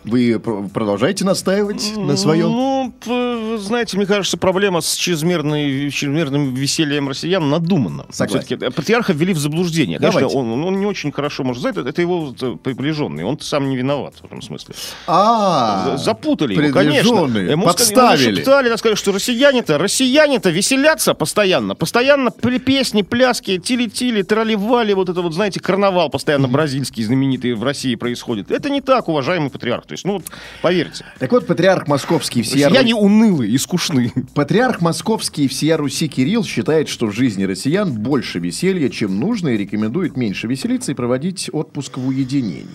Вы 0.03 0.39
пр- 0.39 0.69
продолжаете 0.69 1.25
настаивать 1.25 1.93
на 1.97 2.15
своем? 2.17 2.49
Ну, 2.49 3.57
знаете, 3.57 3.97
мне 3.97 4.05
кажется, 4.05 4.37
проблема 4.37 4.81
с 4.81 4.95
чрезмерной, 4.95 5.91
чрезмерным 5.91 6.53
весельем 6.53 7.09
россиян 7.09 7.49
надумана. 7.49 8.05
Согласен. 8.11 8.45
Всё-таки 8.45 8.75
патриарха 8.75 9.13
ввели 9.13 9.33
в 9.33 9.37
заблуждение. 9.37 9.97
Конечно, 9.99 10.21
Давайте. 10.21 10.37
он, 10.37 10.63
он 10.63 10.79
не 10.79 10.85
очень 10.85 11.11
хорошо 11.11 11.43
может 11.43 11.61
знать, 11.61 11.77
это, 11.77 12.01
его 12.01 12.33
э, 12.39 12.55
приближенный. 12.63 13.23
Он 13.23 13.39
сам 13.39 13.69
не 13.69 13.77
виноват 13.77 14.15
в 14.21 14.25
этом 14.25 14.41
смысле. 14.41 14.75
А, 15.07 15.97
За- 15.97 15.97
Запутали 15.97 16.53
его, 16.55 16.73
конечно. 16.73 17.09
Ему 17.37 17.65
подставили. 17.65 18.25
Ему 18.27 18.35
шептали, 18.37 18.69
так 18.69 18.79
сказать, 18.79 18.97
что 18.97 19.11
россияне-то, 19.11 19.77
россияне-то 19.77 20.49
веселятся 20.49 21.13
постоянно. 21.13 21.75
Постоянно 21.75 22.31
песни, 22.31 23.01
пляски, 23.01 23.57
тили-тили, 23.57 24.21
трали-вали, 24.21 24.93
вот 24.93 25.09
это 25.09 25.21
вот, 25.21 25.33
знаете, 25.33 25.59
карнавал 25.59 26.09
постоянно 26.09 26.47
бразильский, 26.47 27.03
знаменитый 27.03 27.53
в 27.53 27.63
России 27.63 27.95
происходит. 27.95 28.51
Это 28.51 28.69
не 28.69 28.81
так, 28.81 29.07
уважаемый 29.09 29.49
патриарх. 29.49 29.85
То 29.89 29.93
есть, 29.93 30.05
ну, 30.05 30.13
вот, 30.13 30.25
поверьте. 30.61 31.03
Так 31.17 31.31
вот, 31.31 31.47
патриарх 31.47 31.87
московский 31.87 32.43
всея 32.43 32.67
Россияне 32.67 32.93
унылые 32.93 33.51
и 33.51 33.57
скучны. 33.57 34.13
Патриарх 34.35 34.81
московский 34.81 35.47
всея 35.47 35.77
Руси 35.77 36.07
Кирилл 36.07 36.43
считает, 36.43 36.89
что 36.89 37.07
в 37.07 37.11
жизни 37.11 37.43
россиян 37.43 37.91
больше 37.91 38.37
веселья, 38.37 38.89
чем 38.89 39.19
нужно, 39.19 39.49
и 39.49 39.57
рекомендует 39.57 40.15
меньше 40.15 40.45
веселиться 40.45 40.91
и 40.91 40.95
проводить 40.95 41.49
отпуск 41.51 41.97
в 41.97 42.07
уединении. 42.07 42.67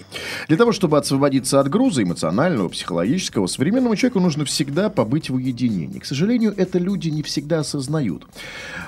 Для 0.48 0.56
того, 0.56 0.72
чтобы 0.72 0.98
освободиться 0.98 1.60
от 1.60 1.68
груза 1.68 2.02
эмоционального, 2.02 2.68
психологического, 2.68 3.46
современному 3.46 3.94
человеку 3.94 4.18
нужно 4.18 4.44
всегда 4.44 4.90
побыть 4.90 5.30
в 5.30 5.36
уединении. 5.36 6.00
К 6.00 6.06
сожалению, 6.06 6.52
это 6.56 6.80
люди 6.80 7.10
не 7.10 7.22
всегда 7.22 7.60
осознают, 7.60 8.26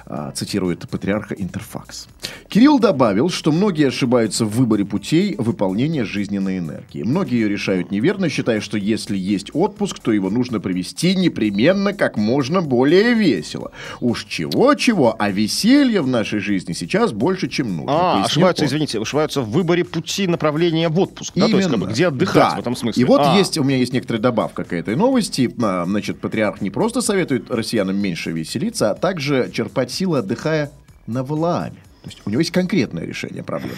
а, 0.04 0.32
цитирует 0.32 0.88
патриарха 0.88 1.36
Интерфакс. 1.36 2.08
Кирилл 2.48 2.80
добавил, 2.80 3.30
что 3.30 3.52
многие 3.52 3.86
ошибаются 3.86 4.44
в 4.44 4.50
выборе 4.50 4.84
путей 4.84 5.36
выполнения 5.38 6.04
жизненной 6.04 6.58
энергии. 6.58 7.04
Многие 7.04 7.36
ее 7.36 7.48
решают 7.48 7.90
неверно, 7.90 8.15
считая, 8.28 8.60
что 8.60 8.76
если 8.78 9.16
есть 9.16 9.50
отпуск, 9.54 9.98
то 10.00 10.12
его 10.12 10.30
нужно 10.30 10.60
провести 10.60 11.14
непременно 11.14 11.92
как 11.92 12.16
можно 12.16 12.60
более 12.62 13.14
весело. 13.14 13.72
Уж 14.00 14.24
чего-чего, 14.24 15.14
а 15.18 15.30
веселья 15.30 16.02
в 16.02 16.06
нашей 16.06 16.38
жизни 16.40 16.72
сейчас 16.72 17.12
больше, 17.12 17.48
чем 17.48 17.76
нужно. 17.76 17.92
А, 17.92 18.12
пояснил 18.14 18.26
ошибаются, 18.26 18.62
он. 18.64 18.68
извините, 18.68 19.00
ошибаются 19.00 19.40
в 19.42 19.50
выборе 19.50 19.84
пути 19.84 20.26
направления 20.26 20.88
в 20.88 20.98
отпуск. 20.98 21.32
Да, 21.34 21.48
то 21.48 21.56
есть, 21.56 21.68
как 21.68 21.78
бы, 21.78 21.84
Именно. 21.84 21.92
где 21.92 22.06
отдыхать 22.08 22.34
Да. 22.50 22.56
в 22.56 22.60
этом 22.60 22.76
смысле. 22.76 23.00
И 23.02 23.04
вот 23.04 23.20
А, 23.24 23.36
есть, 23.36 23.58
у 23.58 23.64
меня 23.64 23.76
есть 23.78 23.92
некоторая 23.92 24.20
добавка 24.22 24.64
к 24.64 24.72
этой 24.72 24.96
новости. 24.96 25.54
А, 25.62 25.84
Значит, 25.86 26.20
патриарх 26.20 26.60
не 26.60 26.70
просто 26.70 27.00
советует 27.00 27.50
россиянам 27.50 27.96
меньше 27.96 28.30
веселиться, 28.32 28.90
а 28.90 28.94
также 28.94 29.50
черпать 29.52 29.90
силы, 29.90 30.18
отдыхая 30.18 30.70
на 31.06 31.22
Валааме. 31.22 31.76
Есть 32.06 32.22
у 32.24 32.30
него 32.30 32.40
есть 32.40 32.52
конкретное 32.52 33.04
решение 33.04 33.42
проблемы. 33.42 33.76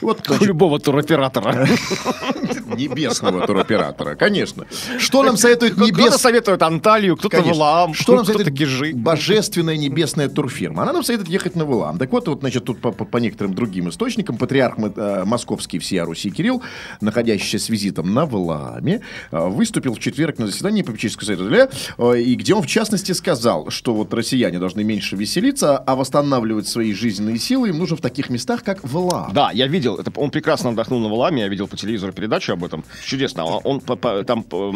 Вот, 0.00 0.20
У 0.20 0.24
значит, 0.24 0.46
любого 0.46 0.78
туроператора. 0.78 1.66
небесного 2.76 3.46
туроператора, 3.46 4.14
конечно. 4.14 4.66
Что 4.98 5.22
нам 5.22 5.36
советует 5.36 5.74
Кто-то 5.74 5.90
небес... 5.92 6.14
советует 6.16 6.62
Анталию, 6.62 7.16
кто-то. 7.16 7.42
Валаам, 7.42 7.94
Что 7.94 8.16
нам 8.16 8.24
кто-то 8.24 8.38
советует 8.38 8.56
Гижи. 8.58 8.92
божественная 8.94 9.76
небесная 9.76 10.28
турфирма? 10.28 10.82
Она 10.82 10.92
нам 10.92 11.02
советует 11.02 11.28
ехать 11.30 11.54
на 11.56 11.64
Валаам. 11.64 11.98
Так 11.98 12.10
вот, 12.12 12.28
вот 12.28 12.40
значит, 12.40 12.64
тут 12.64 12.80
по, 12.80 12.90
по- 12.92 13.04
по 13.04 13.16
некоторым 13.18 13.54
другим 13.54 13.88
источникам, 13.88 14.36
патриарх 14.36 14.76
э, 14.78 15.22
московский 15.24 15.78
всея 15.78 16.04
Руси 16.04 16.30
Кирилл, 16.30 16.62
находящийся 17.00 17.58
с 17.58 17.68
визитом 17.68 18.12
на 18.12 18.26
Валааме, 18.26 19.02
э, 19.30 19.48
выступил 19.48 19.94
в 19.94 19.98
четверг 19.98 20.38
на 20.38 20.46
заседании 20.46 20.82
попечительского 20.82 21.26
совета, 21.26 21.70
э, 21.98 22.20
и 22.20 22.34
где 22.34 22.54
он, 22.54 22.62
в 22.62 22.66
частности, 22.66 23.12
сказал, 23.12 23.70
что 23.70 23.94
вот 23.94 24.12
россияне 24.14 24.58
должны 24.58 24.84
меньше 24.84 25.16
веселиться, 25.16 25.78
а 25.78 25.96
восстанавливать 25.96 26.68
свои 26.68 26.92
жизненные 26.92 27.38
силы 27.38 27.67
им 27.68 27.78
нужно 27.78 27.96
в 27.96 28.00
таких 28.00 28.30
местах, 28.30 28.62
как 28.64 28.80
Валаам. 28.82 29.32
Да, 29.32 29.50
я 29.52 29.66
видел, 29.66 29.96
это, 29.96 30.10
он 30.16 30.30
прекрасно 30.30 30.70
отдохнул 30.70 31.00
на 31.00 31.08
Валаме, 31.08 31.42
я 31.42 31.48
видел 31.48 31.68
по 31.68 31.76
телевизору 31.76 32.12
передачу 32.12 32.52
об 32.52 32.64
этом. 32.64 32.84
Чудесно. 33.04 33.44
Он, 33.44 33.60
он 33.64 33.80
по- 33.80 33.96
по- 33.96 34.22
там 34.24 34.42
по- 34.42 34.72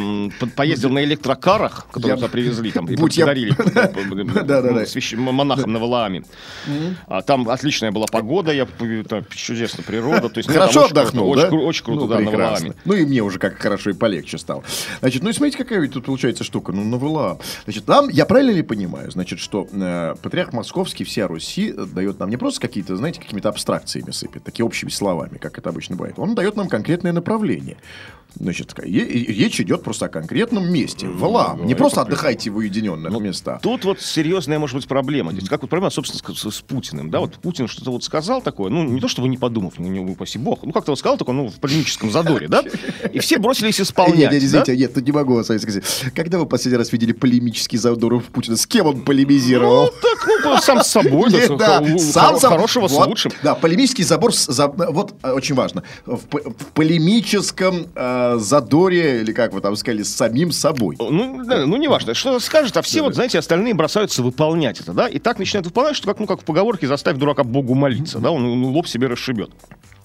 поездил 0.56 0.90
на 0.90 1.04
электрокарах, 1.04 1.86
которые 1.90 2.10
Я- 2.10 2.16
туда 2.16 2.28
привезли, 2.28 2.70
там, 2.70 2.86
и 2.86 2.96
Будь 2.96 3.18
подарили 3.18 3.54
монахам 5.16 5.72
на 5.72 5.78
Валааме. 5.78 6.24
А 7.06 7.22
Там 7.22 7.48
отличная 7.48 7.92
была 7.92 8.06
погода, 8.06 8.52
я 8.52 8.66
там 9.08 9.24
чудесно 9.30 9.82
природа. 9.82 10.28
То 10.28 10.38
есть, 10.38 10.48
ну, 10.48 10.54
Хорошо 10.54 10.80
там 10.88 10.90
отдохнул, 10.90 11.34
да? 11.34 11.42
Очень, 11.42 11.56
кру- 11.56 11.64
очень 11.64 11.84
круто, 11.84 12.00
ну, 12.02 12.08
да, 12.08 12.18
на. 12.20 12.30
Валааме. 12.30 12.74
Ну 12.84 12.94
и 12.94 13.04
мне 13.04 13.22
уже 13.22 13.38
как 13.38 13.58
хорошо 13.58 13.90
и 13.90 13.92
полегче 13.92 14.38
стало. 14.38 14.62
Значит, 15.00 15.22
ну 15.22 15.30
и 15.30 15.32
смотрите, 15.32 15.58
какая 15.58 15.80
ведь 15.80 15.92
тут 15.92 16.04
получается 16.04 16.44
штука. 16.44 16.72
Ну, 16.72 16.84
навела. 16.84 17.38
Значит, 17.64 17.86
нам, 17.88 18.08
я 18.08 18.26
правильно 18.26 18.50
ли 18.52 18.62
понимаю, 18.62 19.10
значит, 19.10 19.38
что 19.38 19.66
э, 19.72 20.14
патриарх 20.22 20.52
Московский, 20.52 21.04
вся 21.04 21.26
Руси 21.26 21.72
э, 21.76 21.86
дает 21.86 22.18
нам 22.20 22.30
не 22.30 22.36
просто 22.36 22.60
какие-то, 22.82 22.96
знаете, 22.96 23.20
какими-то 23.20 23.48
абстракциями 23.48 24.10
сыпет, 24.10 24.42
такие 24.42 24.64
общими 24.64 24.90
словами, 24.90 25.38
как 25.38 25.58
это 25.58 25.70
обычно 25.70 25.96
бывает. 25.96 26.18
Он 26.18 26.34
дает 26.34 26.56
нам 26.56 26.68
конкретное 26.68 27.12
направление. 27.12 27.76
Значит, 28.38 28.72
речь 28.78 29.60
идет 29.60 29.82
просто 29.82 30.06
о 30.06 30.08
конкретном 30.08 30.72
месте. 30.72 31.06
Валаам. 31.06 31.66
Не 31.66 31.74
просто 31.74 32.02
отдыхайте 32.02 32.50
в 32.50 32.56
уединенных 32.56 33.12
местах. 33.20 33.60
Тут 33.62 33.84
вот 33.84 34.00
серьезная, 34.00 34.58
может 34.58 34.76
быть, 34.76 34.86
проблема. 34.86 35.32
Здесь 35.32 35.48
как 35.48 35.62
вот 35.62 35.70
проблема, 35.70 35.90
собственно, 35.90 36.34
с, 36.34 36.50
с 36.50 36.60
Путиным. 36.62 37.10
Да, 37.10 37.20
вот 37.20 37.34
Путин 37.34 37.68
что-то 37.68 37.90
вот 37.90 38.04
сказал 38.04 38.42
такое, 38.42 38.70
ну, 38.70 38.84
не 38.84 39.00
то 39.00 39.08
чтобы 39.08 39.28
не 39.28 39.36
подумав, 39.36 39.74
ну, 39.78 39.88
не 39.88 40.00
упаси 40.00 40.38
бог, 40.38 40.62
ну, 40.62 40.72
как-то 40.72 40.92
вот 40.92 40.98
сказал 40.98 41.18
такое, 41.18 41.34
ну, 41.34 41.48
в 41.48 41.60
полемическом 41.60 42.10
задоре, 42.10 42.48
да, 42.48 42.62
и 43.12 43.18
все 43.18 43.38
бросились 43.38 43.80
исполнять. 43.80 44.32
Нет, 44.32 44.42
извините, 44.42 44.76
нет, 44.76 44.94
тут 44.94 45.04
не 45.04 45.12
могу 45.12 45.34
вас 45.34 45.46
сказать. 45.46 45.84
Когда 46.14 46.38
вы 46.38 46.46
последний 46.46 46.78
раз 46.78 46.92
видели 46.92 47.12
полемический 47.12 47.78
задор 47.78 48.16
в 48.18 48.24
Путина? 48.24 48.56
С 48.56 48.66
кем 48.66 48.86
он 48.86 49.02
полемизировал? 49.02 49.84
Ну, 49.86 49.90
так, 50.00 50.28
ну, 50.44 50.58
сам 50.58 50.82
с 50.82 50.88
собой, 50.88 51.30
да, 51.30 51.46
сам 51.98 52.34
хоро- 52.34 52.38
сам- 52.38 52.50
хорошего 52.50 52.88
с 52.88 52.92
лучшим. 52.92 53.32
Да, 53.42 53.54
полемический 53.54 54.04
забор, 54.04 54.32
вот 54.90 55.14
э, 55.22 55.32
очень 55.32 55.54
важно, 55.54 55.82
в, 56.06 56.20
в 56.26 56.66
полемическом 56.74 57.86
э, 58.22 58.38
задоре, 58.38 59.20
или 59.20 59.32
как 59.32 59.52
вы 59.52 59.60
там 59.60 59.76
сказали, 59.76 60.02
с 60.02 60.14
самим 60.14 60.52
собой. 60.52 60.96
Ну, 60.98 61.44
да, 61.44 61.66
ну, 61.66 61.76
неважно, 61.76 62.14
что 62.14 62.38
скажет, 62.40 62.76
а 62.76 62.82
все 62.82 63.02
вот, 63.02 63.14
знаете, 63.14 63.38
остальные 63.38 63.74
бросаются 63.74 64.22
выполнять 64.22 64.80
это, 64.80 64.92
да, 64.92 65.08
и 65.08 65.18
так 65.18 65.38
начинают 65.38 65.66
выполнять, 65.66 65.96
что 65.96 66.06
как, 66.06 66.18
ну, 66.18 66.26
как 66.26 66.42
в 66.42 66.44
поговорке 66.44 66.86
«заставь 66.86 67.16
дурака 67.16 67.44
Богу 67.44 67.74
молиться», 67.74 68.18
да, 68.18 68.30
он 68.30 68.42
ну, 68.42 68.70
лоб 68.70 68.86
себе 68.86 69.06
расшибет. 69.06 69.50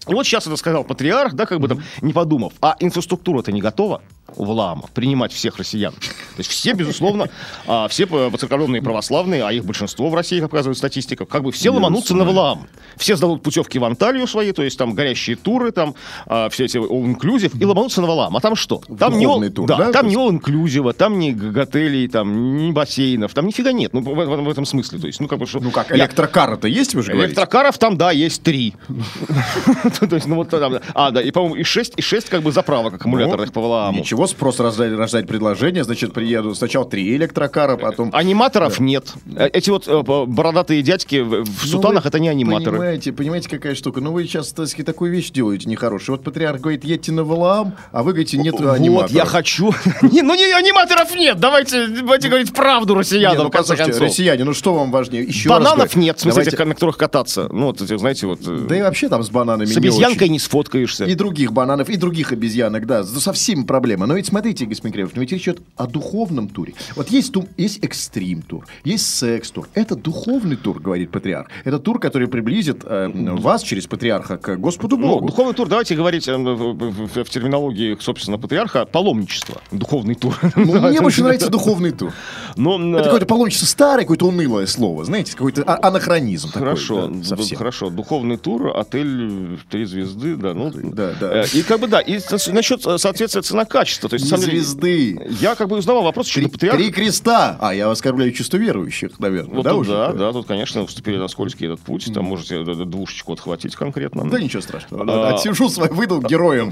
И 0.08 0.14
вот 0.14 0.26
сейчас 0.26 0.48
это 0.48 0.56
сказал 0.56 0.84
патриарх, 0.84 1.34
да, 1.34 1.46
как 1.46 1.60
бы 1.60 1.68
там, 1.68 1.84
не 2.02 2.14
подумав, 2.14 2.54
а 2.62 2.76
инфраструктура-то 2.80 3.52
не 3.52 3.62
готова 3.62 4.02
у 4.36 4.46
Валаама 4.46 4.84
принимать 4.94 5.32
всех 5.32 5.58
россиян. 5.58 5.94
То 5.94 6.00
есть 6.40 6.50
все, 6.52 6.74
безусловно, 6.74 7.30
а, 7.66 7.88
все 7.88 8.06
по- 8.06 8.30
поцерковленные 8.30 8.82
православные, 8.82 9.44
а 9.44 9.52
их 9.52 9.66
большинство 9.66 10.10
в 10.10 10.16
России, 10.16 10.40
как 10.40 10.50
показывает 10.52 10.78
статистика, 10.78 11.26
как 11.26 11.44
бы 11.44 11.52
все 11.52 11.70
ломанутся 11.70 12.14
на 12.16 12.24
Валаам. 12.26 12.68
Все 12.98 13.16
сдадут 13.16 13.42
путевки 13.44 13.80
в 13.80 13.86
Анталию 13.86 14.28
свои, 14.28 14.52
то 14.52 14.64
есть 14.64 14.78
там 14.78 14.94
горящие 14.94 15.36
туры, 15.36 15.72
там 15.72 15.96
а, 16.26 16.50
все 16.50 16.66
эти 16.66 16.78
all-inclusive, 16.78 17.58
и 17.60 17.66
ломанутся 17.66 18.02
на 18.02 18.08
Валаам. 18.08 18.36
А 18.36 18.40
там 18.42 18.56
что? 18.56 18.82
Там 19.00 19.18
не, 19.18 19.26
Духовный 19.26 19.50
тур, 19.50 19.68
да, 19.68 19.78
да, 19.78 19.92
там 19.92 20.08
не 20.08 20.16
all-inclusive, 20.16 20.94
там 20.94 21.18
ни 21.20 21.32
г- 21.32 21.50
готелей, 21.52 22.08
там 22.08 22.58
ни 22.58 22.72
бассейнов, 22.72 23.34
там 23.34 23.48
нифига 23.48 23.72
нет. 23.72 23.94
Ну, 23.94 24.02
в, 24.02 24.06
в- 24.14 24.44
в 24.44 24.50
этом 24.50 24.66
смысле. 24.66 25.00
То 25.00 25.08
есть, 25.08 25.20
ну, 25.20 25.28
как 25.28 25.40
бы, 25.40 25.46
что... 25.48 25.60
Ну 25.60 25.72
как, 25.72 25.92
электрокары-то 25.92 26.68
есть, 26.68 26.96
вы 26.96 27.04
же 27.04 27.12
говорите? 27.12 27.34
Электрокаров 27.34 27.78
там, 27.78 27.98
да, 27.98 28.12
есть 28.12 28.44
три. 28.44 28.74
То 30.00 30.16
есть, 30.16 30.28
ну 30.28 30.36
вот 30.36 30.50
там, 30.50 30.76
а, 30.94 31.12
да, 31.12 31.22
и, 31.22 31.32
по-моему, 31.32 31.56
и 31.56 31.64
шесть, 31.64 31.94
и 31.98 32.02
шесть 32.02 32.30
как 32.30 32.42
бы 32.42 32.52
заправок 32.52 32.96
аккумуляторных 32.96 33.52
по 33.54 33.62
Валааму. 33.62 34.00
Ничего, 34.00 34.17
спрос 34.26 34.60
рождать, 34.60 34.94
рождать 34.98 35.28
предложение, 35.28 35.84
значит, 35.84 36.14
приеду 36.14 36.56
сначала 36.56 36.86
три 36.90 37.16
электрокара, 37.16 37.78
потом... 37.78 38.10
Аниматоров 38.14 38.80
нет. 38.80 39.14
Э, 39.36 39.50
Эти 39.54 39.70
вот 39.70 39.88
э, 39.88 40.02
бородатые 40.02 40.82
дядьки 40.82 41.22
в 41.22 41.30
Ну, 41.32 41.46
сутанах 41.46 42.06
вы 42.06 42.08
это 42.10 42.20
не 42.20 42.30
аниматоры. 42.30 42.72
Понимаете, 42.78 43.12
понимаете, 43.12 43.50
какая 43.50 43.76
штука? 43.76 44.02
Ну, 44.02 44.12
вы 44.14 44.24
сейчас, 44.26 44.52
так 44.54 44.68
сказать, 44.68 44.86
такую 44.86 45.12
вещь 45.12 45.30
делаете 45.32 45.70
нехорошую. 45.70 46.16
Вот 46.18 46.24
патриарх 46.26 46.62
говорит, 46.62 46.84
едьте 46.86 47.12
на 47.12 47.24
Валаам, 47.24 47.74
а 47.92 48.02
вы 48.02 48.14
говорите, 48.14 48.38
нет 48.38 48.56
Вот, 48.60 48.74
аниматоров. 48.74 49.12
я 49.12 49.26
хочу. 49.26 49.74
Не, 50.02 50.22
Ну, 50.22 50.34
не 50.36 50.52
аниматоров 50.52 51.14
нет. 51.16 51.40
Давайте, 51.40 51.88
давайте 51.88 52.30
говорить 52.30 52.54
правду 52.54 52.94
Не, 52.94 53.00
россиянам, 53.00 53.38
ну, 53.44 53.50
в 53.50 53.52
конце 53.52 53.74
послушайте, 53.74 53.92
концов. 53.92 54.02
россияне, 54.10 54.44
ну 54.46 54.54
что 54.54 54.74
вам 54.74 54.92
важнее? 54.92 55.24
Еще 55.24 55.50
Бананов 55.50 55.96
нет, 55.96 56.18
в 56.18 56.22
смысле, 56.22 56.44
давайте- 56.44 56.56
этих, 56.56 56.66
на 56.66 56.74
которых 56.74 56.98
кататься. 56.98 57.50
Ну, 57.52 57.68
вот 57.68 57.80
знаете, 57.80 58.26
вот... 58.28 58.40
э, 58.48 58.66
Да 58.70 58.78
и 58.78 58.82
вообще 58.82 59.10
там 59.10 59.22
с 59.24 59.30
бананами 59.30 59.66
С 59.66 59.72
не 59.72 59.78
обезьянкой 59.78 60.24
очень. 60.26 60.32
не 60.34 60.40
сфоткаешься. 60.40 61.06
И 61.06 61.14
других 61.14 61.52
бананов, 61.52 61.90
и 61.90 61.98
других 61.98 62.32
обезьянок, 62.32 62.86
да, 62.86 63.04
со 63.04 63.34
всеми 63.34 63.64
проблемами. 63.64 64.07
Но 64.08 64.16
ведь 64.16 64.28
смотрите, 64.28 64.66
господин 64.66 64.94
Кремов, 64.94 65.16
но 65.16 65.22
ведь 65.22 65.34
речь 65.34 65.44
идет 65.44 65.60
о 65.76 65.86
духовном 65.86 66.48
туре. 66.48 66.74
Вот 66.96 67.10
есть, 67.10 67.34
ту- 67.34 67.46
есть 67.58 67.84
экстрим-тур, 67.84 68.66
есть 68.86 69.06
секс-тур. 69.06 69.68
Это 69.74 69.98
духовный 69.98 70.56
тур, 70.56 70.80
говорит 70.80 71.12
патриарх. 71.12 71.50
Это 71.66 71.78
тур, 71.78 72.00
который 72.00 72.30
приблизит 72.30 72.84
э, 72.86 73.10
вас 73.14 73.64
через 73.64 73.86
патриарха 73.86 74.38
к 74.38 74.56
Господу 74.56 74.96
Ну, 74.96 75.08
Богу. 75.10 75.28
духовный 75.28 75.54
тур, 75.54 75.68
давайте 75.68 75.94
говорить 75.98 76.26
э, 76.30 76.38
в, 76.38 76.46
в- 76.74 77.24
в- 77.26 77.30
терминологии, 77.30 77.98
собственно, 78.00 78.38
патриарха, 78.38 78.86
паломничество. 78.86 79.62
Духовный 79.74 80.16
тур. 80.16 80.40
Ну, 80.56 80.80
мне 80.88 81.02
больше 81.02 81.22
нравится 81.22 81.50
духовный 81.52 81.92
тур. 81.92 82.14
Но, 82.56 82.80
э, 82.82 82.94
Это 83.00 83.04
какое-то 83.04 83.26
паломничество 83.26 83.66
старое, 83.66 84.04
какое-то 84.06 84.28
унылое 84.28 84.68
слово, 84.68 85.04
знаете, 85.04 85.34
какой-то 85.34 85.64
а- 85.64 85.86
анахронизм 85.86 86.48
такой, 86.48 86.62
Хорошо, 86.62 87.08
да, 87.08 87.14
д- 87.14 87.24
совсем. 87.26 87.58
хорошо. 87.58 87.90
Духовный 87.90 88.38
тур, 88.38 88.72
отель 88.74 89.60
три 89.70 89.84
звезды, 89.84 90.38
да, 90.38 90.54
ну, 90.54 90.72
Да, 90.72 91.12
да. 91.20 91.42
Э, 91.44 91.46
И 91.54 91.62
как 91.62 91.82
бы 91.82 91.88
да, 91.88 92.00
и 92.00 92.20
насчет 92.54 92.88
э, 92.88 92.98
соответствия 92.98 93.42
цена-качество, 93.42 93.97
то 94.00 94.14
есть 94.14 94.32
Не 94.32 94.38
деле, 94.38 94.52
звезды. 94.52 95.28
Я 95.42 95.56
как 95.56 95.68
бы 95.70 95.78
узнавал 95.78 96.04
вопрос 96.04 96.34
до 96.34 96.50
патриарха. 96.50 96.78
три 96.82 96.92
креста. 96.92 97.58
А, 97.60 97.74
я 97.74 97.90
оскорбляю 97.90 98.32
чувство 98.32 98.58
верующих, 98.58 99.20
наверное. 99.20 99.56
Вот 99.56 99.64
да, 99.64 99.72
тут, 99.72 99.82
уже? 99.82 99.92
да, 99.92 100.14
да, 100.14 100.34
тут, 100.34 100.48
конечно, 100.48 100.86
вступили 100.86 101.18
на 101.18 101.28
скользкий 101.28 101.66
этот 101.68 101.80
путь. 101.80 102.12
Там 102.14 102.26
можете 102.26 102.64
двушечку 102.64 103.34
отхватить 103.34 103.76
конкретно. 103.76 104.30
Да 104.30 104.40
ничего 104.40 104.62
страшного. 104.62 105.06
А. 105.08 105.36
Отсижу 105.36 105.70
свой, 105.70 105.90
выйду 105.90 106.22
героем. 106.22 106.72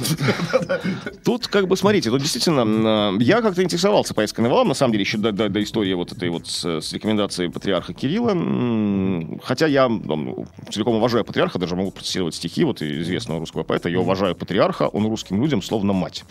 Тут, 1.24 1.48
как 1.48 1.68
бы, 1.68 1.76
смотрите, 1.78 2.10
тут 2.10 2.22
действительно, 2.22 3.16
э, 3.16 3.24
я 3.24 3.42
как-то 3.42 3.64
интересовался 3.64 4.14
поездкой 4.14 4.44
на 4.44 4.50
Валам, 4.50 4.68
на 4.68 4.74
самом 4.74 4.92
деле, 4.94 5.04
еще 5.04 5.18
до, 5.18 5.32
до- 5.32 5.50
до 5.50 5.64
истории 5.64 5.94
вот 5.94 6.12
этой 6.12 6.30
вот 6.30 6.48
с, 6.48 6.66
с 6.82 6.94
рекомендацией 6.94 7.50
патриарха 7.50 7.94
Кирилла. 7.94 8.32
Хотя 9.44 9.68
я 9.68 9.88
там, 9.88 10.46
целиком 10.72 10.96
уважаю 10.96 11.24
патриарха, 11.26 11.60
даже 11.60 11.76
могу 11.76 11.92
процитировать 11.92 12.36
стихи 12.36 12.64
вот 12.64 12.82
известного 12.82 13.40
русского 13.40 13.64
поэта. 13.64 13.90
Я 13.90 14.00
уважаю 14.00 14.36
патриарха, 14.36 14.88
он 14.88 15.06
русским 15.08 15.42
людям 15.42 15.62
словно 15.62 15.94
мать. 15.94 16.24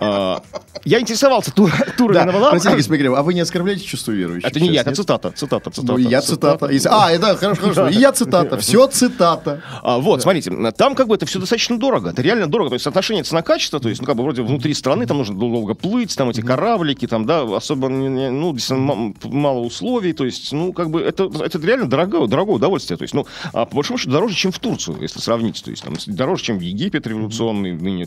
А, 0.00 0.40
Я 0.84 1.00
интересовался 1.00 1.50
тур- 1.52 1.72
турами 1.96 2.14
Да, 2.18 2.24
на 2.26 2.32
Валам. 2.32 2.50
простите, 2.50 2.76
Григорьев, 2.88 3.14
а 3.18 3.22
вы 3.22 3.34
не 3.34 3.40
оскорбляете 3.40 3.84
чувство 3.84 4.12
верующих? 4.12 4.48
Это 4.48 4.60
не 4.60 4.68
я, 4.68 4.82
это 4.82 4.94
цитата, 4.94 5.30
цитата, 5.30 5.70
цитата. 5.70 5.92
Ну, 5.92 5.98
и 5.98 6.02
я 6.04 6.20
цитата. 6.20 6.68
А, 6.90 7.18
да, 7.18 7.36
хорошо, 7.36 7.60
хорошо. 7.62 7.88
И 7.88 7.94
я 7.94 8.12
цитата. 8.12 8.58
Все 8.58 8.86
цитата. 8.88 9.62
А, 9.82 9.98
вот, 9.98 10.22
смотрите, 10.22 10.50
там 10.72 10.94
как 10.94 11.08
бы 11.08 11.14
это 11.14 11.26
все 11.26 11.38
достаточно 11.38 11.78
дорого. 11.78 12.10
Это 12.10 12.22
реально 12.22 12.46
дорого. 12.48 12.70
То 12.70 12.74
есть 12.74 12.84
соотношение 12.84 13.24
цена-качество, 13.24 13.80
то 13.80 13.88
есть, 13.88 14.00
ну, 14.00 14.06
как 14.06 14.16
бы 14.16 14.22
вроде 14.24 14.42
внутри 14.42 14.74
страны 14.74 15.06
там 15.06 15.18
нужно 15.18 15.36
долго 15.36 15.74
плыть, 15.74 16.14
там 16.16 16.28
эти 16.30 16.40
кораблики, 16.40 17.06
там, 17.06 17.24
да, 17.24 17.42
особо, 17.42 17.88
ну, 17.88 18.52
действительно, 18.52 19.14
мало 19.24 19.60
условий. 19.60 20.12
То 20.12 20.24
есть, 20.24 20.52
ну, 20.52 20.72
как 20.72 20.90
бы 20.90 21.00
это, 21.00 21.30
это 21.42 21.58
реально 21.58 21.88
дорогое, 21.88 22.26
дорогое 22.26 22.56
удовольствие. 22.56 22.98
То 22.98 23.04
есть, 23.04 23.14
ну, 23.14 23.26
а, 23.52 23.64
по 23.64 23.76
большому 23.76 23.98
счету 23.98 24.10
дороже, 24.12 24.34
чем 24.34 24.52
в 24.52 24.58
Турцию, 24.58 24.98
если 25.00 25.20
сравнить. 25.20 25.62
То 25.64 25.70
есть, 25.70 25.82
там, 25.82 25.94
дороже, 26.06 26.42
чем 26.42 26.58
в 26.58 26.62
Египет 26.62 27.06
революционный 27.06 27.72
ныне. 27.72 28.06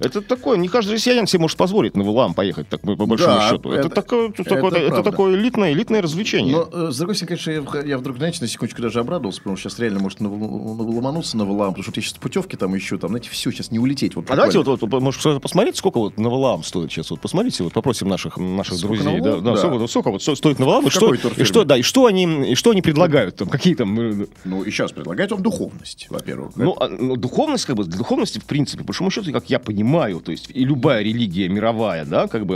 Это 0.00 0.20
такое, 0.20 0.58
не 0.58 0.68
каждый 0.76 0.92
россиянин 0.92 1.26
себе 1.26 1.40
может 1.40 1.56
позволить 1.56 1.96
на 1.96 2.04
Валаам 2.04 2.34
поехать, 2.34 2.68
так, 2.68 2.80
по 2.82 2.94
большому 3.06 3.36
Да, 3.36 3.48
счету. 3.50 3.70
Это, 3.70 3.86
это- 3.86 3.94
такое, 3.94 4.28
это, 4.28 4.44
такое, 4.44 4.70
это 4.80 5.02
такое 5.02 5.34
элитное, 5.34 5.72
элитное 5.72 6.02
развлечение. 6.02 6.54
Но, 6.56 6.68
э, 6.88 6.90
с 6.92 6.98
другой 6.98 7.14
стороны, 7.14 7.38
конечно, 7.38 7.78
я, 7.78 7.82
я 7.88 7.98
вдруг, 7.98 8.18
знаете, 8.18 8.38
на 8.42 8.48
секундочку 8.48 8.82
даже 8.82 9.00
обрадовался, 9.00 9.40
потому 9.40 9.56
что 9.56 9.68
сейчас 9.70 9.78
реально 9.78 10.00
может 10.00 10.20
ломануться 10.20 11.36
на 11.36 11.44
Валаам, 11.44 11.72
потому 11.72 11.82
что 11.82 11.90
вот 11.90 11.96
я 11.96 12.02
сейчас 12.02 12.14
путевки 12.18 12.56
там 12.56 12.76
ищу, 12.76 12.98
там, 12.98 13.10
знаете, 13.10 13.30
все, 13.30 13.50
сейчас 13.50 13.70
не 13.70 13.78
улететь. 13.78 14.14
Вот 14.16 14.30
А 14.30 14.36
давайте 14.36 14.58
вот, 14.62 14.80
вот, 14.80 15.00
может, 15.02 15.20
сразу 15.22 15.40
посмотреть, 15.40 15.76
сколько 15.76 15.98
вот 15.98 16.18
на 16.18 16.28
Валаам 16.28 16.62
стоит 16.62 16.90
сейчас. 16.92 17.10
Вот 17.10 17.20
посмотрите, 17.20 17.64
вот 17.64 17.72
попросим 17.72 18.08
наших, 18.08 18.36
наших 18.38 18.78
Сколько 18.78 19.02
друзей. 19.02 19.20
Да, 19.20 19.36
да, 19.36 19.40
Да. 19.52 19.56
Сколько, 19.56 19.86
сколько 19.86 20.10
вот 20.10 20.22
сто- 20.22 20.34
стоит 20.36 20.58
на 20.58 20.66
Валаам, 20.66 20.86
и 20.86 20.90
что, 20.90 21.12
и 21.14 21.44
что, 21.44 21.64
да, 21.64 21.76
и 21.76 21.82
что 21.82 22.06
они, 22.06 22.50
и 22.52 22.54
что 22.54 22.70
они 22.70 22.82
предлагают 22.82 23.36
там, 23.36 23.48
какие 23.48 23.74
там... 23.74 23.98
э, 24.22 24.26
Ну, 24.44 24.62
и 24.62 24.70
сейчас 24.70 24.92
предлагает 24.92 25.30
вам 25.30 25.42
духовность, 25.42 26.06
во-первых. 26.10 26.52
Ну, 26.56 26.76
а, 26.78 26.88
ну, 26.88 27.16
духовность, 27.16 27.64
как 27.64 27.76
бы, 27.76 27.84
для 27.84 27.98
духовности, 27.98 28.38
в 28.38 28.44
принципе, 28.44 28.82
по 28.82 28.88
большому 28.88 29.10
счету, 29.10 29.32
как 29.32 29.48
я 29.50 29.58
понимаю, 29.58 30.20
то 30.20 30.32
есть, 30.32 30.50
любая 30.66 31.02
религия 31.02 31.48
мировая, 31.48 32.04
да, 32.04 32.26
как 32.26 32.44
бы 32.46 32.54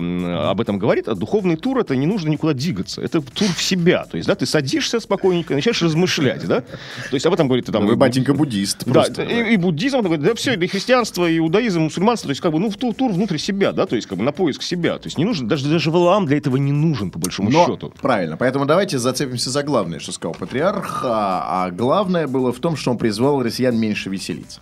об 0.48 0.61
этом 0.61 0.78
говорит, 0.78 1.08
а 1.08 1.14
духовный 1.14 1.56
тур 1.56 1.78
это 1.78 1.96
не 1.96 2.06
нужно 2.06 2.28
никуда 2.28 2.52
двигаться. 2.52 3.00
Это 3.00 3.20
тур 3.20 3.48
в 3.48 3.62
себя. 3.62 4.04
То 4.04 4.16
есть, 4.16 4.28
да, 4.28 4.34
ты 4.34 4.46
садишься 4.46 5.00
спокойненько, 5.00 5.54
начинаешь 5.54 5.82
размышлять, 5.82 6.46
да. 6.46 6.61
То 6.61 7.14
есть 7.14 7.24
об 7.26 7.34
этом 7.34 7.46
говорит 7.46 7.66
там. 7.66 7.86
Вы, 7.86 7.96
батенька, 7.96 8.34
буддист. 8.34 8.84
Да, 8.84 8.92
просто, 8.92 9.22
и, 9.22 9.54
и 9.54 9.56
буддизм, 9.56 10.00
говорит, 10.00 10.24
да 10.24 10.34
все, 10.34 10.54
и 10.54 10.66
христианство, 10.66 11.28
и 11.28 11.38
иудаизм, 11.38 11.80
и 11.80 11.82
мусульманство, 11.84 12.28
то 12.28 12.32
есть 12.32 12.40
как 12.40 12.52
бы, 12.52 12.58
ну, 12.58 12.70
в 12.70 12.76
тур, 12.76 12.94
тур 12.94 13.12
внутрь 13.12 13.38
себя, 13.38 13.72
да, 13.72 13.86
то 13.86 13.96
есть 13.96 14.08
как 14.08 14.18
бы 14.18 14.24
на 14.24 14.32
поиск 14.32 14.62
себя. 14.62 14.98
То 14.98 15.06
есть 15.06 15.18
не 15.18 15.24
нужен, 15.24 15.48
даже, 15.48 15.68
даже 15.68 15.90
Валаам 15.90 16.26
для 16.26 16.36
этого 16.36 16.56
не 16.56 16.72
нужен, 16.72 17.11
по 17.11 17.18
большому 17.18 17.50
Но, 17.50 17.66
счету. 17.66 17.92
правильно, 18.00 18.36
поэтому 18.36 18.66
давайте 18.66 18.98
зацепимся 18.98 19.50
за 19.50 19.62
главное, 19.62 20.00
что 20.00 20.12
сказал 20.12 20.34
патриарх. 20.34 21.02
А, 21.04 21.66
а 21.66 21.70
главное 21.70 22.26
было 22.26 22.52
в 22.52 22.58
том, 22.58 22.76
что 22.76 22.90
он 22.90 22.98
призвал 22.98 23.42
россиян 23.42 23.76
меньше 23.76 24.11
веселиться. 24.11 24.61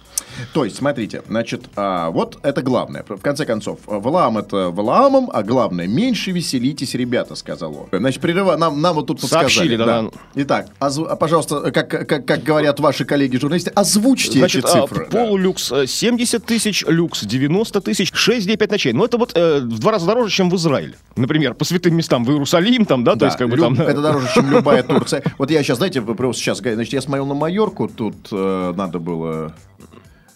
То 0.53 0.65
есть, 0.65 0.77
смотрите, 0.77 1.23
значит, 1.29 1.65
а, 1.77 2.11
вот 2.11 2.39
это 2.43 2.63
главное. 2.63 3.05
В 3.09 3.21
конце 3.21 3.45
концов, 3.45 3.81
Валаам 3.87 4.39
это 4.39 4.71
Валаамом, 4.71 5.31
а 5.33 5.43
главное, 5.43 5.87
меньше 5.87 6.31
веселитесь, 6.31 6.95
ребята, 6.95 7.35
сказал 7.35 7.75
он. 7.77 7.99
Значит, 7.99 8.21
прерыва, 8.21 8.57
нам, 8.57 8.81
нам 8.81 8.95
вот 8.97 9.07
тут 9.07 9.21
подсказали. 9.21 9.49
Сообщили, 9.49 9.77
да, 9.77 10.03
да. 10.03 10.11
Итак, 10.35 10.69
озв- 10.81 11.07
а, 11.07 11.17
пожалуйста, 11.17 11.71
как, 11.71 11.89
как, 11.89 12.25
как 12.27 12.43
говорят 12.43 12.81
ваши 12.81 13.05
коллеги-журналисты, 13.05 13.71
озвучьте 13.75 14.39
Значит, 14.39 14.65
эти 14.65 14.77
а, 14.77 14.83
цифры. 14.83 15.09
да. 15.11 15.19
полулюкс 15.19 15.73
э, 15.73 15.87
70 15.87 16.45
тысяч, 16.45 16.85
люкс 16.87 17.25
90 17.25 17.81
тысяч, 17.81 18.13
6 18.13 18.47
дней 18.47 18.57
5 18.57 18.71
ночей. 18.71 18.93
Ну, 18.93 19.05
это 19.05 19.19
вот 19.19 19.33
э, 19.35 19.61
в 19.61 19.79
два 19.79 19.93
раза 19.93 20.07
дороже, 20.07 20.31
чем 20.35 20.51
в 20.51 20.57
Израиле. 20.57 20.95
Например, 21.17 21.55
по 21.55 21.65
святым 21.65 21.97
местам 21.97 22.25
в 22.25 22.31
Иерусалим, 22.31 22.85
там, 22.85 23.05
да, 23.05 23.13
то 23.13 23.21
Да, 23.21 23.27
есть 23.27 23.39
как 23.39 23.49
бы 23.49 23.57
там... 23.57 23.75
Это 23.81 24.01
дороже, 24.01 24.29
чем 24.35 24.51
любая 24.51 24.83
Турция. 24.85 25.23
Вот 25.39 25.51
я 25.51 25.63
сейчас, 25.63 25.79
знаете, 25.79 26.01
просто 26.03 26.43
сейчас, 26.43 26.59
значит, 26.59 26.93
я 26.93 27.01
смотрел 27.01 27.27
на 27.27 27.35
Майорку, 27.35 27.89
тут 27.89 28.17
э, 28.33 28.73
надо 28.77 28.99
было... 28.99 29.55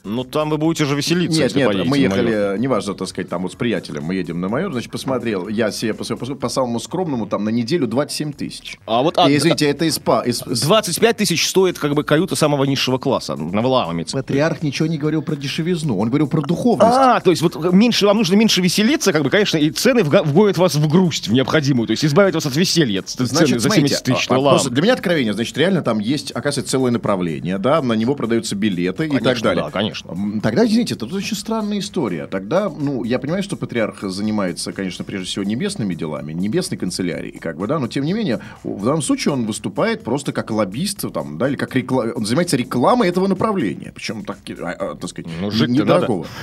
Ну, 0.04 0.24
там 0.24 0.50
вы 0.50 0.58
будете 0.58 0.84
же 0.84 0.96
веселиться, 0.96 1.38
Нет, 1.38 1.44
если 1.44 1.58
нет, 1.58 1.68
поедете 1.68 1.88
мы 1.90 1.98
ехали, 1.98 2.58
неважно, 2.58 2.94
так 2.94 3.08
сказать, 3.08 3.28
там 3.28 3.42
вот 3.42 3.52
с 3.52 3.54
приятелем, 3.54 4.02
мы 4.04 4.16
едем 4.16 4.40
на 4.40 4.48
Майор, 4.48 4.72
значит, 4.72 4.90
посмотрел, 4.90 5.46
я 5.48 5.70
себе 5.70 5.94
по, 5.94 6.04
по, 6.04 6.34
по 6.34 6.48
самому 6.48 6.80
скромному, 6.80 7.26
там 7.26 7.44
на 7.44 7.50
неделю 7.50 7.86
27 7.86 8.32
тысяч. 8.32 8.78
А 8.86 9.02
вот, 9.02 9.16
а, 9.16 9.30
И, 9.30 9.36
извините, 9.36 9.66
это 9.66 9.84
из 9.84 9.94
СПА. 9.94 10.22
Из, 10.22 10.42
из- 10.46 10.62
25 10.62 11.16
тысяч 11.16 11.48
стоит 11.48 11.78
как 11.78 11.94
бы 11.94 12.02
каюта 12.02 12.34
самого 12.34 12.64
низшего 12.64 12.98
класса. 12.98 13.36
На 13.36 13.60
имеется. 13.60 14.16
Патриарх 14.16 14.62
ничего 14.62 14.88
не 14.88 14.98
говорил 14.98 15.22
про 15.22 15.36
дешевизну, 15.36 15.98
он 15.98 16.08
говорил 16.08 16.26
про 16.26 16.40
духовность. 16.40 16.96
А, 16.96 17.20
то 17.20 17.30
есть 17.30 17.42
вот 17.42 17.72
меньше, 17.72 18.06
вам 18.06 18.16
нужно 18.18 18.34
меньше 18.34 18.60
веселиться, 18.60 19.12
как 19.12 19.22
бы, 19.22 19.30
конечно, 19.30 19.56
и 19.58 19.70
цены 19.70 20.02
вгонят 20.02 20.58
вас 20.58 20.74
в 20.74 20.88
грусть, 20.88 21.28
в 21.28 21.32
необходимую, 21.32 21.86
то 21.86 21.92
есть 21.92 22.04
избавить 22.04 22.34
вас 22.34 22.46
от 22.46 22.56
веселья. 22.56 23.02
Цены 23.02 23.58
за 23.58 23.70
70 23.70 24.02
тысяч 24.02 24.26
а, 24.28 24.32
а, 24.32 24.34
на 24.34 24.38
Валаам. 24.38 24.56
просто 24.56 24.70
для 24.70 24.82
меня 24.82 24.94
откровение, 24.94 25.32
значит, 25.32 25.56
реально 25.56 25.82
там 25.82 26.00
есть, 26.00 26.32
оказывается, 26.32 26.72
целое 26.72 26.90
направление, 26.90 27.58
да, 27.58 27.80
на 27.82 27.92
него 27.92 28.14
продаются 28.14 28.56
билеты 28.56 29.06
и 29.06 29.10
так 29.10 29.22
Конечно, 29.22 29.44
далее. 29.44 29.64
да, 29.64 29.70
конечно. 29.70 29.91
М, 30.08 30.40
Тогда, 30.40 30.64
извините, 30.66 30.94
это 30.94 31.06
очень 31.06 31.36
странная 31.36 31.78
история. 31.78 32.26
Тогда, 32.26 32.68
ну, 32.68 33.04
я 33.04 33.18
понимаю, 33.18 33.42
что 33.42 33.56
патриарх 33.56 34.02
занимается, 34.02 34.72
конечно, 34.72 35.04
прежде 35.04 35.26
всего 35.26 35.44
небесными 35.44 35.94
делами, 35.94 36.32
небесной 36.32 36.78
канцелярией, 36.78 37.38
как 37.38 37.56
бы, 37.58 37.66
да, 37.66 37.78
но 37.78 37.88
тем 37.88 38.04
не 38.04 38.12
менее, 38.12 38.40
в 38.64 38.84
данном 38.84 39.02
случае 39.02 39.34
он 39.34 39.46
выступает 39.46 40.02
просто 40.04 40.32
как 40.32 40.50
лоббист, 40.50 41.04
там, 41.12 41.38
да, 41.38 41.48
или 41.48 41.56
как 41.56 41.74
реклама, 41.76 42.12
он 42.12 42.24
занимается 42.26 42.56
рекламой 42.56 43.08
этого 43.08 43.26
направления, 43.26 43.92
причем, 43.94 44.24
так, 44.24 44.38
а, 44.60 44.70
а, 44.72 44.94
так 44.94 45.10
сказать, 45.10 45.30
Ну, 45.40 45.50
недорогого. 45.66 46.26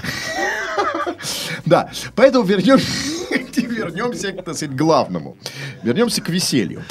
Да, 1.65 1.91
поэтому 2.15 2.45
вернемся, 2.45 2.85
вернемся 3.85 4.31
к, 4.31 4.43
так 4.43 4.55
сказать, 4.55 4.75
главному. 4.75 5.37
Вернемся 5.83 6.21
к 6.21 6.29
веселью. 6.29 6.83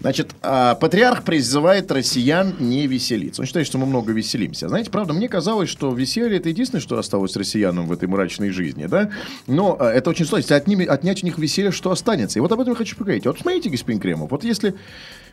Значит, 0.00 0.30
а, 0.42 0.74
патриарх 0.74 1.24
призывает 1.24 1.90
россиян 1.90 2.54
не 2.58 2.86
веселиться. 2.86 3.42
Он 3.42 3.46
считает, 3.46 3.66
что 3.66 3.78
мы 3.78 3.86
много 3.86 4.12
веселимся. 4.12 4.68
Знаете, 4.68 4.90
правда, 4.90 5.12
мне 5.12 5.28
казалось, 5.28 5.68
что 5.68 5.92
веселье 5.92 6.38
это 6.38 6.48
единственное, 6.48 6.80
что 6.80 6.98
осталось 6.98 7.36
россиянам 7.36 7.86
в 7.86 7.92
этой 7.92 8.08
мрачной 8.08 8.50
жизни, 8.50 8.86
да? 8.86 9.10
Но 9.46 9.76
а, 9.78 9.90
это 9.90 10.10
очень 10.10 10.24
сложно. 10.24 10.42
Если 10.42 10.56
отними- 10.56 10.86
отнять 10.86 11.22
у 11.22 11.26
них 11.26 11.38
веселье, 11.38 11.70
что 11.72 11.90
останется? 11.90 12.38
И 12.38 12.42
вот 12.42 12.52
об 12.52 12.60
этом 12.60 12.72
я 12.72 12.76
хочу 12.76 12.96
поговорить. 12.96 13.26
Вот 13.26 13.38
смотрите, 13.38 13.70
господин 13.70 14.00
Кремов, 14.00 14.30
вот 14.30 14.44
если 14.44 14.74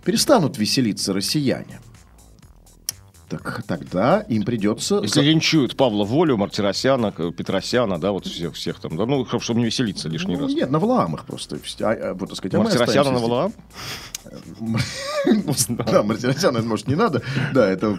перестанут 0.03 0.57
веселиться 0.57 1.13
россияне, 1.13 1.79
так 3.29 3.63
тогда 3.67 4.21
им 4.21 4.43
придется... 4.43 4.99
Если 5.01 5.21
линчуют 5.21 5.75
Павла 5.75 6.05
Волю, 6.05 6.37
Мартиросяна, 6.37 7.11
Петросяна, 7.11 7.99
да, 7.99 8.11
вот 8.11 8.25
всех, 8.25 8.55
всех 8.55 8.79
там, 8.79 8.95
да, 8.95 9.05
ну, 9.05 9.25
чтоб- 9.25 9.43
чтобы 9.43 9.59
не 9.59 9.65
веселиться 9.65 10.07
лишний 10.07 10.37
Ну, 10.37 10.43
раз. 10.43 10.53
Нет, 10.53 10.71
на 10.71 10.79
Валаамах 10.79 11.25
просто. 11.25 11.57
А, 11.81 11.91
а, 11.91 12.13
вот, 12.13 12.29
так 12.29 12.37
сказать, 12.37 12.55
а 12.55 12.59
Мартиросяна 12.59 13.11
на 13.11 13.19
Валаам? 13.19 13.51
здесь. 13.51 14.07
Да, 15.69 16.03
Мартиросяна, 16.03 16.61
может, 16.61 16.87
не 16.87 16.95
надо. 16.95 17.21
Да, 17.53 17.69
это 17.69 17.97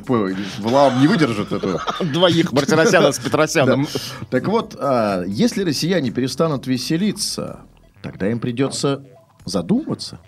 Валаам 0.58 1.00
не 1.00 1.06
выдержит 1.06 1.52
это. 1.52 1.80
Двоих 2.04 2.52
Мартиросяна 2.52 3.12
с 3.12 3.18
Петросяном. 3.18 3.86
Так 4.30 4.48
вот, 4.48 4.76
а, 4.78 5.22
если 5.26 5.62
россияне 5.62 6.10
перестанут 6.10 6.66
веселиться, 6.66 7.60
тогда 8.02 8.30
им 8.30 8.40
придется 8.40 9.04
задуматься. 9.44 10.18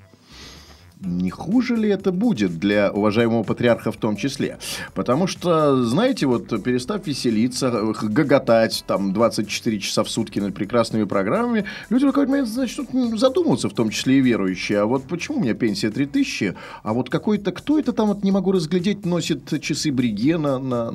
Не 1.03 1.31
хуже 1.31 1.77
ли 1.77 1.89
это 1.89 2.13
будет 2.13 2.59
для 2.59 2.93
уважаемого 2.93 3.43
патриарха 3.43 3.91
в 3.91 3.97
том 3.97 4.17
числе? 4.17 4.59
Потому 4.95 5.27
что, 5.27 5.83
знаете, 5.85 6.27
вот 6.27 6.49
перестав 6.63 7.07
веселиться, 7.07 7.71
гоготать 8.03 8.85
там 8.87 9.15
24 9.15 9.79
часа 9.81 10.05
в 10.05 10.11
сутки 10.11 10.39
над 10.41 10.55
прекрасными 10.55 11.05
программами, 11.05 11.65
люди 11.89 12.05
в 12.05 12.09
какой-то 12.09 12.31
момент 12.31 12.55
начнут 12.55 13.19
задумываться, 13.19 13.71
в 13.71 13.73
том 13.73 13.89
числе 13.89 14.19
и 14.19 14.21
верующие. 14.21 14.81
А 14.81 14.85
вот 14.85 15.05
почему 15.05 15.39
у 15.39 15.41
меня 15.41 15.55
пенсия 15.55 15.91
3000, 15.91 16.55
а 16.83 16.93
вот 16.93 17.09
какой-то, 17.09 17.51
кто 17.53 17.79
это 17.79 17.93
там, 17.93 18.09
вот 18.09 18.23
не 18.23 18.31
могу 18.31 18.53
разглядеть, 18.53 19.07
носит 19.07 19.59
часы 19.63 19.91
Бриге 19.93 20.37
на, 20.37 20.59
на, 20.59 20.93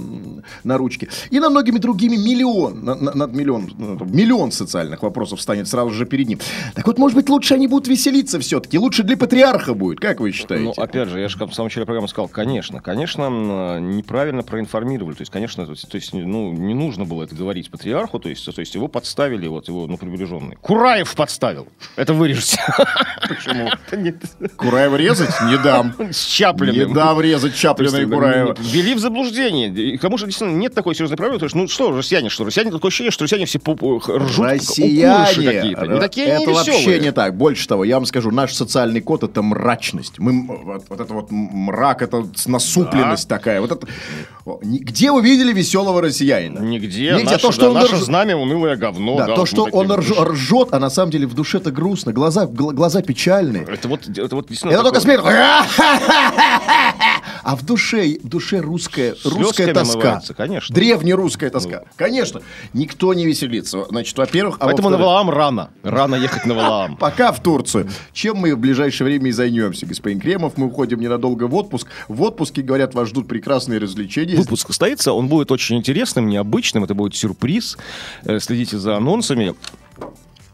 на 0.63 0.77
ручке. 0.77 1.09
И 1.31 1.39
на 1.39 1.49
многими 1.49 1.79
другими 1.79 2.15
миллион, 2.15 2.85
на- 2.85 2.93
на- 2.95 3.13
над 3.15 3.33
миллион, 3.33 3.71
ну, 3.79 3.97
миллион 4.05 4.51
социальных 4.51 5.01
вопросов 5.01 5.41
станет 5.41 5.67
сразу 5.67 5.89
же 5.89 6.05
перед 6.05 6.27
ним. 6.27 6.39
Так 6.75 6.85
вот, 6.85 6.99
может 6.99 7.15
быть, 7.15 7.27
лучше 7.27 7.55
они 7.55 7.67
будут 7.67 7.87
веселиться 7.87 8.39
все-таки, 8.39 8.77
лучше 8.77 9.01
для 9.01 9.17
патриарха 9.17 9.73
будет, 9.73 9.94
как 9.95 10.19
вы 10.19 10.31
считаете? 10.31 10.65
Ну, 10.65 10.71
опять 10.71 11.09
же, 11.09 11.19
я 11.19 11.27
же 11.27 11.37
в 11.37 11.53
самом 11.53 11.67
начале 11.67 11.85
программы 11.85 12.07
сказал, 12.07 12.27
конечно, 12.27 12.81
конечно, 12.81 13.79
неправильно 13.79 14.43
проинформировали. 14.43 15.15
То 15.15 15.21
есть, 15.21 15.31
конечно, 15.31 15.65
то 15.65 15.71
есть, 15.71 15.89
то 15.89 15.95
есть, 15.95 16.13
ну, 16.13 16.51
не 16.51 16.73
нужно 16.73 17.05
было 17.05 17.23
это 17.23 17.35
говорить 17.35 17.69
патриарху, 17.69 18.19
то 18.19 18.29
есть, 18.29 18.45
то 18.45 18.59
есть 18.59 18.75
его 18.75 18.87
подставили, 18.87 19.47
вот 19.47 19.67
его, 19.67 19.87
ну, 19.87 19.97
приближенный. 19.97 20.55
Кураев 20.57 21.13
подставил. 21.15 21.67
Это 21.95 22.13
вырежете. 22.13 22.59
Почему? 23.27 23.69
Кураева 24.55 24.95
резать? 24.95 25.33
Не 25.43 25.57
дам. 25.57 25.93
С 26.11 26.25
Чаплиным. 26.25 26.87
Не 26.87 26.93
дам 26.93 27.19
резать 27.21 27.55
Чаплина 27.55 27.97
и 27.97 28.05
Кураева. 28.05 28.55
Ввели 28.59 28.93
в 28.95 28.99
заблуждение. 28.99 29.69
И 29.69 29.97
Кому 29.97 30.17
же 30.17 30.25
действительно 30.25 30.57
нет 30.57 30.73
такой 30.73 30.95
серьезной 30.95 31.17
проблемы, 31.17 31.39
потому 31.39 31.49
что, 31.49 31.57
ну 31.57 31.67
что, 31.67 31.97
россияне, 31.97 32.29
что? 32.29 32.45
Россияне 32.45 32.71
такое 32.71 32.89
ощущение, 32.89 33.11
что 33.11 33.23
россияне 33.23 33.45
все 33.45 33.59
ржут, 33.59 34.45
Россияне, 34.45 35.25
какие-то. 35.35 35.85
Не 35.87 35.99
такие 35.99 36.27
это 36.27 36.51
вообще 36.51 36.99
не 36.99 37.11
так. 37.11 37.35
Больше 37.35 37.67
того, 37.67 37.83
я 37.83 37.95
вам 37.95 38.05
скажу, 38.05 38.31
наш 38.31 38.53
социальный 38.53 39.01
код 39.01 39.23
это 39.23 39.41
мрачность. 39.93 40.19
Мы 40.19 40.45
вот, 40.47 40.83
вот 40.89 40.99
это 40.99 41.13
вот 41.13 41.27
мрак, 41.31 42.01
это 42.01 42.25
насупленность 42.45 43.27
такая. 43.27 43.61
Вот 43.61 43.71
это. 43.71 43.87
Где 44.63 45.11
вы 45.11 45.21
видели 45.21 45.53
веселого 45.53 46.01
россиянина? 46.01 46.59
Нигде. 46.59 47.11
Нигде. 47.13 47.23
Наше, 47.23 47.39
То, 47.39 47.51
что 47.51 47.61
да, 47.61 47.67
он 47.69 47.73
наше 47.75 47.95
рж- 47.95 48.03
знамя 48.03 48.37
унылое 48.37 48.75
говно. 48.75 49.17
Да, 49.17 49.27
да, 49.27 49.35
то, 49.35 49.45
что 49.45 49.63
он 49.71 49.91
рж- 49.91 50.23
ржет, 50.31 50.69
а 50.71 50.79
на 50.79 50.89
самом 50.89 51.11
деле 51.11 51.27
в 51.27 51.33
душе-то 51.33 51.71
грустно. 51.71 52.13
Глаза, 52.13 52.45
гл- 52.45 52.71
глаза 52.71 53.01
печальные. 53.01 53.63
Это 53.63 53.87
вот, 53.87 54.07
это 54.07 54.35
вот 54.35 54.47
действительно 54.47 54.71
Это 54.79 54.83
только 54.91 55.01
такое- 55.01 55.19
смех. 55.19 55.25
А 57.45 57.55
в 57.55 57.63
душе, 57.63 58.17
в 58.23 58.27
душе 58.27 58.59
русская, 58.59 59.15
русская 59.23 59.71
тоска. 59.71 60.19
конечно. 60.35 60.73
Ну. 60.73 60.81
Древнерусская 60.81 61.51
тоска. 61.51 61.83
Конечно. 61.95 62.41
Никто 62.73 63.13
не 63.13 63.27
веселится. 63.27 63.85
Значит, 63.87 64.17
во-первых... 64.17 64.55
а 64.59 64.65
Поэтому 64.65 64.89
на 64.89 64.97
во-вторых, 64.97 65.05
Валаам 65.05 65.29
рано. 65.29 65.69
Рано 65.83 66.15
ехать 66.15 66.47
на 66.47 66.55
Валаам. 66.55 66.97
Пока 66.99 67.31
в 67.31 67.43
Турцию. 67.43 67.87
Чем 68.13 68.37
мы 68.37 68.55
в 68.55 68.57
ближайшее 68.57 69.05
время 69.05 69.29
и 69.29 69.31
займемся, 69.31 69.85
господин 69.85 70.19
Кремов. 70.19 70.57
Мы 70.57 70.65
уходим 70.65 70.99
ненадолго 70.99 71.43
в 71.43 71.53
отпуск. 71.53 71.85
В 72.07 72.23
отпуске, 72.23 72.63
говорят, 72.63 72.95
вас 72.95 73.09
ждут 73.09 73.27
прекрасные 73.27 73.77
развлечения. 73.79 74.37
Выпуск 74.37 74.65
состоится, 74.65 75.13
он 75.13 75.27
будет 75.27 75.51
очень 75.51 75.77
интересным, 75.77 76.27
необычным, 76.27 76.83
это 76.83 76.95
будет 76.95 77.15
сюрприз. 77.15 77.77
Э, 78.23 78.39
Следите 78.39 78.79
за 78.79 78.97
анонсами. 78.97 79.53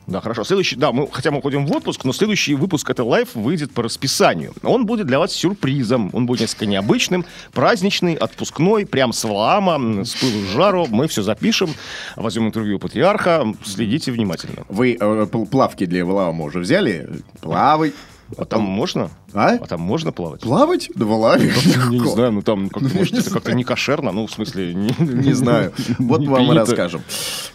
Да, 0.07 0.19
хорошо. 0.19 0.43
Следующий, 0.43 0.75
да, 0.75 0.91
мы, 0.91 1.07
хотя 1.11 1.31
мы 1.31 1.37
уходим 1.37 1.65
в 1.65 1.71
отпуск, 1.75 2.03
но 2.05 2.11
следующий 2.11 2.55
выпуск 2.55 2.89
это 2.89 3.03
live 3.03 3.35
выйдет 3.35 3.71
по 3.71 3.83
расписанию. 3.83 4.53
Он 4.63 4.85
будет 4.85 5.07
для 5.07 5.19
вас 5.19 5.31
сюрпризом. 5.31 6.09
Он 6.13 6.25
будет 6.25 6.41
несколько 6.41 6.65
необычным, 6.65 7.23
праздничный, 7.53 8.15
отпускной, 8.15 8.85
прям 8.85 9.13
с 9.13 9.23
Валаама, 9.23 9.73
м, 9.75 10.05
с 10.05 10.15
пылу 10.15 10.41
с 10.45 10.49
жару. 10.53 10.87
Мы 10.89 11.07
все 11.07 11.21
запишем, 11.21 11.69
возьмем 12.15 12.47
интервью 12.47 12.77
у 12.77 12.79
патриарха. 12.79 13.45
Следите 13.63 14.11
внимательно. 14.11 14.63
Вы 14.69 14.93
э, 14.93 14.97
пл- 15.31 15.45
плавки 15.45 15.85
для 15.85 16.03
Валаама 16.03 16.45
уже 16.45 16.59
взяли? 16.59 17.07
Плавай. 17.39 17.93
А 18.37 18.45
там 18.45 18.61
можно? 18.61 19.09
А? 19.33 19.55
А 19.55 19.65
там 19.67 19.81
можно 19.81 20.11
плавать? 20.11 20.41
Плавать? 20.41 20.89
Да 20.95 21.05
Валааме. 21.05 21.51
Я 21.65 21.85
не 21.87 21.99
знаю, 21.99 22.31
ну 22.31 22.41
там 22.41 22.69
как 22.69 22.83
может 22.93 23.13
это 23.17 23.29
как-то 23.29 23.53
не 23.53 23.63
кошерно, 23.63 24.11
ну 24.11 24.27
в 24.27 24.31
смысле 24.31 24.73
не, 24.73 24.91
Не 24.99 25.33
знаю. 25.33 25.73
Вот 25.99 26.21
не 26.21 26.27
вам 26.27 26.51
и 26.51 26.55
расскажем. 26.55 27.01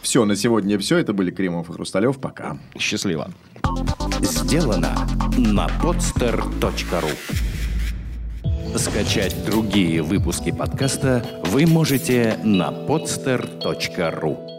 Все, 0.03 0.25
на 0.25 0.37
сегодня 0.37 0.79
все. 0.79 0.99
Это 0.99 1.13
были 1.13 1.31
Кремов 1.31 1.71
и 1.71 1.73
Хрусталев. 1.73 2.19
Пока. 2.19 2.59
Счастливо. 2.79 3.31
Сделано 4.21 4.97
на 5.37 5.67
podster.ru 5.83 7.11
Скачать 8.77 9.45
другие 9.47 10.03
выпуски 10.03 10.53
подкаста 10.53 11.25
вы 11.47 11.67
можете 11.67 12.39
на 12.45 12.71
podster.ru 12.71 14.56